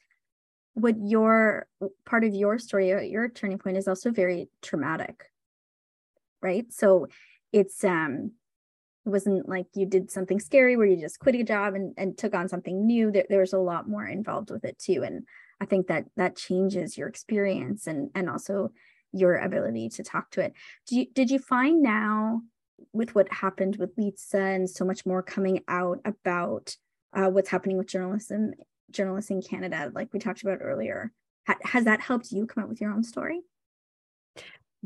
what 0.74 0.96
your 1.00 1.66
part 2.06 2.24
of 2.24 2.36
your 2.36 2.60
story, 2.60 2.90
your 3.10 3.30
turning 3.30 3.58
point 3.58 3.78
is 3.78 3.88
also 3.88 4.12
very 4.12 4.50
traumatic. 4.62 5.32
Right? 6.42 6.72
So 6.74 7.08
it's 7.54 7.84
um 7.86 8.34
it 9.06 9.10
wasn't 9.10 9.48
like 9.48 9.68
you 9.76 9.86
did 9.86 10.12
something 10.12 10.42
scary 10.42 10.76
where 10.76 10.86
you 10.86 11.00
just 11.00 11.20
quit 11.20 11.36
a 11.36 11.44
job 11.44 11.76
and, 11.76 11.94
and 11.98 12.18
took 12.18 12.36
on 12.36 12.50
something 12.50 12.86
new. 12.86 13.10
There, 13.10 13.26
there 13.30 13.40
was 13.40 13.54
a 13.54 13.58
lot 13.58 13.88
more 13.88 14.06
involved 14.06 14.52
with 14.52 14.66
it 14.66 14.78
too. 14.78 15.04
And 15.06 15.24
I 15.60 15.66
think 15.66 15.88
that 15.88 16.06
that 16.16 16.36
changes 16.36 16.98
your 16.98 17.08
experience 17.08 17.88
and 17.88 18.10
and 18.16 18.30
also 18.30 18.72
your 19.12 19.38
ability 19.38 19.90
to 19.90 20.04
talk 20.04 20.30
to 20.32 20.42
it. 20.42 20.54
Do 20.88 20.98
you 20.98 21.08
did 21.14 21.32
you 21.32 21.40
find 21.40 21.82
now 21.82 22.42
with 22.94 23.16
what 23.16 23.32
happened 23.32 23.78
with 23.78 23.98
Lisa 23.98 24.40
and 24.40 24.70
so 24.70 24.86
much 24.86 25.06
more 25.06 25.24
coming 25.24 25.64
out 25.68 26.00
about 26.06 26.76
uh, 27.14 27.30
what's 27.30 27.50
happening 27.50 27.78
with 27.78 27.88
journalism 27.88 28.54
journalists 28.92 29.32
in 29.32 29.42
Canada, 29.42 29.92
like 29.94 30.14
we 30.14 30.20
talked 30.20 30.44
about 30.44 30.60
earlier, 30.62 31.12
ha- 31.46 31.58
has 31.64 31.86
that 31.86 32.02
helped 32.02 32.32
you 32.32 32.46
come 32.46 32.64
up 32.64 32.70
with 32.70 32.82
your 32.82 32.92
own 32.92 33.04
story? 33.04 33.42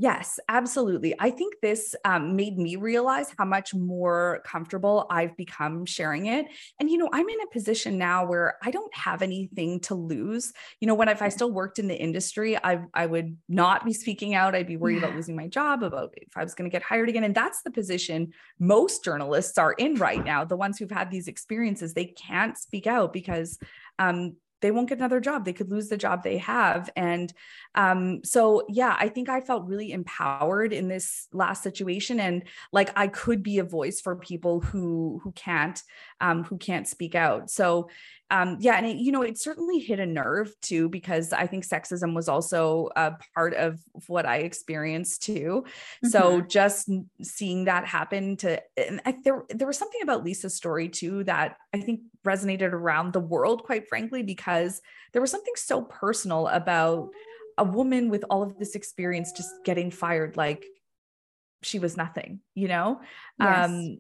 Yes, 0.02 0.40
absolutely. 0.50 1.14
I 1.20 1.30
think 1.30 1.54
this 1.62 1.96
um, 2.06 2.36
made 2.36 2.58
me 2.58 2.76
realize 2.76 3.28
how 3.38 3.46
much 3.46 3.76
more 3.76 4.42
comfortable 4.44 5.06
I've 5.12 5.38
become 5.38 5.86
sharing 5.86 6.26
it. 6.26 6.48
And, 6.80 6.90
you 6.90 6.98
know, 6.98 7.08
I'm 7.14 7.30
in 7.30 7.42
a 7.42 7.54
position 7.54 8.00
now 8.00 8.26
where 8.26 8.58
I 8.64 8.72
don't 8.72 8.92
have 8.96 9.22
anything 9.22 9.80
to 9.82 9.94
lose. 9.94 10.54
You 10.80 10.88
know, 10.88 10.96
when 10.96 11.08
if 11.08 11.22
I 11.22 11.30
still 11.30 11.52
worked 11.52 11.78
in 11.78 11.88
the 11.88 11.96
industry, 11.96 12.58
I, 12.58 12.82
I 12.96 13.06
would 13.06 13.38
not 13.48 13.86
be 13.86 13.94
speaking 13.94 14.34
out. 14.34 14.56
I'd 14.56 14.66
be 14.66 14.76
worried 14.76 14.94
yeah. 14.94 15.04
about 15.04 15.18
losing 15.18 15.36
my 15.36 15.48
job, 15.48 15.84
about 15.84 16.16
if 16.18 16.36
I 16.36 16.44
was 16.44 16.56
going 16.56 16.68
to 16.68 16.74
get 16.74 16.82
hired 16.82 17.08
again. 17.08 17.24
And 17.24 17.36
that's 17.36 17.62
the 17.62 17.70
position 17.70 18.34
most 18.58 19.04
journalists 19.04 19.60
are 19.60 19.74
in 19.74 19.98
right 19.98 20.26
now. 20.26 20.44
The 20.44 20.58
ones 20.58 20.80
who've 20.80 20.90
had 20.90 21.12
these 21.12 21.28
experiences, 21.28 21.94
they 21.94 22.06
can't 22.06 22.58
speak 22.58 22.88
out 22.88 23.14
because 23.14 23.60
um, 24.00 24.36
they 24.62 24.71
won't 24.71 24.89
get 24.89 25.00
another 25.00 25.19
job. 25.19 25.43
They 25.43 25.54
could 25.54 25.69
lose 25.69 25.89
the 25.89 25.97
job 25.97 26.24
they 26.24 26.38
have. 26.38 26.89
And 26.95 27.34
um, 27.76 28.24
so, 28.24 28.65
yeah, 28.69 28.95
I 29.00 29.10
think 29.10 29.30
I 29.30 29.41
felt 29.41 29.67
really 29.67 29.91
empowered 29.91 30.74
in 30.74 30.88
this 30.88 31.28
last 31.34 31.63
situation, 31.63 32.19
and 32.19 32.43
like 32.71 32.91
I 32.95 33.08
could 33.08 33.43
be 33.43 33.60
a 33.60 33.63
voice 33.63 34.02
for 34.02 34.15
people 34.15 34.62
who 34.62 35.19
who 35.24 35.32
can't 35.32 35.82
um, 36.19 36.43
who 36.43 36.58
can't 36.58 36.88
speak 36.88 37.15
out. 37.15 37.50
So 37.50 37.89
um, 38.32 38.58
yeah, 38.62 38.76
and 38.78 38.86
it, 38.86 38.96
you 38.96 39.12
know, 39.12 39.22
it 39.22 39.38
certainly 39.38 39.78
hit 39.78 40.00
a 40.00 40.06
nerve 40.06 40.54
too, 40.62 40.89
because 40.89 41.34
I 41.34 41.46
think 41.46 41.65
sexism 41.65 42.15
was 42.15 42.30
also 42.30 42.89
a 42.96 43.13
part 43.36 43.54
of 43.54 43.80
what 44.08 44.26
I 44.26 44.38
experienced 44.38 45.22
too. 45.24 45.65
Mm-hmm. 45.65 46.08
So 46.08 46.39
just 46.39 46.89
seeing 47.22 47.65
that 47.65 47.86
happen 47.86 48.38
to, 48.38 48.62
and 48.78 49.02
I, 49.06 49.17
there, 49.24 49.44
there 49.50 49.67
was 49.67 49.78
something 49.78 50.02
about 50.02 50.24
Lisa's 50.24 50.56
story 50.56 50.88
too 50.88 51.26
that 51.26 51.58
I 51.74 51.82
think 51.82 52.00
resonated 52.26 52.72
around 52.72 53.12
the 53.12 53.20
world, 53.20 53.63
quite 53.63 53.89
frankly, 53.89 54.24
because 54.24 54.82
there 55.12 55.22
was 55.22 55.32
something 55.32 55.56
so 55.58 55.82
personal 55.82 56.48
about 56.48 57.10
a 57.58 57.65
woman 57.65 58.10
with 58.10 58.24
all 58.30 58.44
of 58.44 58.58
this 58.58 58.76
experience 58.76 59.34
just 59.34 59.52
getting 59.65 59.91
fired 59.91 60.38
like 60.38 60.65
she 61.63 61.80
was 61.80 61.98
nothing, 61.98 62.39
you 62.56 62.70
know? 62.70 63.02
Yes. 63.39 63.70
Um, 63.70 64.00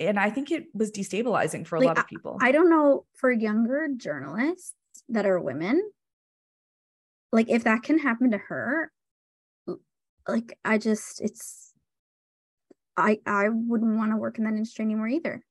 and 0.00 0.18
I 0.18 0.30
think 0.30 0.50
it 0.50 0.64
was 0.74 0.90
destabilizing 0.90 1.66
for 1.66 1.76
a 1.76 1.80
like, 1.80 1.88
lot 1.88 1.98
of 1.98 2.06
people. 2.06 2.38
I, 2.40 2.48
I 2.48 2.52
don't 2.52 2.70
know 2.70 3.04
for 3.14 3.30
younger 3.30 3.88
journalists 3.96 4.74
that 5.10 5.26
are 5.26 5.38
women, 5.38 5.82
like 7.32 7.48
if 7.48 7.64
that 7.64 7.82
can 7.82 7.98
happen 7.98 8.30
to 8.30 8.38
her, 8.38 8.90
like 10.26 10.58
I 10.64 10.78
just 10.78 11.20
it's 11.20 11.72
I 12.96 13.20
I 13.26 13.48
wouldn't 13.50 13.96
want 13.96 14.12
to 14.12 14.16
work 14.16 14.38
in 14.38 14.44
that 14.44 14.54
industry 14.54 14.84
anymore 14.84 15.08
either. 15.08 15.44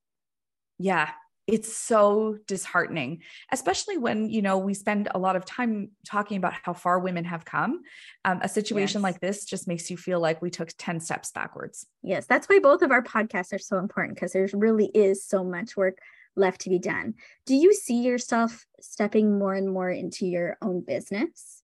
Yeah, 0.77 1.09
it's 1.51 1.75
so 1.75 2.37
disheartening 2.47 3.21
especially 3.51 3.97
when 3.97 4.29
you 4.29 4.41
know 4.41 4.57
we 4.57 4.73
spend 4.73 5.07
a 5.13 5.19
lot 5.19 5.35
of 5.35 5.45
time 5.45 5.89
talking 6.05 6.37
about 6.37 6.53
how 6.63 6.73
far 6.73 6.99
women 6.99 7.23
have 7.23 7.45
come 7.45 7.81
um, 8.25 8.39
a 8.41 8.49
situation 8.49 8.99
yes. 8.99 9.03
like 9.03 9.19
this 9.19 9.45
just 9.45 9.67
makes 9.67 9.89
you 9.89 9.97
feel 9.97 10.19
like 10.19 10.41
we 10.41 10.49
took 10.49 10.69
10 10.77 10.99
steps 10.99 11.31
backwards 11.31 11.85
yes 12.03 12.25
that's 12.25 12.47
why 12.47 12.59
both 12.59 12.81
of 12.81 12.91
our 12.91 13.03
podcasts 13.03 13.53
are 13.53 13.59
so 13.59 13.77
important 13.77 14.15
because 14.15 14.33
there 14.33 14.47
really 14.53 14.87
is 14.87 15.23
so 15.23 15.43
much 15.43 15.75
work 15.75 15.97
left 16.35 16.61
to 16.61 16.69
be 16.69 16.79
done 16.79 17.13
do 17.45 17.55
you 17.55 17.73
see 17.73 18.01
yourself 18.01 18.65
stepping 18.79 19.37
more 19.37 19.53
and 19.53 19.71
more 19.71 19.89
into 19.89 20.25
your 20.25 20.57
own 20.61 20.81
business 20.81 21.63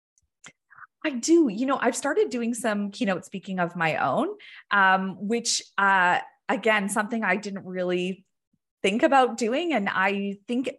I 1.05 1.11
do. 1.11 1.49
You 1.51 1.67
know, 1.67 1.79
I've 1.81 1.97
started 1.97 2.31
doing 2.31 2.55
some 2.55 2.93
keynote 2.93 3.25
speaking 3.25 3.59
of 3.59 3.75
my 3.75 3.97
own, 3.97 4.29
um, 4.71 5.17
which, 5.19 5.61
uh, 5.77 6.21
again, 6.49 6.89
something 6.89 7.25
I 7.25 7.35
didn't 7.35 7.67
really 7.67 8.25
think 8.83 9.03
about 9.03 9.37
doing. 9.37 9.73
And 9.73 9.89
I 9.89 10.39
think 10.47 10.71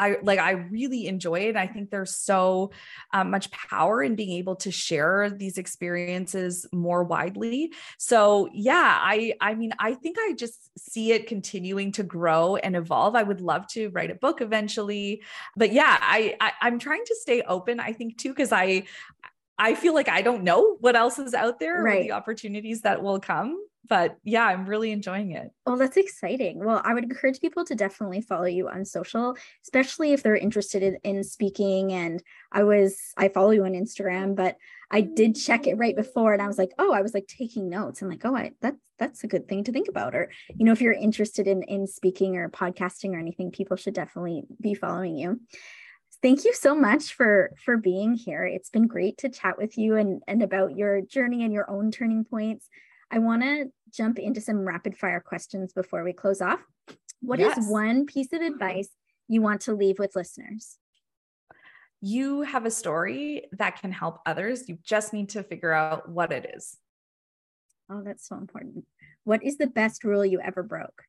I 0.00 0.16
like 0.22 0.38
I 0.38 0.52
really 0.52 1.06
enjoy 1.06 1.40
it. 1.40 1.56
I 1.56 1.66
think 1.66 1.90
there's 1.90 2.16
so 2.16 2.70
um, 3.12 3.30
much 3.30 3.50
power 3.50 4.02
in 4.02 4.14
being 4.14 4.38
able 4.38 4.56
to 4.56 4.70
share 4.70 5.28
these 5.28 5.58
experiences 5.58 6.66
more 6.72 7.04
widely. 7.04 7.72
So 7.98 8.48
yeah, 8.54 8.98
I 8.98 9.34
I 9.42 9.54
mean 9.54 9.72
I 9.78 9.92
think 9.92 10.16
I 10.18 10.32
just 10.32 10.70
see 10.78 11.12
it 11.12 11.26
continuing 11.26 11.92
to 11.92 12.02
grow 12.02 12.56
and 12.56 12.76
evolve. 12.76 13.14
I 13.14 13.22
would 13.22 13.42
love 13.42 13.66
to 13.72 13.90
write 13.90 14.10
a 14.10 14.14
book 14.14 14.40
eventually, 14.40 15.22
but 15.54 15.70
yeah, 15.70 15.98
I, 16.00 16.34
I 16.40 16.52
I'm 16.62 16.78
trying 16.78 17.04
to 17.04 17.16
stay 17.16 17.42
open. 17.42 17.78
I 17.78 17.92
think 17.92 18.16
too 18.16 18.30
because 18.30 18.52
I 18.52 18.84
I 19.58 19.74
feel 19.74 19.92
like 19.92 20.08
I 20.08 20.22
don't 20.22 20.44
know 20.44 20.76
what 20.80 20.96
else 20.96 21.18
is 21.18 21.34
out 21.34 21.60
there 21.60 21.82
right. 21.82 22.00
or 22.00 22.02
the 22.04 22.12
opportunities 22.12 22.80
that 22.82 23.02
will 23.02 23.20
come 23.20 23.62
but 23.88 24.16
yeah, 24.24 24.44
I'm 24.44 24.66
really 24.66 24.92
enjoying 24.92 25.32
it. 25.32 25.50
Oh, 25.66 25.76
that's 25.76 25.96
exciting. 25.96 26.64
Well, 26.64 26.80
I 26.84 26.94
would 26.94 27.04
encourage 27.04 27.40
people 27.40 27.64
to 27.64 27.74
definitely 27.74 28.20
follow 28.20 28.44
you 28.44 28.68
on 28.68 28.84
social, 28.84 29.36
especially 29.64 30.12
if 30.12 30.22
they're 30.22 30.36
interested 30.36 30.82
in, 30.82 30.98
in 31.02 31.24
speaking. 31.24 31.92
And 31.92 32.22
I 32.52 32.62
was, 32.62 32.98
I 33.16 33.28
follow 33.28 33.50
you 33.50 33.64
on 33.64 33.72
Instagram, 33.72 34.36
but 34.36 34.56
I 34.90 35.00
did 35.00 35.34
check 35.34 35.66
it 35.66 35.74
right 35.74 35.96
before 35.96 36.32
and 36.32 36.42
I 36.42 36.46
was 36.46 36.58
like, 36.58 36.72
oh, 36.78 36.92
I 36.92 37.02
was 37.02 37.14
like 37.14 37.26
taking 37.26 37.68
notes. 37.68 38.02
I'm 38.02 38.08
like, 38.08 38.24
oh, 38.24 38.36
I, 38.36 38.52
that's, 38.60 38.78
that's 38.98 39.24
a 39.24 39.28
good 39.28 39.48
thing 39.48 39.64
to 39.64 39.72
think 39.72 39.88
about. 39.88 40.14
Or, 40.14 40.30
you 40.54 40.64
know, 40.66 40.72
if 40.72 40.80
you're 40.80 40.92
interested 40.92 41.48
in, 41.48 41.62
in 41.62 41.86
speaking 41.86 42.36
or 42.36 42.50
podcasting 42.50 43.14
or 43.14 43.18
anything, 43.18 43.50
people 43.50 43.76
should 43.76 43.94
definitely 43.94 44.44
be 44.60 44.74
following 44.74 45.16
you 45.16 45.40
thank 46.22 46.44
you 46.44 46.52
so 46.52 46.74
much 46.74 47.14
for 47.14 47.52
for 47.64 47.78
being 47.78 48.14
here 48.14 48.44
it's 48.44 48.68
been 48.68 48.86
great 48.86 49.16
to 49.16 49.30
chat 49.30 49.56
with 49.56 49.78
you 49.78 49.96
and 49.96 50.22
and 50.26 50.42
about 50.42 50.76
your 50.76 51.00
journey 51.00 51.44
and 51.44 51.52
your 51.52 51.70
own 51.70 51.90
turning 51.90 52.24
points 52.24 52.68
I 53.10 53.18
want 53.18 53.42
to 53.42 53.66
jump 53.92 54.18
into 54.18 54.40
some 54.40 54.66
rapid 54.66 54.96
fire 54.96 55.20
questions 55.20 55.72
before 55.72 56.04
we 56.04 56.12
close 56.12 56.40
off. 56.40 56.60
What 57.20 57.38
yes. 57.38 57.58
is 57.58 57.70
one 57.70 58.06
piece 58.06 58.32
of 58.32 58.40
advice 58.40 58.90
you 59.28 59.42
want 59.42 59.62
to 59.62 59.74
leave 59.74 59.98
with 59.98 60.16
listeners? 60.16 60.78
you 62.00 62.42
have 62.42 62.64
a 62.64 62.70
story 62.70 63.44
that 63.52 63.80
can 63.80 63.92
help 63.92 64.20
others. 64.24 64.68
You 64.68 64.78
just 64.82 65.12
need 65.12 65.30
to 65.30 65.42
figure 65.42 65.72
out 65.72 66.08
what 66.08 66.32
it 66.32 66.54
is. 66.56 66.76
Oh, 67.90 68.02
that's 68.02 68.26
so 68.26 68.36
important. 68.36 68.86
What 69.24 69.42
is 69.42 69.58
the 69.58 69.66
best 69.66 70.04
rule 70.04 70.24
you 70.24 70.40
ever 70.40 70.62
broke? 70.62 71.02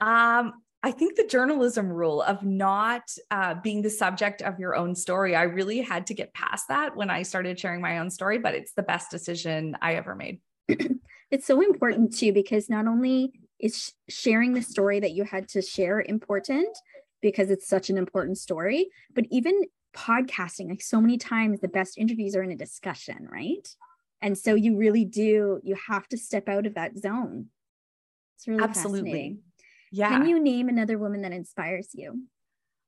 Um, 0.00 0.54
I 0.82 0.92
think 0.92 1.16
the 1.16 1.26
journalism 1.26 1.88
rule 1.88 2.22
of 2.22 2.42
not 2.42 3.02
uh, 3.30 3.54
being 3.54 3.82
the 3.82 3.90
subject 3.90 4.40
of 4.42 4.58
your 4.58 4.76
own 4.76 4.94
story, 4.94 5.34
I 5.34 5.42
really 5.42 5.80
had 5.80 6.06
to 6.06 6.14
get 6.14 6.32
past 6.32 6.68
that 6.68 6.96
when 6.96 7.10
I 7.10 7.22
started 7.22 7.58
sharing 7.58 7.80
my 7.80 7.98
own 7.98 8.10
story, 8.10 8.38
but 8.38 8.54
it's 8.54 8.72
the 8.72 8.82
best 8.82 9.10
decision 9.10 9.76
I 9.82 9.94
ever 9.94 10.14
made. 10.14 10.40
it's 11.30 11.46
so 11.46 11.60
important 11.60 12.16
too, 12.16 12.32
because 12.32 12.68
not 12.68 12.86
only 12.86 13.32
is 13.58 13.92
sharing 14.08 14.52
the 14.52 14.62
story 14.62 15.00
that 15.00 15.12
you 15.12 15.24
had 15.24 15.48
to 15.48 15.62
share 15.62 16.00
important 16.00 16.76
because 17.22 17.50
it's 17.50 17.68
such 17.68 17.90
an 17.90 17.98
important 17.98 18.38
story, 18.38 18.88
but 19.14 19.24
even 19.30 19.62
podcasting, 19.94 20.68
like 20.68 20.82
so 20.82 21.00
many 21.00 21.16
times, 21.16 21.60
the 21.60 21.68
best 21.68 21.96
interviews 21.96 22.36
are 22.36 22.42
in 22.42 22.52
a 22.52 22.56
discussion, 22.56 23.26
right? 23.30 23.66
And 24.20 24.36
so 24.36 24.54
you 24.54 24.76
really 24.76 25.04
do, 25.04 25.60
you 25.62 25.76
have 25.88 26.06
to 26.08 26.18
step 26.18 26.48
out 26.48 26.66
of 26.66 26.74
that 26.74 26.96
zone. 26.98 27.46
It's 28.36 28.46
really 28.46 28.62
absolutely. 28.62 29.38
Yeah. 29.90 30.10
Can 30.10 30.26
you 30.26 30.38
name 30.40 30.68
another 30.68 30.98
woman 30.98 31.22
that 31.22 31.32
inspires 31.32 31.88
you? 31.94 32.22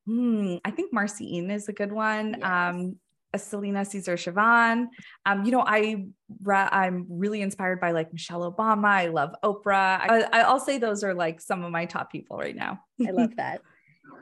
Hmm, 0.07 0.57
I 0.65 0.71
think 0.71 0.93
Marci 0.93 1.51
is 1.51 1.69
a 1.69 1.73
good 1.73 1.93
one. 1.93 2.37
Yes. 2.39 2.43
Um, 2.43 2.97
Celina 3.37 3.85
Caesar 3.85 4.15
Chavannes. 4.15 4.87
Um, 5.27 5.45
you 5.45 5.51
know, 5.51 5.63
I 5.67 6.07
I'm 6.47 7.07
really 7.09 7.43
inspired 7.43 7.81
by 7.81 7.91
like 7.91 8.13
Michelle 8.13 8.51
Obama. 8.51 8.87
I 8.87 9.09
love 9.09 9.35
Oprah. 9.45 10.01
I, 10.01 10.41
I'll 10.41 10.61
say 10.61 10.79
those 10.79 11.05
are 11.05 11.15
like 11.15 11.41
some 11.41 11.65
of 11.65 11.71
my 11.71 11.85
top 11.85 12.11
people 12.11 12.39
right 12.39 12.57
now. 12.57 12.81
I 13.07 13.11
love 13.11 13.35
that. 13.37 13.61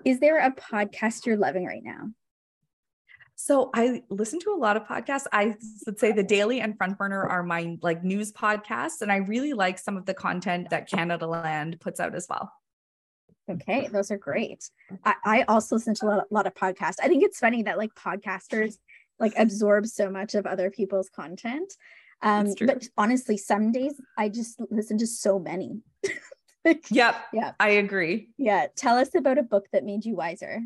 Is 0.04 0.18
there 0.20 0.38
a 0.38 0.50
podcast 0.50 1.26
you're 1.26 1.36
loving 1.36 1.64
right 1.66 1.82
now? 1.82 2.11
So 3.36 3.70
I 3.74 4.02
listen 4.09 4.40
to 4.40 4.50
a 4.50 4.57
lot 4.57 4.76
of 4.78 4.84
podcasts. 4.84 5.26
I 5.30 5.54
would 5.84 6.00
say 6.00 6.11
the 6.11 6.22
Daily 6.22 6.61
and 6.61 6.76
Front 6.76 6.96
Burner 6.96 7.22
are 7.22 7.42
my 7.42 7.76
like 7.82 8.02
news 8.02 8.32
podcasts, 8.32 9.02
and 9.02 9.12
I 9.12 9.16
really 9.16 9.52
like 9.52 9.78
some 9.78 9.96
of 9.96 10.07
the 10.07 10.14
content 10.14 10.70
that 10.70 10.90
Canadaland 10.90 11.78
puts 11.80 12.00
out 12.00 12.14
as 12.14 12.26
well. 12.30 12.50
Okay, 13.48 13.88
those 13.92 14.11
are 14.11 14.16
great. 14.16 14.68
I, 15.04 15.14
I 15.24 15.42
also 15.42 15.76
listen 15.76 15.94
to 15.96 16.07
a 16.07 16.09
lot, 16.09 16.24
a 16.30 16.34
lot 16.34 16.46
of 16.46 16.54
podcasts. 16.54 16.96
I 17.00 17.09
think 17.09 17.22
it's 17.22 17.38
funny 17.38 17.62
that 17.64 17.78
like 17.78 17.94
podcasters 17.94 18.78
like 19.18 19.32
absorb 19.36 19.86
so 19.86 20.10
much 20.10 20.34
of 20.34 20.46
other 20.46 20.70
people's 20.70 21.08
content. 21.08 21.72
Um, 22.22 22.54
but 22.60 22.88
honestly, 22.96 23.36
some 23.36 23.72
days 23.72 24.00
I 24.16 24.28
just 24.28 24.60
listen 24.70 24.98
to 24.98 25.06
so 25.06 25.38
many. 25.38 25.80
yep. 26.90 27.16
Yeah. 27.32 27.52
I 27.60 27.70
agree. 27.70 28.30
Yeah. 28.38 28.66
Tell 28.74 28.96
us 28.96 29.14
about 29.14 29.38
a 29.38 29.42
book 29.42 29.66
that 29.72 29.84
made 29.84 30.04
you 30.04 30.16
wiser. 30.16 30.60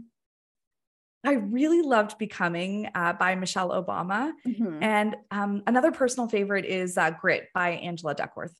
I 1.24 1.32
really 1.32 1.82
loved 1.82 2.16
Becoming 2.18 2.88
uh, 2.94 3.12
by 3.12 3.34
Michelle 3.34 3.70
Obama. 3.70 4.32
Mm-hmm. 4.46 4.82
And 4.82 5.16
um, 5.30 5.62
another 5.66 5.92
personal 5.92 6.28
favorite 6.28 6.64
is 6.64 6.96
uh, 6.96 7.11
Grit 7.11 7.48
by 7.53 7.70
Angela 7.70 8.14
Duckworth. 8.14 8.55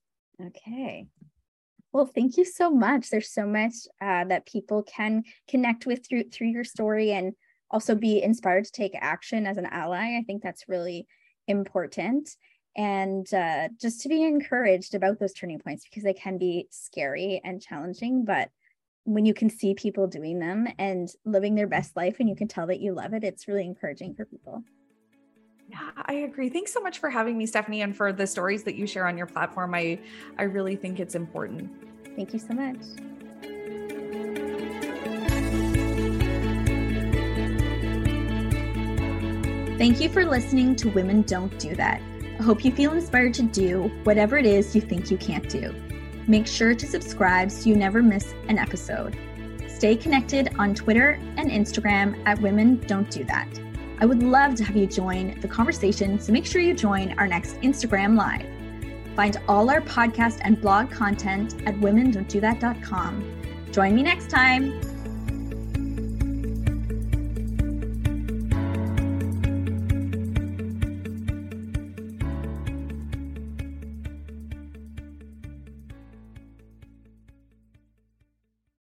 Okay. 0.45 1.07
Well, 1.93 2.07
thank 2.07 2.37
you 2.37 2.45
so 2.45 2.71
much. 2.71 3.11
There's 3.11 3.33
so 3.33 3.47
much 3.47 3.73
uh, 4.01 4.25
that 4.25 4.47
people 4.47 4.83
can 4.83 5.25
connect 5.49 5.87
with 5.87 6.07
through 6.07 6.25
through 6.31 6.49
your 6.49 6.65
story 6.65 7.13
and 7.13 7.35
also 7.71 7.95
be 7.95 8.23
inspired 8.23 8.65
to 8.65 8.73
take 8.73 8.93
action 9.01 9.47
as 9.47 9.57
an 9.57 9.67
ally. 9.67 10.19
I 10.19 10.25
think 10.27 10.43
that's 10.43 10.69
really 10.69 11.07
important. 11.47 12.37
And 12.77 13.33
uh, 13.35 13.69
just 13.81 14.01
to 14.03 14.09
be 14.09 14.23
encouraged 14.23 14.95
about 14.95 15.19
those 15.19 15.33
turning 15.33 15.59
points 15.59 15.85
because 15.85 16.03
they 16.03 16.15
can 16.15 16.39
be 16.39 16.69
scary 16.71 17.41
and 17.45 17.61
challenging, 17.61 18.25
but 18.25 18.51
when 19.05 19.25
you 19.25 19.35
can 19.35 19.51
see 19.51 19.75
people 19.75 20.07
doing 20.07 20.39
them 20.39 20.69
and 20.79 21.09
living 21.25 21.55
their 21.55 21.67
best 21.67 21.97
life 21.97 22.17
and 22.21 22.29
you 22.29 22.37
can 22.37 22.49
tell 22.49 22.67
that 22.69 22.81
you 22.81 22.93
love 22.93 23.13
it, 23.13 23.25
it's 23.25 23.49
really 23.49 23.65
encouraging 23.65 24.15
for 24.15 24.25
people. 24.25 24.63
Yeah, 25.69 25.91
I 26.07 26.15
agree. 26.15 26.49
Thanks 26.49 26.73
so 26.73 26.81
much 26.81 26.99
for 26.99 27.11
having 27.11 27.39
me, 27.39 27.47
Stephanie, 27.47 27.83
and 27.83 27.97
for 27.97 28.13
the 28.13 28.27
stories 28.27 28.65
that 28.65 28.75
you 28.75 28.87
share 28.87 29.07
on 29.07 29.17
your 29.17 29.27
platform. 29.27 29.75
I, 29.75 29.99
I 30.39 30.45
really 30.45 30.77
think 30.77 31.01
it's 31.01 31.15
important. 31.15 31.71
Thank 32.17 32.33
you 32.33 32.39
so 32.39 32.55
much. 32.55 32.83
Thank 39.81 39.99
you 39.99 40.11
for 40.11 40.27
listening 40.27 40.77
to 40.77 40.91
Women 40.91 41.23
Don't 41.23 41.59
Do 41.59 41.75
That. 41.75 42.03
I 42.39 42.43
hope 42.43 42.67
you 42.67 42.71
feel 42.71 42.93
inspired 42.93 43.33
to 43.33 43.45
do 43.45 43.91
whatever 44.05 44.37
it 44.37 44.45
is 44.45 44.75
you 44.75 44.83
think 44.83 45.11
you 45.11 45.17
can't 45.17 45.49
do. 45.49 45.75
Make 46.27 46.47
sure 46.47 46.75
to 46.75 46.87
subscribe 46.87 47.51
so 47.51 47.71
you 47.71 47.77
never 47.77 48.03
miss 48.03 48.35
an 48.49 48.59
episode. 48.59 49.17
Stay 49.69 49.97
connected 49.97 50.51
on 50.59 50.75
Twitter 50.75 51.19
and 51.39 51.51
Instagram 51.51 52.23
at 52.27 52.39
Women 52.43 52.77
Don't 52.81 53.11
Do 53.11 53.25
That. 53.25 53.49
I 54.01 54.05
would 54.05 54.23
love 54.23 54.55
to 54.57 54.65
have 54.65 54.77
you 54.77 54.87
join 54.87 55.41
the 55.41 55.49
conversation, 55.49 56.21
so 56.21 56.31
make 56.31 56.45
sure 56.45 56.61
you 56.61 56.75
join 56.75 57.19
our 57.19 57.27
next 57.27 57.57
Instagram 57.63 58.19
Live. 58.19 58.45
Find 59.17 59.39
all 59.49 59.71
our 59.71 59.81
podcast 59.81 60.41
and 60.43 60.61
blog 60.61 60.91
content 60.91 61.55
at 61.67 61.75
womendon'tdothat.com. 61.77 63.71
Join 63.73 63.95
me 63.95 64.03
next 64.03 64.29
time. 64.29 64.90